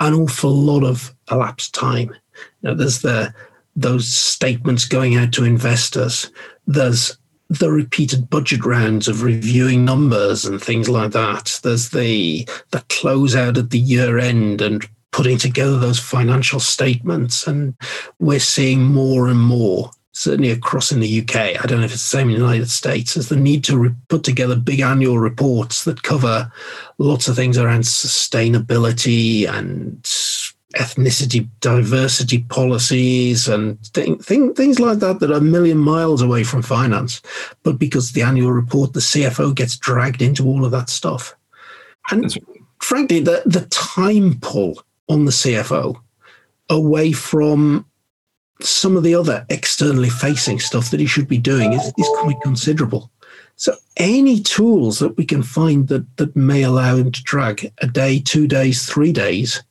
an 0.00 0.12
awful 0.12 0.52
lot 0.52 0.84
of 0.84 1.14
elapsed 1.30 1.74
time. 1.74 2.14
Know, 2.62 2.74
there's 2.74 3.00
the 3.00 3.32
those 3.76 4.08
statements 4.08 4.84
going 4.84 5.16
out 5.16 5.32
to 5.32 5.44
investors. 5.44 6.30
There's 6.66 7.16
the 7.50 7.70
repeated 7.70 8.30
budget 8.30 8.64
rounds 8.64 9.06
of 9.06 9.22
reviewing 9.22 9.84
numbers 9.84 10.44
and 10.44 10.60
things 10.60 10.88
like 10.88 11.12
that. 11.12 11.60
There's 11.62 11.90
the 11.90 12.48
the 12.70 12.78
closeout 12.88 13.58
at 13.58 13.70
the 13.70 13.78
year 13.78 14.18
end 14.18 14.62
and 14.62 14.86
putting 15.12 15.38
together 15.38 15.78
those 15.78 16.00
financial 16.00 16.58
statements. 16.58 17.46
And 17.46 17.74
we're 18.18 18.40
seeing 18.40 18.82
more 18.82 19.28
and 19.28 19.40
more, 19.40 19.92
certainly 20.10 20.50
across 20.50 20.90
in 20.90 20.98
the 20.98 21.20
UK. 21.20 21.36
I 21.36 21.66
don't 21.66 21.78
know 21.78 21.84
if 21.84 21.92
it's 21.92 22.02
the 22.02 22.16
same 22.16 22.28
in 22.28 22.34
the 22.34 22.40
United 22.40 22.68
States, 22.68 23.16
as 23.16 23.28
the 23.28 23.36
need 23.36 23.62
to 23.64 23.78
re- 23.78 23.94
put 24.08 24.24
together 24.24 24.56
big 24.56 24.80
annual 24.80 25.20
reports 25.20 25.84
that 25.84 26.02
cover 26.02 26.50
lots 26.98 27.28
of 27.28 27.36
things 27.36 27.58
around 27.58 27.82
sustainability 27.82 29.48
and 29.48 30.04
ethnicity 30.74 31.48
diversity 31.60 32.42
policies 32.44 33.48
and 33.48 33.78
th- 33.94 34.18
th- 34.26 34.56
things 34.56 34.80
like 34.80 34.98
that 34.98 35.20
that 35.20 35.30
are 35.30 35.38
a 35.38 35.40
million 35.40 35.78
miles 35.78 36.22
away 36.22 36.44
from 36.44 36.62
finance. 36.62 37.22
But 37.62 37.78
because 37.78 38.12
the 38.12 38.22
annual 38.22 38.52
report, 38.52 38.92
the 38.92 39.00
CFO 39.00 39.54
gets 39.54 39.76
dragged 39.76 40.22
into 40.22 40.46
all 40.46 40.64
of 40.64 40.70
that 40.72 40.90
stuff. 40.90 41.34
And 42.10 42.36
frankly, 42.80 43.20
the, 43.20 43.42
the 43.46 43.66
time 43.66 44.38
pull 44.40 44.82
on 45.08 45.24
the 45.24 45.32
CFO 45.32 45.96
away 46.68 47.12
from 47.12 47.86
some 48.60 48.96
of 48.96 49.02
the 49.02 49.14
other 49.14 49.44
externally 49.48 50.10
facing 50.10 50.58
stuff 50.60 50.90
that 50.90 51.00
he 51.00 51.06
should 51.06 51.28
be 51.28 51.38
doing 51.38 51.72
is, 51.72 51.92
is 51.98 52.08
quite 52.20 52.40
considerable. 52.42 53.10
So 53.56 53.74
any 53.96 54.40
tools 54.40 54.98
that 54.98 55.16
we 55.16 55.24
can 55.24 55.42
find 55.42 55.88
that 55.88 56.16
that 56.16 56.34
may 56.34 56.62
allow 56.62 56.96
him 56.96 57.12
to 57.12 57.22
drag 57.22 57.72
a 57.78 57.86
day, 57.86 58.20
two 58.20 58.46
days, 58.48 58.86
three 58.86 59.12
days 59.12 59.62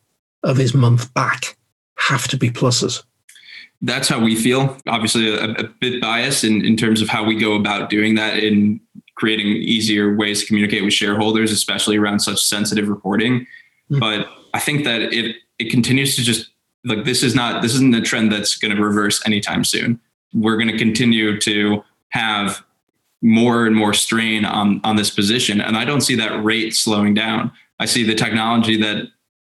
of 0.44 0.58
his 0.58 0.74
month 0.74 1.14
back 1.14 1.58
have 1.98 2.28
to 2.30 2.38
be 2.38 2.50
pluses. 2.50 3.04
That's 3.82 4.08
how 4.08 4.20
we 4.20 4.36
feel. 4.36 4.78
Obviously, 4.88 5.34
a, 5.34 5.52
a 5.52 5.64
bit 5.64 6.02
biased 6.02 6.44
in, 6.44 6.64
in 6.64 6.78
terms 6.78 7.02
of 7.02 7.10
how 7.10 7.24
we 7.24 7.38
go 7.38 7.56
about 7.56 7.90
doing 7.90 8.16
that 8.16 8.38
in 8.38 8.80
creating 9.16 9.48
easier 9.48 10.16
ways 10.16 10.42
to 10.42 10.46
communicate 10.48 10.84
with 10.84 10.94
shareholders, 10.94 11.52
especially 11.52 11.98
around 11.98 12.20
such 12.20 12.42
sensitive 12.42 12.88
reporting. 12.88 13.42
Mm-hmm. 13.42 14.00
But 14.00 14.28
I 14.54 14.60
think 14.60 14.86
that 14.86 15.02
it 15.02 15.36
it 15.60 15.70
continues 15.70 16.16
to 16.16 16.24
just 16.24 16.50
like 16.86 17.04
this 17.04 17.24
is 17.24 17.36
not 17.36 17.62
this 17.62 17.74
isn't 17.76 17.94
a 17.94 18.02
trend 18.02 18.32
that's 18.32 18.56
going 18.56 18.76
to 18.76 18.82
reverse 18.82 19.26
anytime 19.26 19.64
soon. 19.64 20.00
We're 20.34 20.58
going 20.58 20.70
to 20.70 20.78
continue 20.78 21.40
to 21.42 21.84
have 22.10 22.64
more 23.22 23.66
and 23.66 23.76
more 23.76 23.94
strain 23.94 24.46
on 24.46 24.82
on 24.84 24.96
this 24.96 25.10
position, 25.10 25.62
and 25.62 25.78
I 25.78 25.86
don't 25.86 26.02
see 26.02 26.16
that 26.16 26.44
rate 26.44 26.74
slowing 26.76 27.14
down. 27.14 27.52
I 27.80 27.86
see 27.86 28.04
the 28.04 28.16
technology 28.16 28.78
that 28.78 29.08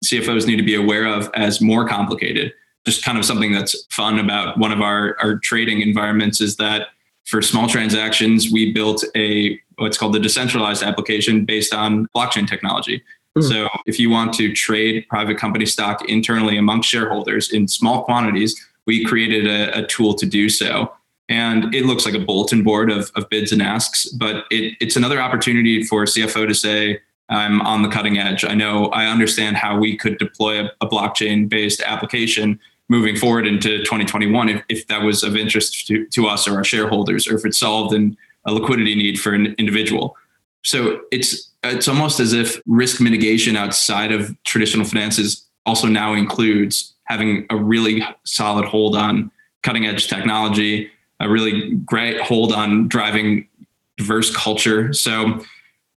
CFOs 0.04 0.46
need 0.46 0.56
to 0.56 0.62
be 0.62 0.74
aware 0.74 1.06
of 1.06 1.30
as 1.34 1.60
more 1.60 1.86
complicated. 1.86 2.52
Just 2.84 3.04
kind 3.04 3.16
of 3.16 3.24
something 3.24 3.52
that's 3.52 3.86
fun 3.90 4.18
about 4.18 4.58
one 4.58 4.72
of 4.72 4.80
our, 4.80 5.16
our 5.20 5.38
trading 5.38 5.80
environments 5.80 6.40
is 6.40 6.56
that 6.56 6.88
for 7.24 7.40
small 7.40 7.66
transactions, 7.66 8.50
we 8.52 8.72
built 8.72 9.02
a 9.16 9.58
what's 9.76 9.96
called 9.96 10.12
the 10.12 10.20
decentralized 10.20 10.82
application 10.82 11.44
based 11.44 11.72
on 11.72 12.06
blockchain 12.14 12.46
technology. 12.46 13.02
Mm. 13.36 13.48
So 13.48 13.68
if 13.86 13.98
you 13.98 14.10
want 14.10 14.34
to 14.34 14.52
trade 14.52 15.06
private 15.08 15.38
company 15.38 15.66
stock 15.66 16.08
internally 16.08 16.56
amongst 16.56 16.88
shareholders 16.88 17.50
in 17.50 17.66
small 17.66 18.04
quantities, 18.04 18.54
we 18.86 19.04
created 19.04 19.46
a, 19.46 19.82
a 19.82 19.86
tool 19.86 20.14
to 20.14 20.26
do 20.26 20.48
so. 20.48 20.92
And 21.28 21.74
it 21.74 21.86
looks 21.86 22.04
like 22.04 22.14
a 22.14 22.18
bulletin 22.18 22.62
board 22.62 22.90
of, 22.90 23.10
of 23.16 23.28
bids 23.30 23.50
and 23.50 23.62
asks, 23.62 24.06
but 24.06 24.44
it, 24.50 24.76
it's 24.80 24.96
another 24.96 25.20
opportunity 25.20 25.82
for 25.82 26.04
CFO 26.04 26.46
to 26.46 26.54
say, 26.54 27.00
I'm 27.28 27.62
on 27.62 27.82
the 27.82 27.88
cutting 27.88 28.18
edge. 28.18 28.44
I 28.44 28.54
know 28.54 28.86
I 28.86 29.06
understand 29.06 29.56
how 29.56 29.78
we 29.78 29.96
could 29.96 30.18
deploy 30.18 30.64
a, 30.64 30.70
a 30.80 30.86
blockchain 30.86 31.48
based 31.48 31.80
application 31.82 32.60
moving 32.88 33.16
forward 33.16 33.46
into 33.46 33.78
2021 33.78 34.48
if, 34.48 34.62
if 34.68 34.86
that 34.88 35.02
was 35.02 35.22
of 35.22 35.36
interest 35.36 35.86
to, 35.86 36.06
to 36.08 36.26
us 36.26 36.46
or 36.46 36.56
our 36.56 36.64
shareholders, 36.64 37.26
or 37.26 37.36
if 37.36 37.46
it 37.46 37.54
solved 37.54 37.94
an, 37.94 38.16
a 38.44 38.52
liquidity 38.52 38.94
need 38.94 39.18
for 39.18 39.32
an 39.32 39.54
individual. 39.58 40.16
So 40.62 41.00
it's 41.10 41.50
it's 41.62 41.88
almost 41.88 42.20
as 42.20 42.34
if 42.34 42.60
risk 42.66 43.00
mitigation 43.00 43.56
outside 43.56 44.12
of 44.12 44.36
traditional 44.44 44.84
finances 44.84 45.46
also 45.64 45.86
now 45.86 46.12
includes 46.12 46.94
having 47.04 47.46
a 47.50 47.56
really 47.56 48.06
solid 48.24 48.66
hold 48.66 48.96
on 48.96 49.30
cutting 49.62 49.86
edge 49.86 50.08
technology, 50.08 50.90
a 51.20 51.28
really 51.28 51.72
great 51.76 52.20
hold 52.20 52.52
on 52.52 52.86
driving 52.88 53.48
diverse 53.96 54.34
culture. 54.34 54.92
So 54.92 55.42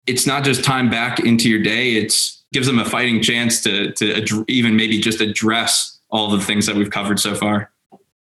it's 0.08 0.26
not 0.26 0.44
just 0.44 0.64
time 0.64 0.90
back 0.90 1.20
into 1.20 1.50
your 1.50 1.62
day, 1.62 1.96
it's 1.96 2.44
gives 2.54 2.66
them 2.66 2.80
a 2.80 2.86
fighting 2.86 3.22
chance 3.22 3.62
to 3.62 3.92
to 3.94 4.16
ad- 4.16 4.46
even 4.48 4.76
maybe 4.76 5.00
just 5.00 5.22
address 5.22 6.00
all 6.10 6.30
the 6.30 6.40
things 6.40 6.66
that 6.66 6.76
we've 6.76 6.90
covered 6.90 7.20
so 7.20 7.36
far. 7.36 7.72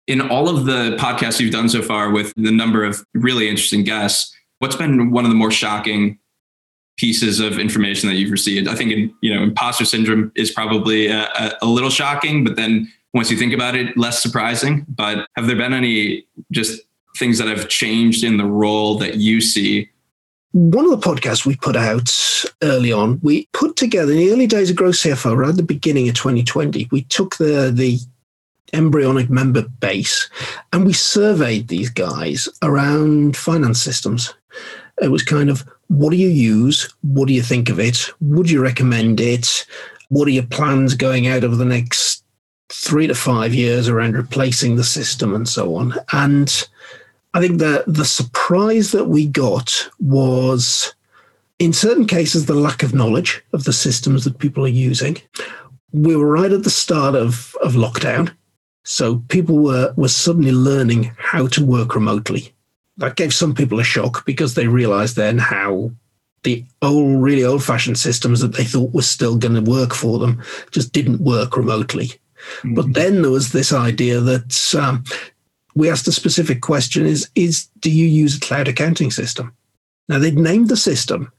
In 0.06 0.20
all 0.20 0.48
of 0.48 0.66
the 0.66 0.96
podcasts 0.98 1.40
you've 1.40 1.52
done 1.52 1.68
so 1.68 1.82
far 1.82 2.10
with 2.10 2.32
the 2.36 2.50
number 2.50 2.84
of 2.84 3.04
really 3.14 3.48
interesting 3.48 3.84
guests, 3.84 4.34
what's 4.58 4.76
been 4.76 5.10
one 5.10 5.24
of 5.24 5.30
the 5.30 5.36
more 5.36 5.50
shocking 5.50 6.18
pieces 6.96 7.40
of 7.40 7.58
information 7.58 8.08
that 8.08 8.16
you've 8.16 8.30
received? 8.30 8.68
I 8.68 8.74
think 8.74 8.92
in, 8.92 9.14
you 9.22 9.34
know 9.34 9.42
imposter 9.42 9.84
syndrome 9.84 10.32
is 10.36 10.50
probably 10.50 11.06
a, 11.06 11.56
a 11.62 11.66
little 11.66 11.90
shocking, 11.90 12.44
but 12.44 12.56
then 12.56 12.92
once 13.14 13.30
you 13.30 13.36
think 13.36 13.52
about 13.52 13.74
it, 13.74 13.96
less 13.96 14.22
surprising. 14.22 14.84
But 14.88 15.26
have 15.36 15.46
there 15.46 15.56
been 15.56 15.72
any 15.72 16.26
just 16.52 16.80
things 17.16 17.38
that 17.38 17.48
have 17.48 17.68
changed 17.68 18.22
in 18.22 18.36
the 18.36 18.44
role 18.44 18.98
that 18.98 19.16
you 19.16 19.40
see 19.40 19.88
one 20.52 20.84
of 20.84 20.90
the 20.90 21.08
podcasts 21.08 21.46
we 21.46 21.56
put 21.56 21.76
out 21.76 22.44
early 22.62 22.92
on, 22.92 23.20
we 23.22 23.48
put 23.52 23.76
together 23.76 24.12
in 24.12 24.18
the 24.18 24.32
early 24.32 24.46
days 24.46 24.70
of 24.70 24.76
Grow 24.76 24.90
CFO, 24.90 25.36
right 25.36 25.50
at 25.50 25.56
the 25.56 25.62
beginning 25.62 26.08
of 26.08 26.14
2020, 26.16 26.88
we 26.90 27.02
took 27.02 27.36
the 27.36 27.70
the 27.72 27.98
embryonic 28.72 29.28
member 29.28 29.62
base 29.62 30.30
and 30.72 30.86
we 30.86 30.92
surveyed 30.92 31.66
these 31.66 31.90
guys 31.90 32.48
around 32.62 33.36
finance 33.36 33.82
systems. 33.82 34.32
It 35.02 35.08
was 35.08 35.24
kind 35.24 35.50
of 35.50 35.64
what 35.88 36.10
do 36.10 36.16
you 36.16 36.28
use? 36.28 36.92
What 37.02 37.26
do 37.26 37.34
you 37.34 37.42
think 37.42 37.68
of 37.68 37.80
it? 37.80 38.10
Would 38.20 38.48
you 38.48 38.62
recommend 38.62 39.20
it? 39.20 39.66
What 40.08 40.28
are 40.28 40.32
your 40.32 40.46
plans 40.46 40.94
going 40.94 41.26
out 41.26 41.42
over 41.42 41.56
the 41.56 41.64
next 41.64 42.24
three 42.68 43.08
to 43.08 43.14
five 43.14 43.52
years 43.52 43.88
around 43.88 44.16
replacing 44.16 44.76
the 44.76 44.84
system 44.84 45.34
and 45.34 45.48
so 45.48 45.74
on? 45.74 45.94
And 46.12 46.68
I 47.34 47.40
think 47.40 47.58
the 47.58 47.84
the 47.86 48.04
surprise 48.04 48.92
that 48.92 49.06
we 49.06 49.26
got 49.26 49.88
was 49.98 50.94
in 51.60 51.72
certain 51.72 52.06
cases 52.06 52.46
the 52.46 52.54
lack 52.54 52.82
of 52.82 52.94
knowledge 52.94 53.44
of 53.52 53.64
the 53.64 53.72
systems 53.72 54.24
that 54.24 54.38
people 54.38 54.64
are 54.64 54.68
using. 54.68 55.18
We 55.92 56.16
were 56.16 56.26
right 56.26 56.50
at 56.50 56.64
the 56.64 56.70
start 56.70 57.14
of, 57.14 57.54
of 57.62 57.74
lockdown. 57.74 58.34
So 58.84 59.22
people 59.28 59.58
were, 59.58 59.92
were 59.96 60.08
suddenly 60.08 60.52
learning 60.52 61.12
how 61.18 61.48
to 61.48 61.64
work 61.64 61.94
remotely. 61.94 62.54
That 62.96 63.16
gave 63.16 63.34
some 63.34 63.54
people 63.54 63.78
a 63.78 63.84
shock 63.84 64.24
because 64.24 64.54
they 64.54 64.68
realized 64.68 65.16
then 65.16 65.38
how 65.38 65.90
the 66.44 66.64
old, 66.80 67.22
really 67.22 67.44
old 67.44 67.62
fashioned 67.62 67.98
systems 67.98 68.40
that 68.40 68.54
they 68.54 68.64
thought 68.64 68.94
were 68.94 69.02
still 69.02 69.36
going 69.36 69.62
to 69.62 69.70
work 69.70 69.94
for 69.94 70.18
them 70.18 70.42
just 70.70 70.92
didn't 70.92 71.20
work 71.20 71.56
remotely. 71.56 72.06
Mm-hmm. 72.06 72.74
But 72.74 72.94
then 72.94 73.20
there 73.20 73.30
was 73.30 73.52
this 73.52 73.72
idea 73.72 74.20
that 74.20 74.74
um, 74.74 75.04
we 75.74 75.90
asked 75.90 76.08
a 76.08 76.12
specific 76.12 76.60
question 76.60 77.06
is, 77.06 77.28
is 77.34 77.68
do 77.80 77.90
you 77.90 78.06
use 78.06 78.36
a 78.36 78.40
cloud 78.40 78.68
accounting 78.68 79.10
system? 79.10 79.54
Now 80.08 80.18
they'd 80.18 80.38
named 80.38 80.68
the 80.68 80.76
system 80.76 81.32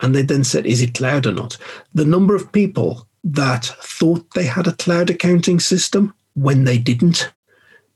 and 0.00 0.14
they 0.14 0.22
then 0.22 0.44
said, 0.44 0.66
is 0.66 0.82
it 0.82 0.94
cloud 0.94 1.26
or 1.26 1.32
not? 1.32 1.56
The 1.94 2.04
number 2.04 2.34
of 2.34 2.52
people 2.52 3.06
that 3.24 3.64
thought 3.64 4.34
they 4.34 4.44
had 4.44 4.66
a 4.66 4.72
cloud 4.72 5.10
accounting 5.10 5.60
system 5.60 6.14
when 6.34 6.64
they 6.64 6.78
didn't. 6.78 7.32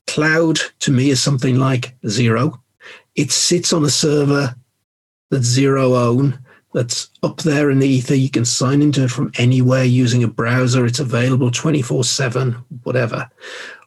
Cloud 0.07 0.59
to 0.80 0.91
me 0.91 1.11
is 1.11 1.22
something 1.22 1.57
like 1.57 1.97
Xero. 2.03 2.59
It 3.14 3.30
sits 3.30 3.72
on 3.72 3.84
a 3.84 3.91
server 3.91 4.55
that's 5.30 5.57
Xero 5.57 5.97
own, 5.97 6.38
that's 6.72 7.11
up 7.22 7.38
there 7.38 7.70
in 7.70 7.80
the 7.80 7.88
ether. 7.88 8.14
You 8.14 8.30
can 8.30 8.45
sign 8.45 8.82
into 8.82 9.05
it 9.05 9.11
from 9.11 9.32
anywhere 9.38 9.84
using 9.84 10.24
a 10.24 10.28
browser. 10.28 10.86
It's 10.86 11.01
available 11.01 11.51
24 11.51 12.05
7, 12.05 12.53
whatever. 12.82 13.30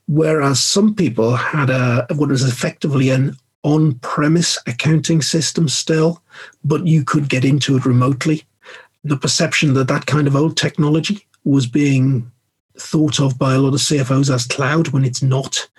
Whereas 0.08 0.60
some 0.60 0.95
people 0.95 1.36
had 1.36 1.70
a 1.70 2.06
what 2.16 2.30
was 2.30 2.43
effectively 2.43 3.10
an 3.10 3.36
on-premise 3.64 4.60
accounting 4.68 5.22
system 5.22 5.70
still, 5.70 6.22
but 6.64 6.86
you 6.86 7.04
could 7.04 7.30
get 7.30 7.45
into 7.45 7.78
it 7.78 7.86
remotely. 7.86 8.43
The 9.04 9.18
perception 9.18 9.74
that 9.76 9.88
that 9.88 10.06
kind 10.06 10.28
of 10.28 10.36
old 10.36 10.58
technology 10.58 11.26
was 11.45 11.66
being 11.66 12.30
thought 12.78 13.20
of 13.20 13.38
by 13.38 13.54
a 13.54 13.60
lot 13.60 13.74
of 13.74 13.80
CFOs 13.80 14.34
as 14.34 14.47
cloud 14.47 14.89
when 14.89 15.06
it's 15.06 15.22
not. 15.22 15.70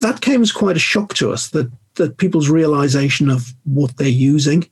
That 0.00 0.20
came 0.20 0.42
as 0.42 0.50
quite 0.50 0.76
a 0.76 0.80
shock 0.80 1.14
to 1.14 1.32
us 1.32 1.50
that 1.50 1.70
that 1.94 2.16
people's 2.16 2.48
realization 2.48 3.30
of 3.30 3.54
what 3.64 3.96
they're 3.96 4.08
using. 4.08 4.68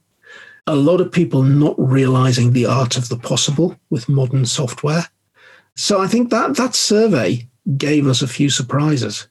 A 0.67 0.75
lot 0.75 1.01
of 1.01 1.13
people 1.13 1.43
not 1.43 1.75
realizing 1.79 2.53
the 2.53 2.67
art 2.67 2.97
of 2.97 3.09
the 3.09 3.19
possible 3.19 3.77
with 3.91 4.09
modern 4.09 4.47
software. 4.47 5.05
So 5.77 6.01
I 6.01 6.07
think 6.07 6.31
that 6.31 6.57
that 6.57 6.75
survey 6.75 7.49
gave 7.77 8.07
us 8.07 8.23
a 8.23 8.29
few 8.29 8.51
surprises. 8.51 9.29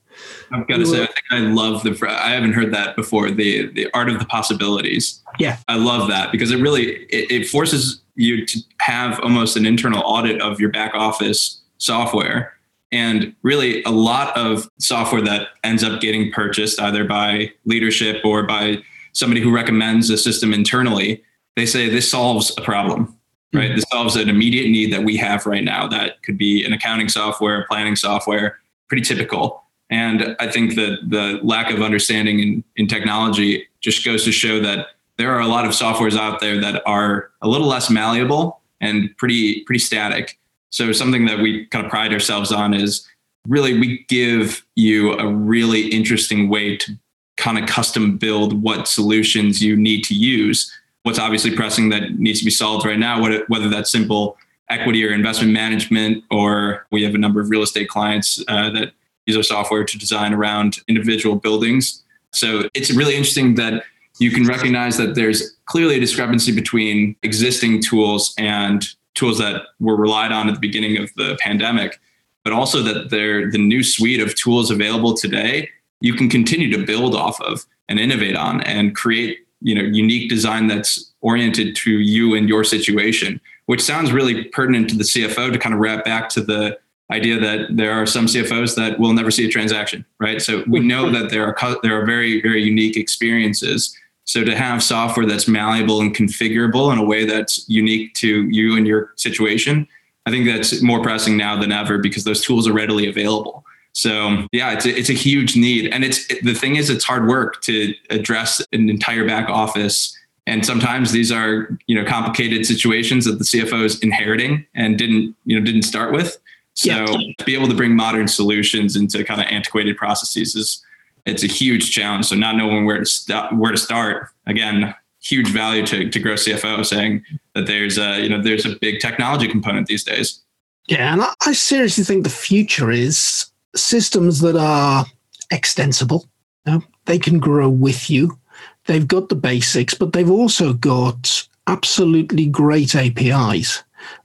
I've 0.52 0.66
got 0.66 0.78
to 0.78 0.86
say, 0.86 1.02
I 1.02 1.06
think 1.06 1.24
I 1.30 1.38
love 1.38 1.82
the. 1.82 1.96
I 2.08 2.30
haven't 2.30 2.52
heard 2.52 2.72
that 2.74 2.96
before. 2.96 3.30
The 3.30 3.66
the 3.72 3.88
art 3.94 4.08
of 4.08 4.18
the 4.18 4.24
possibilities. 4.26 5.22
Yeah, 5.38 5.58
I 5.68 5.76
love 5.76 6.08
that 6.08 6.32
because 6.32 6.50
it 6.50 6.60
really 6.60 7.04
it, 7.04 7.30
it 7.30 7.48
forces 7.48 8.00
you 8.16 8.44
to 8.46 8.58
have 8.80 9.18
almost 9.20 9.56
an 9.56 9.64
internal 9.64 10.02
audit 10.04 10.40
of 10.42 10.60
your 10.60 10.70
back 10.70 10.94
office 10.94 11.60
software, 11.78 12.52
and 12.92 13.34
really 13.42 13.82
a 13.84 13.90
lot 13.90 14.36
of 14.36 14.68
software 14.78 15.22
that 15.22 15.48
ends 15.64 15.82
up 15.82 16.00
getting 16.00 16.30
purchased 16.32 16.80
either 16.80 17.04
by 17.04 17.52
leadership 17.64 18.22
or 18.24 18.42
by 18.42 18.78
somebody 19.12 19.40
who 19.40 19.54
recommends 19.54 20.10
a 20.10 20.18
system 20.18 20.52
internally. 20.52 21.22
They 21.56 21.66
say 21.66 21.88
this 21.88 22.10
solves 22.10 22.52
a 22.58 22.62
problem 22.62 23.16
right? 23.52 23.66
Mm-hmm. 23.66 23.76
This 23.76 23.84
solves 23.90 24.16
an 24.16 24.28
immediate 24.28 24.70
need 24.70 24.92
that 24.92 25.04
we 25.04 25.16
have 25.16 25.46
right 25.46 25.64
now. 25.64 25.88
That 25.88 26.22
could 26.22 26.38
be 26.38 26.64
an 26.64 26.72
accounting 26.72 27.08
software, 27.08 27.66
planning 27.68 27.96
software, 27.96 28.58
pretty 28.88 29.02
typical. 29.02 29.62
And 29.90 30.36
I 30.38 30.50
think 30.50 30.76
that 30.76 30.98
the 31.08 31.40
lack 31.42 31.72
of 31.72 31.82
understanding 31.82 32.38
in, 32.38 32.64
in 32.76 32.86
technology 32.86 33.66
just 33.80 34.04
goes 34.04 34.24
to 34.24 34.32
show 34.32 34.60
that 34.60 34.88
there 35.16 35.34
are 35.34 35.40
a 35.40 35.48
lot 35.48 35.66
of 35.66 35.72
softwares 35.72 36.16
out 36.16 36.40
there 36.40 36.60
that 36.60 36.82
are 36.86 37.30
a 37.42 37.48
little 37.48 37.66
less 37.66 37.90
malleable 37.90 38.60
and 38.80 39.14
pretty 39.18 39.64
pretty 39.64 39.80
static. 39.80 40.38
So 40.70 40.92
something 40.92 41.26
that 41.26 41.40
we 41.40 41.66
kind 41.66 41.84
of 41.84 41.90
pride 41.90 42.12
ourselves 42.12 42.52
on 42.52 42.72
is 42.72 43.06
really 43.48 43.78
we 43.78 44.04
give 44.08 44.64
you 44.76 45.14
a 45.18 45.26
really 45.26 45.88
interesting 45.88 46.48
way 46.48 46.76
to 46.76 46.92
kind 47.36 47.58
of 47.58 47.66
custom 47.66 48.16
build 48.16 48.62
what 48.62 48.86
solutions 48.86 49.62
you 49.62 49.76
need 49.76 50.04
to 50.04 50.14
use 50.14 50.72
what's 51.02 51.18
obviously 51.18 51.54
pressing 51.54 51.88
that 51.90 52.18
needs 52.18 52.38
to 52.40 52.44
be 52.44 52.50
solved 52.50 52.84
right 52.84 52.98
now, 52.98 53.20
whether 53.48 53.68
that's 53.68 53.90
simple 53.90 54.36
equity 54.68 55.04
or 55.04 55.12
investment 55.12 55.52
management, 55.52 56.22
or 56.30 56.86
we 56.90 57.02
have 57.02 57.14
a 57.14 57.18
number 57.18 57.40
of 57.40 57.50
real 57.50 57.62
estate 57.62 57.88
clients 57.88 58.42
uh, 58.48 58.70
that 58.70 58.92
use 59.26 59.36
our 59.36 59.42
software 59.42 59.84
to 59.84 59.98
design 59.98 60.32
around 60.32 60.78
individual 60.88 61.36
buildings. 61.36 62.02
So 62.32 62.68
it's 62.74 62.92
really 62.94 63.16
interesting 63.16 63.56
that 63.56 63.84
you 64.18 64.30
can 64.30 64.46
recognize 64.46 64.96
that 64.98 65.14
there's 65.14 65.56
clearly 65.64 65.96
a 65.96 66.00
discrepancy 66.00 66.52
between 66.52 67.16
existing 67.22 67.82
tools 67.82 68.34
and 68.38 68.86
tools 69.14 69.38
that 69.38 69.62
were 69.80 69.96
relied 69.96 70.30
on 70.30 70.48
at 70.48 70.54
the 70.54 70.60
beginning 70.60 70.98
of 70.98 71.10
the 71.16 71.36
pandemic, 71.40 71.98
but 72.44 72.52
also 72.52 72.82
that 72.82 73.10
they're 73.10 73.50
the 73.50 73.58
new 73.58 73.82
suite 73.82 74.20
of 74.20 74.34
tools 74.34 74.70
available 74.70 75.14
today 75.14 75.68
you 76.00 76.14
can 76.14 76.28
continue 76.28 76.70
to 76.70 76.84
build 76.84 77.14
off 77.14 77.40
of 77.40 77.66
and 77.88 78.00
innovate 78.00 78.36
on 78.36 78.62
and 78.62 78.94
create 78.94 79.46
you 79.60 79.74
know 79.74 79.82
unique 79.82 80.28
design 80.28 80.66
that's 80.66 81.12
oriented 81.20 81.76
to 81.76 81.90
you 81.90 82.34
and 82.34 82.48
your 82.48 82.64
situation 82.64 83.40
which 83.66 83.82
sounds 83.82 84.12
really 84.12 84.44
pertinent 84.44 84.88
to 84.88 84.96
the 84.96 85.04
cfo 85.04 85.52
to 85.52 85.58
kind 85.58 85.74
of 85.74 85.80
wrap 85.80 86.04
back 86.04 86.28
to 86.28 86.40
the 86.40 86.78
idea 87.12 87.38
that 87.38 87.66
there 87.76 87.92
are 87.92 88.06
some 88.06 88.26
cfos 88.26 88.74
that 88.76 88.98
will 88.98 89.12
never 89.12 89.30
see 89.30 89.46
a 89.46 89.50
transaction 89.50 90.04
right? 90.20 90.40
So 90.40 90.62
we 90.68 90.78
mm-hmm. 90.78 90.88
know 90.88 91.10
that 91.10 91.30
there 91.30 91.44
are 91.44 91.80
there 91.82 92.00
are 92.00 92.06
very 92.06 92.40
very 92.40 92.62
unique 92.62 92.96
experiences. 92.96 93.96
So 94.24 94.44
to 94.44 94.54
have 94.54 94.82
software 94.82 95.26
that's 95.26 95.48
malleable 95.48 96.00
and 96.00 96.14
configurable 96.14 96.92
in 96.92 96.98
a 96.98 97.04
way 97.04 97.24
that's 97.24 97.68
unique 97.68 98.14
to 98.14 98.48
you 98.48 98.76
and 98.76 98.86
your 98.86 99.12
situation 99.16 99.88
i 100.26 100.30
think 100.30 100.46
that's 100.46 100.82
more 100.82 101.02
pressing 101.02 101.36
now 101.36 101.58
than 101.58 101.72
ever 101.72 101.98
because 101.98 102.22
those 102.22 102.42
tools 102.42 102.68
are 102.68 102.72
readily 102.72 103.08
available 103.08 103.64
so 104.00 104.46
yeah, 104.52 104.72
it's 104.72 104.86
a, 104.86 104.98
it's 104.98 105.10
a 105.10 105.12
huge 105.12 105.56
need, 105.56 105.92
and 105.92 106.04
it's 106.04 106.26
the 106.40 106.54
thing 106.54 106.76
is 106.76 106.88
it's 106.88 107.04
hard 107.04 107.28
work 107.28 107.60
to 107.62 107.92
address 108.08 108.64
an 108.72 108.88
entire 108.88 109.26
back 109.26 109.50
office 109.50 110.16
And 110.46 110.64
sometimes 110.66 111.12
these 111.12 111.30
are, 111.30 111.78
you 111.86 111.94
know, 111.94 112.04
complicated 112.04 112.66
situations 112.66 113.24
that 113.24 113.38
the 113.38 113.44
CFO 113.44 113.84
is 113.84 114.00
inheriting 114.00 114.66
and 114.74 114.98
didn't, 114.98 115.36
you 115.44 115.58
know, 115.58 115.64
didn't 115.64 115.82
start 115.82 116.12
with. 116.12 116.38
So 116.74 116.90
yeah. 116.90 117.06
to 117.38 117.44
be 117.44 117.54
able 117.54 117.68
to 117.68 117.74
bring 117.74 117.94
modern 117.94 118.26
solutions 118.26 118.96
into 118.96 119.22
kind 119.22 119.40
of 119.40 119.46
antiquated 119.48 119.96
processes 119.96 120.54
is 120.54 120.84
it's 121.26 121.44
a 121.44 121.46
huge 121.46 121.92
challenge. 121.92 122.26
So 122.26 122.34
not 122.36 122.56
knowing 122.56 122.84
where 122.84 122.98
to 122.98 123.04
start, 123.04 123.54
where 123.54 123.70
to 123.70 123.78
start, 123.78 124.28
again, 124.46 124.94
huge 125.20 125.48
value 125.48 125.86
to, 125.86 126.08
to 126.08 126.18
Grow 126.18 126.34
CFO 126.34 126.84
saying 126.86 127.22
that 127.54 127.66
there's 127.66 127.98
a, 127.98 128.20
you 128.20 128.28
know, 128.28 128.42
there's 128.42 128.64
a 128.64 128.76
big 128.80 129.00
technology 129.00 129.46
component 129.46 129.86
these 129.86 130.02
days. 130.02 130.40
Yeah. 130.88 131.12
And 131.12 131.22
I 131.46 131.52
seriously 131.52 132.02
think 132.02 132.24
the 132.24 132.30
future 132.30 132.90
is 132.90 133.46
systems 133.74 134.40
that 134.40 134.56
are 134.56 135.04
extensible. 135.50 136.26
You 136.66 136.72
know, 136.72 136.82
they 137.06 137.18
can 137.18 137.38
grow 137.38 137.68
with 137.68 138.10
you. 138.10 138.38
They've 138.86 139.06
got 139.06 139.28
the 139.28 139.36
basics, 139.36 139.94
but 139.94 140.12
they've 140.12 140.30
also 140.30 140.72
got 140.72 141.46
absolutely 141.66 142.46
great 142.46 142.94
APIs 142.94 143.82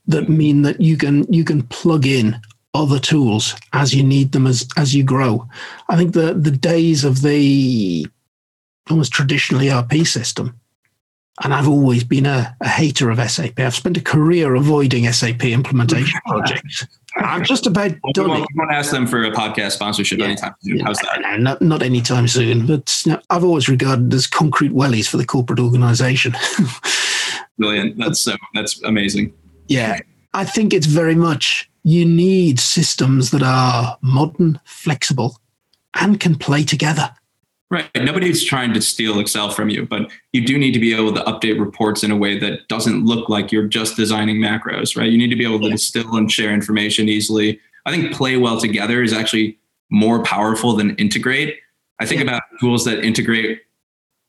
that 0.07 0.29
mean 0.29 0.61
that 0.63 0.81
you 0.81 0.97
can 0.97 1.31
you 1.31 1.43
can 1.43 1.63
plug 1.63 2.05
in 2.05 2.39
other 2.73 2.99
tools 2.99 3.55
as 3.73 3.93
you 3.93 4.03
need 4.03 4.31
them 4.31 4.47
as 4.47 4.67
as 4.77 4.95
you 4.95 5.03
grow. 5.03 5.47
I 5.89 5.97
think 5.97 6.13
the 6.13 6.33
the 6.33 6.51
days 6.51 7.03
of 7.03 7.21
the 7.21 8.07
almost 8.89 9.11
traditional 9.11 9.67
ERP 9.67 10.05
system, 10.05 10.59
and 11.43 11.53
I've 11.53 11.67
always 11.67 12.03
been 12.03 12.25
a, 12.25 12.55
a 12.61 12.67
hater 12.67 13.09
of 13.09 13.19
SAP. 13.29 13.59
I've 13.59 13.75
spent 13.75 13.97
a 13.97 14.01
career 14.01 14.55
avoiding 14.55 15.11
SAP 15.11 15.45
implementation 15.45 16.19
projects. 16.27 16.85
I'm 17.17 17.43
just 17.43 17.65
about 17.65 17.91
done. 18.13 18.29
We 18.29 18.45
won't, 18.55 18.71
ask 18.71 18.91
them 18.91 19.07
for 19.07 19.23
a 19.23 19.31
podcast 19.31 19.71
sponsorship 19.71 20.19
yeah. 20.19 20.25
anytime 20.25 20.53
soon. 20.61 20.79
How's 20.79 20.97
that? 20.99 21.21
No, 21.21 21.37
not, 21.37 21.61
not 21.61 21.81
anytime 21.81 22.27
soon. 22.27 22.65
But 22.65 23.03
you 23.05 23.13
know, 23.13 23.21
I've 23.29 23.43
always 23.43 23.69
regarded 23.69 24.13
as 24.13 24.27
concrete 24.27 24.71
wellies 24.71 25.07
for 25.07 25.17
the 25.17 25.25
corporate 25.25 25.59
organization. 25.59 26.35
Brilliant. 27.57 27.97
That's 27.97 28.19
so. 28.19 28.35
That's 28.53 28.81
amazing. 28.83 29.33
Yeah, 29.67 29.99
I 30.33 30.43
think 30.43 30.73
it's 30.73 30.87
very 30.87 31.15
much 31.15 31.69
you 31.83 32.05
need 32.05 32.59
systems 32.59 33.31
that 33.31 33.43
are 33.43 33.97
modern, 34.01 34.59
flexible, 34.65 35.39
and 35.95 36.19
can 36.19 36.35
play 36.35 36.63
together. 36.63 37.11
Right. 37.71 37.89
Nobody's 37.95 38.43
trying 38.43 38.73
to 38.73 38.81
steal 38.81 39.19
Excel 39.19 39.49
from 39.49 39.69
you, 39.69 39.87
but 39.87 40.11
you 40.33 40.45
do 40.45 40.57
need 40.57 40.73
to 40.73 40.79
be 40.79 40.93
able 40.93 41.13
to 41.13 41.21
update 41.21 41.59
reports 41.59 42.03
in 42.03 42.11
a 42.11 42.15
way 42.15 42.37
that 42.37 42.67
doesn't 42.67 43.05
look 43.05 43.27
like 43.27 43.51
you're 43.51 43.67
just 43.67 43.95
designing 43.95 44.37
macros, 44.37 44.95
right? 44.95 45.11
You 45.11 45.17
need 45.17 45.29
to 45.29 45.35
be 45.35 45.45
able 45.45 45.59
to 45.61 45.71
distill 45.71 46.15
and 46.15 46.31
share 46.31 46.53
information 46.53 47.09
easily. 47.09 47.59
I 47.87 47.91
think 47.91 48.13
play 48.13 48.37
well 48.37 48.59
together 48.59 49.01
is 49.01 49.13
actually 49.13 49.57
more 49.89 50.21
powerful 50.23 50.75
than 50.75 50.95
integrate. 50.97 51.57
I 51.99 52.05
think 52.05 52.21
yeah. 52.21 52.27
about 52.27 52.43
tools 52.59 52.85
that 52.85 53.03
integrate, 53.03 53.61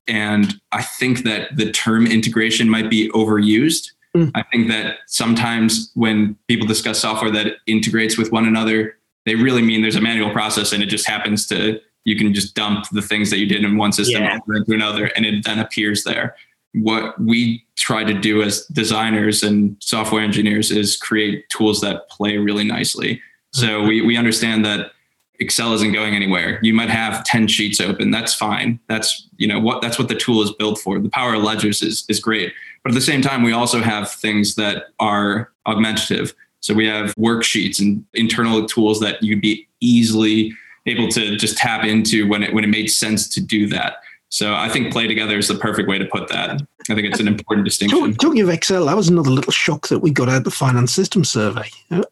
and 0.06 0.54
I 0.72 0.82
think 0.82 1.24
that 1.24 1.56
the 1.56 1.70
term 1.72 2.06
integration 2.06 2.70
might 2.70 2.88
be 2.88 3.10
overused. 3.10 3.90
Mm. 4.16 4.30
I 4.34 4.44
think 4.44 4.68
that 4.68 4.98
sometimes 5.08 5.90
when 5.94 6.36
people 6.48 6.66
discuss 6.66 7.00
software 7.00 7.30
that 7.32 7.56
integrates 7.66 8.16
with 8.16 8.32
one 8.32 8.46
another, 8.46 8.96
they 9.26 9.34
really 9.34 9.62
mean 9.62 9.82
there's 9.82 9.96
a 9.96 10.00
manual 10.00 10.30
process 10.30 10.72
and 10.72 10.82
it 10.82 10.86
just 10.86 11.06
happens 11.06 11.46
to 11.48 11.80
you 12.06 12.16
can 12.16 12.32
just 12.32 12.54
dump 12.54 12.86
the 12.92 13.02
things 13.02 13.30
that 13.30 13.38
you 13.38 13.46
did 13.46 13.64
in 13.64 13.76
one 13.76 13.92
system 13.92 14.22
yeah. 14.22 14.38
into 14.48 14.72
another 14.72 15.06
and 15.16 15.26
it 15.26 15.44
then 15.44 15.58
appears 15.58 16.04
there. 16.04 16.36
What 16.72 17.20
we 17.20 17.66
try 17.74 18.04
to 18.04 18.14
do 18.14 18.42
as 18.42 18.64
designers 18.66 19.42
and 19.42 19.76
software 19.80 20.22
engineers 20.22 20.70
is 20.70 20.96
create 20.96 21.48
tools 21.48 21.80
that 21.80 22.08
play 22.08 22.38
really 22.38 22.62
nicely. 22.62 23.20
So 23.52 23.82
we, 23.82 24.02
we 24.02 24.16
understand 24.16 24.64
that 24.66 24.92
Excel 25.40 25.72
isn't 25.74 25.92
going 25.92 26.14
anywhere. 26.14 26.60
You 26.62 26.74
might 26.74 26.90
have 26.90 27.24
10 27.24 27.48
sheets 27.48 27.80
open. 27.80 28.12
That's 28.12 28.34
fine. 28.34 28.78
That's, 28.88 29.28
you 29.36 29.48
know, 29.48 29.58
what 29.58 29.82
that's 29.82 29.98
what 29.98 30.08
the 30.08 30.14
tool 30.14 30.42
is 30.42 30.52
built 30.52 30.78
for. 30.78 30.98
The 31.00 31.10
power 31.10 31.34
of 31.34 31.42
ledgers 31.42 31.82
is 31.82 32.06
is 32.08 32.20
great. 32.20 32.52
But 32.82 32.92
at 32.92 32.94
the 32.94 33.02
same 33.02 33.20
time, 33.20 33.42
we 33.42 33.52
also 33.52 33.82
have 33.82 34.10
things 34.10 34.54
that 34.54 34.84
are 35.00 35.52
augmentative. 35.66 36.32
So 36.60 36.72
we 36.72 36.86
have 36.86 37.14
worksheets 37.16 37.80
and 37.80 38.04
internal 38.14 38.66
tools 38.66 39.00
that 39.00 39.22
you'd 39.22 39.42
be 39.42 39.68
easily 39.80 40.54
able 40.86 41.08
to 41.08 41.36
just 41.36 41.56
tap 41.56 41.84
into 41.84 42.28
when 42.28 42.42
it 42.42 42.52
when 42.52 42.64
it 42.64 42.68
made 42.68 42.88
sense 42.88 43.28
to 43.30 43.40
do 43.40 43.66
that. 43.68 43.96
So 44.28 44.54
I 44.54 44.68
think 44.68 44.92
play 44.92 45.06
together 45.06 45.38
is 45.38 45.48
the 45.48 45.54
perfect 45.54 45.88
way 45.88 45.98
to 45.98 46.04
put 46.06 46.28
that. 46.28 46.60
I 46.90 46.94
think 46.94 47.06
it's 47.06 47.20
an 47.20 47.28
important 47.28 47.64
distinction. 47.64 48.14
Talking 48.14 48.40
of 48.40 48.48
Excel, 48.48 48.86
that 48.86 48.96
was 48.96 49.08
another 49.08 49.30
little 49.30 49.52
shock 49.52 49.88
that 49.88 50.00
we 50.00 50.10
got 50.10 50.28
out 50.28 50.38
of 50.38 50.44
the 50.44 50.50
finance 50.50 50.92
system 50.92 51.24
survey. 51.24 51.68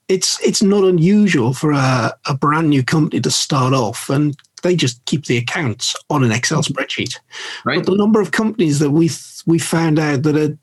It's 0.09 0.41
it's 0.41 0.63
not 0.63 0.85
unusual 0.85 1.55
for 1.55 1.73
a, 1.73 2.17
a 2.27 2.35
brand 2.35 2.71
new 2.71 2.83
company 2.83 3.21
to 3.21 3.31
start 3.31 3.75
off 3.75 4.09
and 4.11 4.37
they 4.63 4.75
just 4.75 5.05
keep 5.05 5.27
the 5.27 5.37
accounts 5.37 5.95
on 6.09 6.25
an 6.25 6.33
Excel 6.33 6.63
spreadsheet. 6.63 7.19
Right. 7.65 7.79
But 7.79 7.87
the 7.87 7.97
number 7.97 8.21
of 8.21 8.31
companies 8.31 8.79
that 8.79 8.91
we 8.91 9.11
we 9.47 9.59
found 9.59 9.99
out 9.99 10.23
that 10.23 10.35
had 10.35 10.59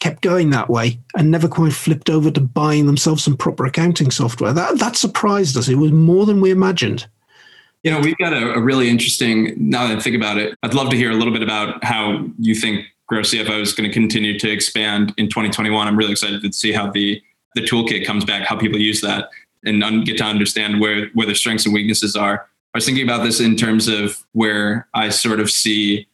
kept 0.00 0.22
going 0.22 0.50
that 0.50 0.70
way 0.70 0.98
and 1.16 1.30
never 1.30 1.46
quite 1.46 1.74
flipped 1.74 2.08
over 2.08 2.30
to 2.30 2.40
buying 2.40 2.86
themselves 2.86 3.22
some 3.22 3.36
proper 3.36 3.66
accounting 3.66 4.10
software. 4.10 4.52
That 4.52 4.78
that 4.78 4.96
surprised 4.96 5.56
us. 5.56 5.68
It 5.68 5.76
was 5.76 5.92
more 5.92 6.26
than 6.26 6.40
we 6.40 6.50
imagined. 6.50 7.06
You 7.82 7.90
know, 7.90 8.00
we've 8.00 8.16
got 8.18 8.32
a, 8.32 8.54
a, 8.54 8.60
really 8.60 8.90
interesting, 8.90 9.54
now 9.56 9.86
that 9.86 9.96
I 9.96 10.00
think 10.00 10.14
about 10.14 10.36
it, 10.36 10.54
I'd 10.62 10.74
love 10.74 10.90
to 10.90 10.96
hear 10.96 11.10
a 11.10 11.14
little 11.14 11.32
bit 11.32 11.42
about 11.42 11.82
how 11.82 12.26
you 12.38 12.54
think 12.54 12.84
Grow 13.06 13.22
CFO 13.22 13.60
is 13.60 13.72
going 13.72 13.88
to 13.88 13.92
continue 13.92 14.38
to 14.38 14.50
expand 14.50 15.14
in 15.16 15.28
2021. 15.28 15.88
I'm 15.88 15.96
really 15.96 16.12
excited 16.12 16.42
to 16.42 16.52
see 16.52 16.72
how 16.72 16.90
the, 16.90 17.20
the 17.54 17.62
toolkit 17.62 18.04
comes 18.06 18.24
back, 18.24 18.46
how 18.46 18.56
people 18.56 18.78
use 18.78 19.00
that, 19.00 19.30
and 19.64 19.82
un- 19.82 20.04
get 20.04 20.18
to 20.18 20.24
understand 20.24 20.80
where, 20.80 21.08
where 21.14 21.26
their 21.26 21.34
strengths 21.34 21.64
and 21.64 21.74
weaknesses 21.74 22.14
are. 22.16 22.46
I 22.74 22.78
was 22.78 22.84
thinking 22.84 23.02
about 23.02 23.24
this 23.24 23.40
in 23.40 23.56
terms 23.56 23.88
of 23.88 24.24
where 24.32 24.86
I 24.94 25.08
sort 25.08 25.40
of 25.40 25.50
see 25.50 26.06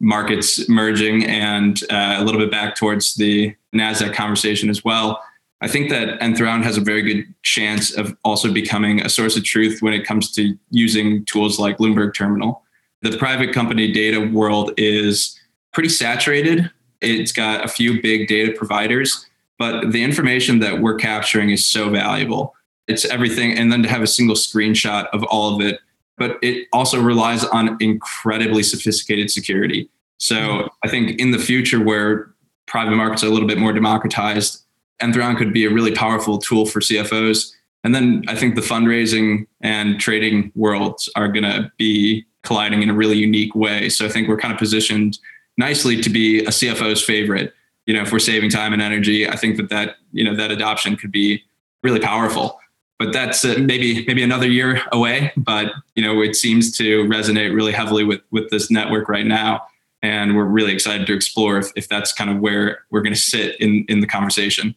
markets 0.00 0.68
merging 0.68 1.24
and 1.24 1.82
uh, 1.90 2.16
a 2.18 2.24
little 2.24 2.40
bit 2.40 2.50
back 2.50 2.76
towards 2.76 3.14
the 3.14 3.56
NASDAQ 3.74 4.14
conversation 4.14 4.68
as 4.68 4.84
well. 4.84 5.22
I 5.62 5.68
think 5.68 5.88
that 5.90 6.22
Nth 6.22 6.38
has 6.38 6.76
a 6.76 6.82
very 6.82 7.02
good 7.02 7.34
chance 7.42 7.96
of 7.96 8.14
also 8.24 8.52
becoming 8.52 9.00
a 9.00 9.08
source 9.08 9.36
of 9.36 9.44
truth 9.44 9.80
when 9.80 9.94
it 9.94 10.04
comes 10.04 10.32
to 10.32 10.56
using 10.70 11.24
tools 11.24 11.58
like 11.58 11.78
Bloomberg 11.78 12.14
Terminal. 12.14 12.62
The 13.02 13.16
private 13.16 13.54
company 13.54 13.90
data 13.90 14.20
world 14.20 14.72
is 14.76 15.38
pretty 15.72 15.88
saturated. 15.88 16.70
It's 17.00 17.32
got 17.32 17.64
a 17.64 17.68
few 17.68 18.02
big 18.02 18.28
data 18.28 18.52
providers, 18.52 19.26
but 19.58 19.92
the 19.92 20.02
information 20.02 20.58
that 20.60 20.80
we're 20.80 20.96
capturing 20.96 21.50
is 21.50 21.64
so 21.64 21.88
valuable. 21.88 22.54
It's 22.86 23.04
everything. 23.06 23.56
And 23.56 23.72
then 23.72 23.82
to 23.82 23.88
have 23.88 24.02
a 24.02 24.06
single 24.06 24.36
screenshot 24.36 25.06
of 25.12 25.22
all 25.24 25.54
of 25.54 25.60
it, 25.66 25.80
but 26.18 26.38
it 26.42 26.68
also 26.72 27.00
relies 27.00 27.44
on 27.44 27.76
incredibly 27.80 28.62
sophisticated 28.62 29.30
security. 29.30 29.88
So 30.18 30.68
I 30.82 30.88
think 30.88 31.18
in 31.20 31.30
the 31.30 31.38
future 31.38 31.82
where 31.82 32.30
private 32.66 32.96
markets 32.96 33.22
are 33.22 33.26
a 33.26 33.30
little 33.30 33.48
bit 33.48 33.58
more 33.58 33.72
democratized, 33.72 34.64
Nth 35.00 35.16
Round 35.16 35.36
could 35.38 35.52
be 35.52 35.64
a 35.64 35.70
really 35.70 35.92
powerful 35.92 36.38
tool 36.38 36.66
for 36.66 36.80
CFOs. 36.80 37.52
And 37.84 37.94
then 37.94 38.24
I 38.28 38.34
think 38.34 38.54
the 38.54 38.62
fundraising 38.62 39.46
and 39.60 40.00
trading 40.00 40.50
worlds 40.54 41.08
are 41.14 41.28
going 41.28 41.44
to 41.44 41.70
be 41.76 42.26
colliding 42.42 42.82
in 42.82 42.90
a 42.90 42.94
really 42.94 43.16
unique 43.16 43.54
way. 43.54 43.88
So 43.88 44.06
I 44.06 44.08
think 44.08 44.28
we're 44.28 44.38
kind 44.38 44.52
of 44.52 44.58
positioned 44.58 45.18
nicely 45.56 46.00
to 46.00 46.10
be 46.10 46.40
a 46.40 46.48
CFO's 46.48 47.02
favorite. 47.02 47.54
You 47.86 47.94
know, 47.94 48.02
if 48.02 48.12
we're 48.12 48.18
saving 48.18 48.50
time 48.50 48.72
and 48.72 48.82
energy, 48.82 49.28
I 49.28 49.36
think 49.36 49.56
that 49.58 49.68
that 49.68 49.96
you 50.12 50.24
know 50.24 50.34
that 50.34 50.50
adoption 50.50 50.96
could 50.96 51.12
be 51.12 51.42
really 51.82 52.00
powerful. 52.00 52.58
But 52.98 53.12
that's 53.12 53.44
uh, 53.44 53.56
maybe 53.60 54.04
maybe 54.06 54.22
another 54.22 54.48
year 54.48 54.82
away. 54.92 55.32
But 55.36 55.72
you 55.94 56.02
know, 56.02 56.20
it 56.22 56.34
seems 56.34 56.76
to 56.78 57.04
resonate 57.04 57.54
really 57.54 57.72
heavily 57.72 58.04
with 58.04 58.20
with 58.30 58.50
this 58.50 58.70
network 58.70 59.08
right 59.08 59.26
now, 59.26 59.62
and 60.02 60.34
we're 60.34 60.44
really 60.44 60.72
excited 60.72 61.06
to 61.06 61.14
explore 61.14 61.58
if, 61.58 61.70
if 61.76 61.88
that's 61.88 62.12
kind 62.12 62.30
of 62.30 62.38
where 62.38 62.80
we're 62.90 63.02
going 63.02 63.14
to 63.14 63.20
sit 63.20 63.60
in 63.60 63.84
in 63.88 64.00
the 64.00 64.06
conversation. 64.06 64.74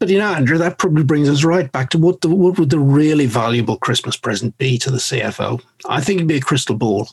But 0.00 0.08
you 0.08 0.18
know, 0.18 0.32
Andrew, 0.32 0.56
that 0.56 0.78
probably 0.78 1.04
brings 1.04 1.28
us 1.28 1.44
right 1.44 1.70
back 1.70 1.90
to 1.90 1.98
what 1.98 2.22
the, 2.22 2.30
what 2.30 2.58
would 2.58 2.70
the 2.70 2.78
really 2.78 3.26
valuable 3.26 3.76
Christmas 3.76 4.16
present 4.16 4.56
be 4.56 4.78
to 4.78 4.90
the 4.90 4.96
CFO? 4.96 5.62
I 5.88 6.00
think 6.00 6.16
it'd 6.16 6.26
be 6.26 6.38
a 6.38 6.40
crystal 6.40 6.74
ball, 6.74 7.10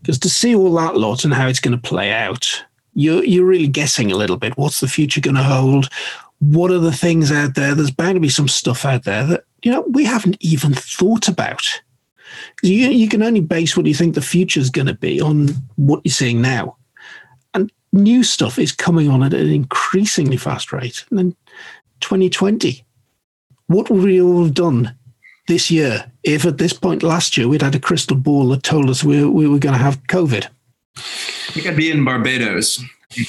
because 0.00 0.18
to 0.20 0.30
see 0.30 0.54
all 0.54 0.72
that 0.74 0.96
lot 0.96 1.24
and 1.24 1.34
how 1.34 1.48
it's 1.48 1.58
going 1.58 1.76
to 1.78 1.88
play 1.88 2.12
out, 2.12 2.64
you're 2.94 3.24
you're 3.24 3.44
really 3.44 3.66
guessing 3.66 4.12
a 4.12 4.16
little 4.16 4.36
bit. 4.36 4.56
What's 4.56 4.78
the 4.78 4.88
future 4.88 5.20
going 5.20 5.34
to 5.34 5.42
hold? 5.42 5.90
What 6.38 6.70
are 6.70 6.78
the 6.78 6.92
things 6.92 7.32
out 7.32 7.56
there? 7.56 7.74
There's 7.74 7.90
bound 7.90 8.14
to 8.14 8.20
be 8.20 8.28
some 8.28 8.48
stuff 8.48 8.84
out 8.84 9.02
there 9.02 9.26
that 9.26 9.44
you 9.62 9.72
know 9.72 9.82
we 9.88 10.04
haven't 10.04 10.36
even 10.38 10.72
thought 10.72 11.26
about. 11.26 11.82
You 12.62 12.90
you 12.90 13.08
can 13.08 13.24
only 13.24 13.40
base 13.40 13.76
what 13.76 13.86
you 13.86 13.94
think 13.94 14.14
the 14.14 14.22
future 14.22 14.60
is 14.60 14.70
going 14.70 14.86
to 14.86 14.94
be 14.94 15.20
on 15.20 15.48
what 15.74 16.00
you're 16.04 16.12
seeing 16.12 16.40
now, 16.40 16.76
and 17.54 17.72
new 17.92 18.22
stuff 18.22 18.56
is 18.56 18.70
coming 18.70 19.08
on 19.08 19.24
at 19.24 19.34
an 19.34 19.50
increasingly 19.50 20.36
fast 20.36 20.72
rate. 20.72 21.04
And 21.10 21.34
2020. 22.00 22.84
What 23.66 23.90
would 23.90 24.02
we 24.02 24.20
all 24.20 24.44
have 24.44 24.54
done 24.54 24.94
this 25.48 25.70
year 25.70 26.10
if 26.22 26.44
at 26.44 26.58
this 26.58 26.72
point 26.72 27.02
last 27.02 27.36
year 27.36 27.48
we'd 27.48 27.62
had 27.62 27.74
a 27.74 27.80
crystal 27.80 28.16
ball 28.16 28.48
that 28.48 28.62
told 28.62 28.90
us 28.90 29.04
we, 29.04 29.24
we 29.24 29.46
were 29.46 29.58
going 29.58 29.74
to 29.74 29.82
have 29.82 30.02
COVID? 30.04 30.46
I 30.96 31.52
think 31.52 31.66
I'd 31.66 31.76
be 31.76 31.90
in 31.90 32.04
Barbados. 32.04 32.82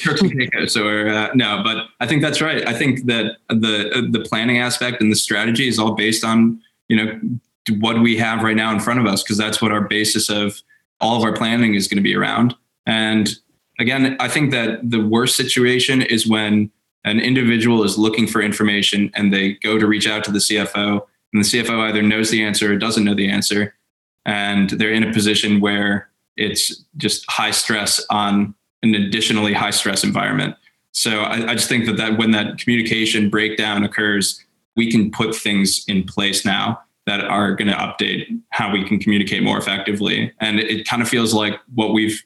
Turks 0.03 0.21
and 0.21 0.31
Caicos, 0.31 0.77
or 0.77 1.09
uh, 1.09 1.29
no, 1.33 1.61
but 1.63 1.87
I 1.99 2.05
think 2.05 2.21
that's 2.21 2.39
right. 2.39 2.67
I 2.67 2.73
think 2.73 3.05
that 3.05 3.37
the 3.49 4.07
the 4.11 4.19
planning 4.19 4.59
aspect 4.59 5.01
and 5.01 5.11
the 5.11 5.15
strategy 5.15 5.67
is 5.67 5.79
all 5.79 5.95
based 5.95 6.23
on 6.23 6.61
you 6.87 6.95
know 6.95 7.19
what 7.79 7.99
we 7.99 8.15
have 8.17 8.43
right 8.43 8.55
now 8.55 8.71
in 8.71 8.79
front 8.79 8.99
of 8.99 9.07
us 9.07 9.23
because 9.23 9.37
that's 9.37 9.59
what 9.59 9.71
our 9.71 9.81
basis 9.81 10.29
of 10.29 10.61
all 10.99 11.17
of 11.17 11.23
our 11.23 11.33
planning 11.33 11.73
is 11.73 11.87
going 11.87 11.97
to 11.97 12.03
be 12.03 12.15
around. 12.15 12.55
And 12.85 13.29
again, 13.79 14.15
I 14.19 14.27
think 14.27 14.51
that 14.51 14.89
the 14.89 15.03
worst 15.03 15.35
situation 15.35 16.01
is 16.01 16.27
when 16.27 16.71
an 17.03 17.19
individual 17.19 17.83
is 17.83 17.97
looking 17.97 18.27
for 18.27 18.41
information 18.41 19.11
and 19.15 19.33
they 19.33 19.53
go 19.53 19.77
to 19.77 19.87
reach 19.87 20.07
out 20.07 20.23
to 20.25 20.31
the 20.31 20.39
CFO, 20.39 21.01
and 21.33 21.43
the 21.43 21.47
CFO 21.47 21.79
either 21.89 22.01
knows 22.01 22.29
the 22.29 22.43
answer 22.43 22.73
or 22.73 22.77
doesn't 22.77 23.03
know 23.03 23.15
the 23.15 23.29
answer, 23.29 23.73
and 24.25 24.69
they're 24.71 24.91
in 24.91 25.03
a 25.03 25.13
position 25.13 25.59
where 25.61 26.09
it's 26.37 26.83
just 26.97 27.29
high 27.29 27.51
stress 27.51 28.03
on 28.09 28.53
an 28.83 28.95
additionally 28.95 29.53
high 29.53 29.69
stress 29.69 30.03
environment. 30.03 30.55
So 30.91 31.21
I, 31.21 31.51
I 31.51 31.55
just 31.55 31.69
think 31.69 31.85
that, 31.85 31.97
that 31.97 32.17
when 32.17 32.31
that 32.31 32.57
communication 32.57 33.29
breakdown 33.29 33.83
occurs, 33.83 34.43
we 34.75 34.91
can 34.91 35.11
put 35.11 35.35
things 35.35 35.83
in 35.87 36.03
place 36.03 36.45
now 36.45 36.81
that 37.07 37.21
are 37.21 37.55
going 37.55 37.67
to 37.67 37.73
update 37.73 38.27
how 38.49 38.71
we 38.71 38.87
can 38.87 38.99
communicate 38.99 39.43
more 39.43 39.57
effectively. 39.57 40.31
And 40.39 40.59
it 40.59 40.87
kind 40.87 41.01
of 41.01 41.09
feels 41.09 41.33
like 41.33 41.59
what 41.73 41.93
we've 41.93 42.21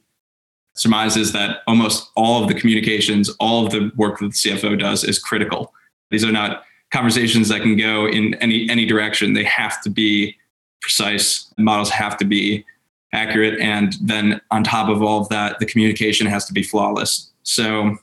surmised 0.75 1.17
is 1.17 1.31
that 1.33 1.61
almost 1.67 2.11
all 2.15 2.41
of 2.41 2.47
the 2.47 2.53
communications, 2.53 3.29
all 3.39 3.65
of 3.65 3.71
the 3.71 3.91
work 3.95 4.19
that 4.19 4.27
the 4.27 4.31
CFO 4.31 4.79
does 4.79 5.03
is 5.03 5.19
critical. 5.19 5.73
These 6.11 6.23
are 6.23 6.31
not 6.31 6.63
conversations 6.91 7.49
that 7.49 7.61
can 7.61 7.75
go 7.77 8.07
in 8.07 8.35
any 8.35 8.69
any 8.69 8.85
direction. 8.85 9.33
They 9.33 9.43
have 9.43 9.81
to 9.81 9.89
be 9.89 10.37
precise. 10.81 11.51
Models 11.57 11.89
have 11.89 12.17
to 12.17 12.25
be 12.25 12.63
accurate, 13.13 13.59
and 13.59 13.95
then 14.01 14.41
on 14.51 14.63
top 14.63 14.89
of 14.89 15.01
all 15.01 15.21
of 15.21 15.29
that, 15.29 15.59
the 15.59 15.65
communication 15.65 16.27
has 16.27 16.45
to 16.45 16.53
be 16.53 16.61
flawless. 16.61 17.31
So 17.43 17.97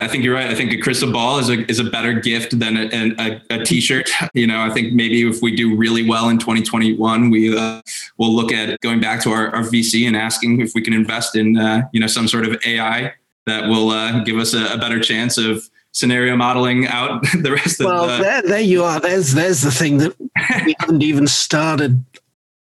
I 0.00 0.08
think 0.08 0.24
you're 0.24 0.34
right. 0.34 0.48
I 0.48 0.54
think 0.54 0.72
a 0.72 0.78
crystal 0.78 1.12
ball 1.12 1.38
is 1.38 1.50
a 1.50 1.70
is 1.70 1.78
a 1.78 1.84
better 1.84 2.14
gift 2.14 2.58
than 2.58 2.76
a, 2.76 3.14
a, 3.18 3.42
a 3.50 3.64
t-shirt. 3.64 4.08
You 4.32 4.46
know, 4.46 4.60
I 4.62 4.70
think 4.70 4.94
maybe 4.94 5.28
if 5.28 5.42
we 5.42 5.54
do 5.54 5.76
really 5.76 6.08
well 6.08 6.30
in 6.30 6.38
2021, 6.38 7.28
we 7.28 7.56
uh, 7.56 7.82
will 8.16 8.34
look 8.34 8.50
at 8.50 8.80
going 8.80 9.00
back 9.00 9.22
to 9.22 9.30
our, 9.30 9.54
our, 9.54 9.62
VC 9.62 10.06
and 10.06 10.16
asking 10.16 10.60
if 10.62 10.72
we 10.74 10.80
can 10.80 10.94
invest 10.94 11.36
in 11.36 11.58
uh, 11.58 11.82
you 11.92 12.00
know 12.00 12.06
some 12.06 12.28
sort 12.28 12.46
of 12.46 12.56
AI 12.64 13.12
that 13.44 13.68
will 13.68 13.90
uh, 13.90 14.24
give 14.24 14.38
us 14.38 14.54
a, 14.54 14.72
a, 14.72 14.78
better 14.78 15.00
chance 15.00 15.36
of 15.36 15.68
scenario 15.92 16.34
modeling 16.34 16.86
out 16.86 17.22
the 17.42 17.52
rest 17.52 17.80
well, 17.80 18.04
of 18.04 18.06
the. 18.06 18.06
Well, 18.06 18.22
there, 18.22 18.42
there 18.42 18.60
you 18.60 18.82
are. 18.84 19.00
There's 19.00 19.34
there's 19.34 19.60
the 19.60 19.70
thing 19.70 19.98
that 19.98 20.18
we 20.64 20.74
haven't 20.78 21.02
even 21.02 21.26
started 21.26 22.02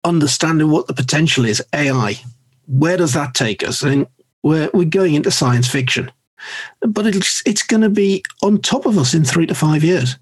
understanding 0.03 0.69
what 0.69 0.87
the 0.87 0.93
potential 0.93 1.45
is. 1.45 1.63
AI. 1.73 2.15
Where 2.67 2.97
does 2.97 3.13
that 3.13 3.33
take 3.33 3.65
us? 3.65 3.81
I 3.81 3.87
and 3.87 3.97
mean, 3.99 4.07
we're 4.43 4.69
we're 4.73 4.85
going 4.85 5.13
into 5.13 5.31
science 5.31 5.69
fiction 5.69 6.11
but 6.81 7.07
it's 7.07 7.41
it's 7.45 7.63
going 7.63 7.81
to 7.81 7.89
be 7.89 8.23
on 8.41 8.61
top 8.61 8.85
of 8.85 8.97
us 8.97 9.13
in 9.13 9.23
three 9.23 9.45
to 9.45 9.55
five 9.55 9.83
years, 9.83 10.17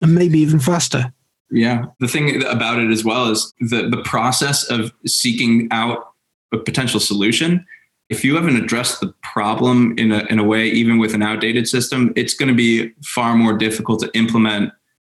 and 0.00 0.14
maybe 0.14 0.38
even 0.38 0.58
faster. 0.58 1.12
Yeah, 1.50 1.86
the 2.00 2.08
thing 2.08 2.44
about 2.44 2.80
it 2.80 2.90
as 2.90 3.04
well 3.04 3.30
is 3.30 3.52
the 3.60 3.88
the 3.88 4.02
process 4.04 4.64
of 4.64 4.92
seeking 5.06 5.68
out 5.70 6.14
a 6.52 6.58
potential 6.58 7.00
solution. 7.00 7.64
If 8.08 8.24
you 8.24 8.36
haven't 8.36 8.56
addressed 8.56 9.00
the 9.00 9.12
problem 9.22 9.96
in 9.98 10.12
a 10.12 10.24
in 10.26 10.38
a 10.38 10.44
way, 10.44 10.66
even 10.66 10.98
with 10.98 11.14
an 11.14 11.22
outdated 11.22 11.68
system, 11.68 12.12
it's 12.16 12.34
going 12.34 12.48
to 12.48 12.54
be 12.54 12.92
far 13.04 13.34
more 13.34 13.56
difficult 13.56 14.00
to 14.00 14.10
implement 14.14 14.72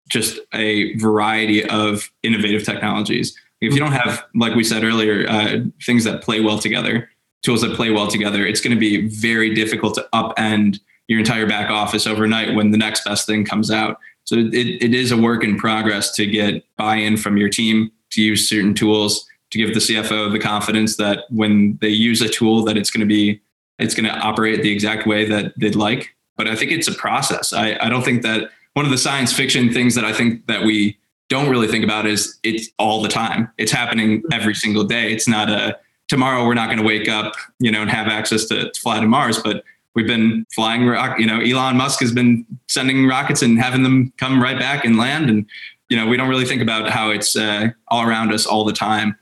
just 0.09 0.39
a 0.53 0.95
variety 0.97 1.63
of 1.65 2.09
innovative 2.23 2.63
technologies. 2.63 3.37
If 3.61 3.73
you 3.73 3.79
don't 3.79 3.91
have, 3.91 4.23
like 4.33 4.55
we 4.55 4.63
said 4.63 4.83
earlier, 4.83 5.27
uh, 5.29 5.59
things 5.85 6.03
that 6.05 6.23
play 6.23 6.39
well 6.39 6.57
together, 6.57 7.09
tools 7.43 7.61
that 7.61 7.75
play 7.75 7.89
well 7.89 8.07
together, 8.07 8.45
it's 8.45 8.61
going 8.61 8.75
to 8.75 8.79
be 8.79 9.07
very 9.07 9.53
difficult 9.53 9.95
to 9.95 10.07
upend 10.13 10.79
your 11.07 11.19
entire 11.19 11.47
back 11.47 11.69
office 11.69 12.05
overnight 12.05 12.55
when 12.55 12.71
the 12.71 12.77
next 12.77 13.03
best 13.03 13.25
thing 13.25 13.43
comes 13.43 13.71
out. 13.71 13.99
So 14.25 14.35
it, 14.35 14.53
it 14.53 14.93
is 14.93 15.11
a 15.11 15.17
work 15.17 15.43
in 15.43 15.57
progress 15.57 16.11
to 16.15 16.25
get 16.25 16.63
buy-in 16.77 17.17
from 17.17 17.37
your 17.37 17.49
team 17.49 17.91
to 18.11 18.21
use 18.21 18.47
certain 18.47 18.73
tools 18.73 19.27
to 19.51 19.57
give 19.57 19.73
the 19.73 19.79
CFO 19.79 20.31
the 20.31 20.39
confidence 20.39 20.97
that 20.97 21.25
when 21.29 21.77
they 21.81 21.89
use 21.89 22.21
a 22.21 22.29
tool 22.29 22.63
that 22.65 22.77
it's 22.77 22.91
going 22.91 23.01
to 23.01 23.07
be 23.07 23.41
it's 23.79 23.95
going 23.95 24.05
to 24.05 24.15
operate 24.19 24.61
the 24.61 24.71
exact 24.71 25.07
way 25.07 25.25
that 25.25 25.53
they'd 25.57 25.75
like. 25.75 26.13
But 26.35 26.47
I 26.47 26.55
think 26.55 26.71
it's 26.71 26.87
a 26.89 26.93
process. 26.93 27.53
I, 27.53 27.77
I 27.79 27.87
don't 27.87 28.03
think 28.03 28.23
that 28.23 28.51
one 28.73 28.85
of 28.85 28.91
the 28.91 28.97
science 28.97 29.31
fiction 29.31 29.73
things 29.73 29.95
that 29.95 30.03
I 30.03 30.11
think 30.11 30.45
that 30.47 30.63
we 30.63 30.97
don't 31.29 31.49
really 31.49 31.67
think 31.67 31.83
about 31.83 32.05
is 32.05 32.37
it's 32.43 32.69
all 32.77 33.01
the 33.01 33.07
time. 33.07 33.49
It's 33.57 33.71
happening 33.71 34.23
every 34.33 34.53
single 34.53 34.83
day. 34.83 35.13
It's 35.13 35.27
not 35.27 35.49
a 35.49 35.77
tomorrow 36.09 36.45
we're 36.45 36.55
not 36.55 36.67
going 36.67 36.79
to 36.79 36.83
wake 36.83 37.07
up, 37.07 37.33
you 37.59 37.71
know, 37.71 37.81
and 37.81 37.89
have 37.89 38.07
access 38.07 38.45
to, 38.45 38.69
to 38.69 38.81
fly 38.81 38.99
to 38.99 39.07
Mars, 39.07 39.39
but 39.41 39.63
we've 39.95 40.07
been 40.07 40.45
flying 40.53 40.85
rock, 40.85 41.19
you 41.19 41.25
know, 41.25 41.39
Elon 41.39 41.77
Musk 41.77 41.99
has 42.01 42.11
been 42.11 42.45
sending 42.67 43.07
rockets 43.07 43.41
and 43.41 43.59
having 43.59 43.83
them 43.83 44.11
come 44.17 44.41
right 44.41 44.59
back 44.59 44.85
and 44.85 44.97
land. 44.97 45.29
And, 45.29 45.45
you 45.89 45.97
know, 45.97 46.07
we 46.07 46.17
don't 46.17 46.29
really 46.29 46.45
think 46.45 46.61
about 46.61 46.89
how 46.89 47.09
it's 47.11 47.35
uh, 47.35 47.69
all 47.87 48.07
around 48.07 48.33
us 48.33 48.45
all 48.45 48.65
the 48.65 48.73
time. 48.73 49.15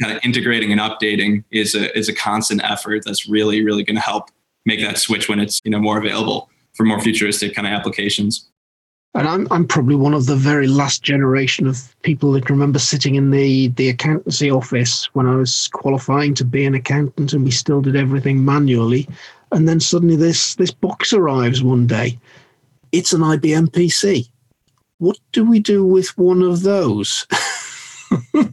Kind 0.00 0.16
of 0.16 0.24
integrating 0.24 0.72
and 0.72 0.80
updating 0.80 1.44
is 1.50 1.74
a, 1.74 1.96
is 1.96 2.08
a 2.08 2.14
constant 2.14 2.62
effort 2.64 3.02
that's 3.04 3.28
really, 3.28 3.64
really 3.64 3.84
going 3.84 3.96
to 3.96 4.02
help 4.02 4.30
make 4.64 4.80
that 4.80 4.98
switch 4.98 5.28
when 5.28 5.38
it's, 5.38 5.60
you 5.64 5.70
know, 5.70 5.78
more 5.78 5.98
available 5.98 6.50
for 6.74 6.84
more 6.84 7.00
futuristic 7.00 7.54
kind 7.54 7.66
of 7.66 7.72
applications. 7.72 8.48
And 9.16 9.26
I'm 9.26 9.48
I'm 9.50 9.66
probably 9.66 9.94
one 9.94 10.12
of 10.12 10.26
the 10.26 10.36
very 10.36 10.66
last 10.66 11.02
generation 11.02 11.66
of 11.66 11.96
people 12.02 12.32
that 12.32 12.50
remember 12.50 12.78
sitting 12.78 13.14
in 13.14 13.30
the 13.30 13.68
the 13.68 13.88
accountancy 13.88 14.50
office 14.50 15.06
when 15.14 15.26
I 15.26 15.36
was 15.36 15.68
qualifying 15.68 16.34
to 16.34 16.44
be 16.44 16.66
an 16.66 16.74
accountant, 16.74 17.32
and 17.32 17.42
we 17.42 17.50
still 17.50 17.80
did 17.80 17.96
everything 17.96 18.44
manually. 18.44 19.08
And 19.52 19.66
then 19.66 19.80
suddenly 19.80 20.16
this 20.16 20.56
this 20.56 20.70
box 20.70 21.14
arrives 21.14 21.62
one 21.62 21.86
day. 21.86 22.18
It's 22.92 23.14
an 23.14 23.22
IBM 23.22 23.68
PC. 23.68 24.28
What 24.98 25.18
do 25.32 25.48
we 25.48 25.60
do 25.60 25.82
with 25.82 26.16
one 26.18 26.42
of 26.42 26.62
those? 26.62 27.26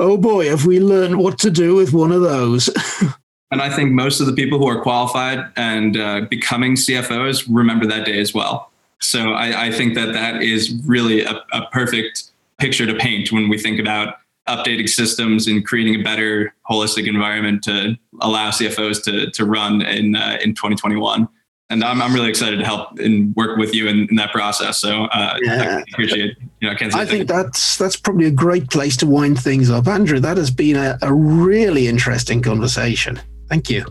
oh 0.00 0.16
boy, 0.16 0.48
have 0.48 0.66
we 0.66 0.80
learned 0.80 1.18
what 1.18 1.38
to 1.38 1.52
do 1.52 1.76
with 1.76 1.92
one 1.92 2.10
of 2.10 2.22
those? 2.22 2.68
and 3.52 3.62
I 3.62 3.70
think 3.70 3.92
most 3.92 4.18
of 4.20 4.26
the 4.26 4.32
people 4.32 4.58
who 4.58 4.66
are 4.66 4.82
qualified 4.82 5.52
and 5.54 5.96
uh, 5.96 6.22
becoming 6.22 6.74
CFOs 6.74 7.46
remember 7.48 7.86
that 7.86 8.06
day 8.06 8.18
as 8.18 8.34
well. 8.34 8.72
So 9.00 9.32
I, 9.32 9.66
I 9.66 9.70
think 9.70 9.94
that 9.94 10.12
that 10.12 10.42
is 10.42 10.80
really 10.86 11.24
a, 11.24 11.42
a 11.52 11.66
perfect 11.72 12.30
picture 12.58 12.86
to 12.86 12.94
paint 12.94 13.32
when 13.32 13.48
we 13.48 13.58
think 13.58 13.80
about 13.80 14.16
updating 14.48 14.88
systems 14.88 15.46
and 15.46 15.64
creating 15.64 16.00
a 16.00 16.02
better 16.02 16.54
holistic 16.70 17.06
environment 17.06 17.62
to 17.64 17.96
allow 18.20 18.50
CFOs 18.50 19.02
to 19.04 19.30
to 19.30 19.44
run 19.44 19.82
in 19.82 20.16
uh, 20.16 20.38
in 20.42 20.54
2021. 20.54 21.28
And 21.70 21.82
I'm, 21.82 22.02
I'm 22.02 22.12
really 22.12 22.28
excited 22.28 22.58
to 22.58 22.64
help 22.64 22.98
and 22.98 23.34
work 23.36 23.56
with 23.56 23.74
you 23.74 23.88
in, 23.88 24.06
in 24.10 24.16
that 24.16 24.32
process. 24.32 24.78
So 24.78 25.04
uh, 25.04 25.38
yeah. 25.42 25.78
I 25.78 25.84
appreciate 25.92 26.36
you 26.60 26.68
know, 26.68 26.76
I, 26.78 27.00
I 27.00 27.06
think 27.06 27.26
that's 27.26 27.78
that's 27.78 27.96
probably 27.96 28.26
a 28.26 28.30
great 28.30 28.70
place 28.70 28.96
to 28.98 29.06
wind 29.06 29.42
things 29.42 29.70
up, 29.70 29.86
Andrew. 29.86 30.20
That 30.20 30.36
has 30.36 30.50
been 30.50 30.76
a, 30.76 30.98
a 31.02 31.12
really 31.12 31.88
interesting 31.88 32.42
conversation. 32.42 33.20
Thank 33.48 33.70
you. 33.70 33.84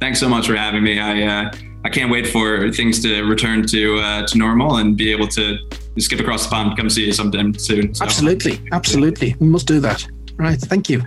Thanks 0.00 0.18
so 0.18 0.28
much 0.28 0.48
for 0.48 0.56
having 0.56 0.82
me. 0.82 0.98
I 0.98 1.22
uh, 1.22 1.52
I 1.84 1.88
can't 1.88 2.10
wait 2.10 2.28
for 2.28 2.70
things 2.70 3.02
to 3.02 3.22
return 3.22 3.66
to 3.68 3.98
uh, 3.98 4.26
to 4.26 4.38
normal 4.38 4.76
and 4.76 4.96
be 4.96 5.10
able 5.10 5.28
to 5.28 5.58
skip 5.98 6.20
across 6.20 6.44
the 6.44 6.50
pond, 6.50 6.76
come 6.76 6.88
see 6.88 7.06
you 7.06 7.12
sometime 7.12 7.54
soon. 7.54 7.94
So. 7.94 8.04
Absolutely, 8.04 8.60
absolutely, 8.72 9.34
we 9.40 9.46
must 9.46 9.66
do 9.66 9.80
that. 9.80 10.06
Right, 10.36 10.60
thank 10.60 10.88
you. 10.88 11.02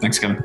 Thanks, 0.00 0.18
Kevin. 0.18 0.42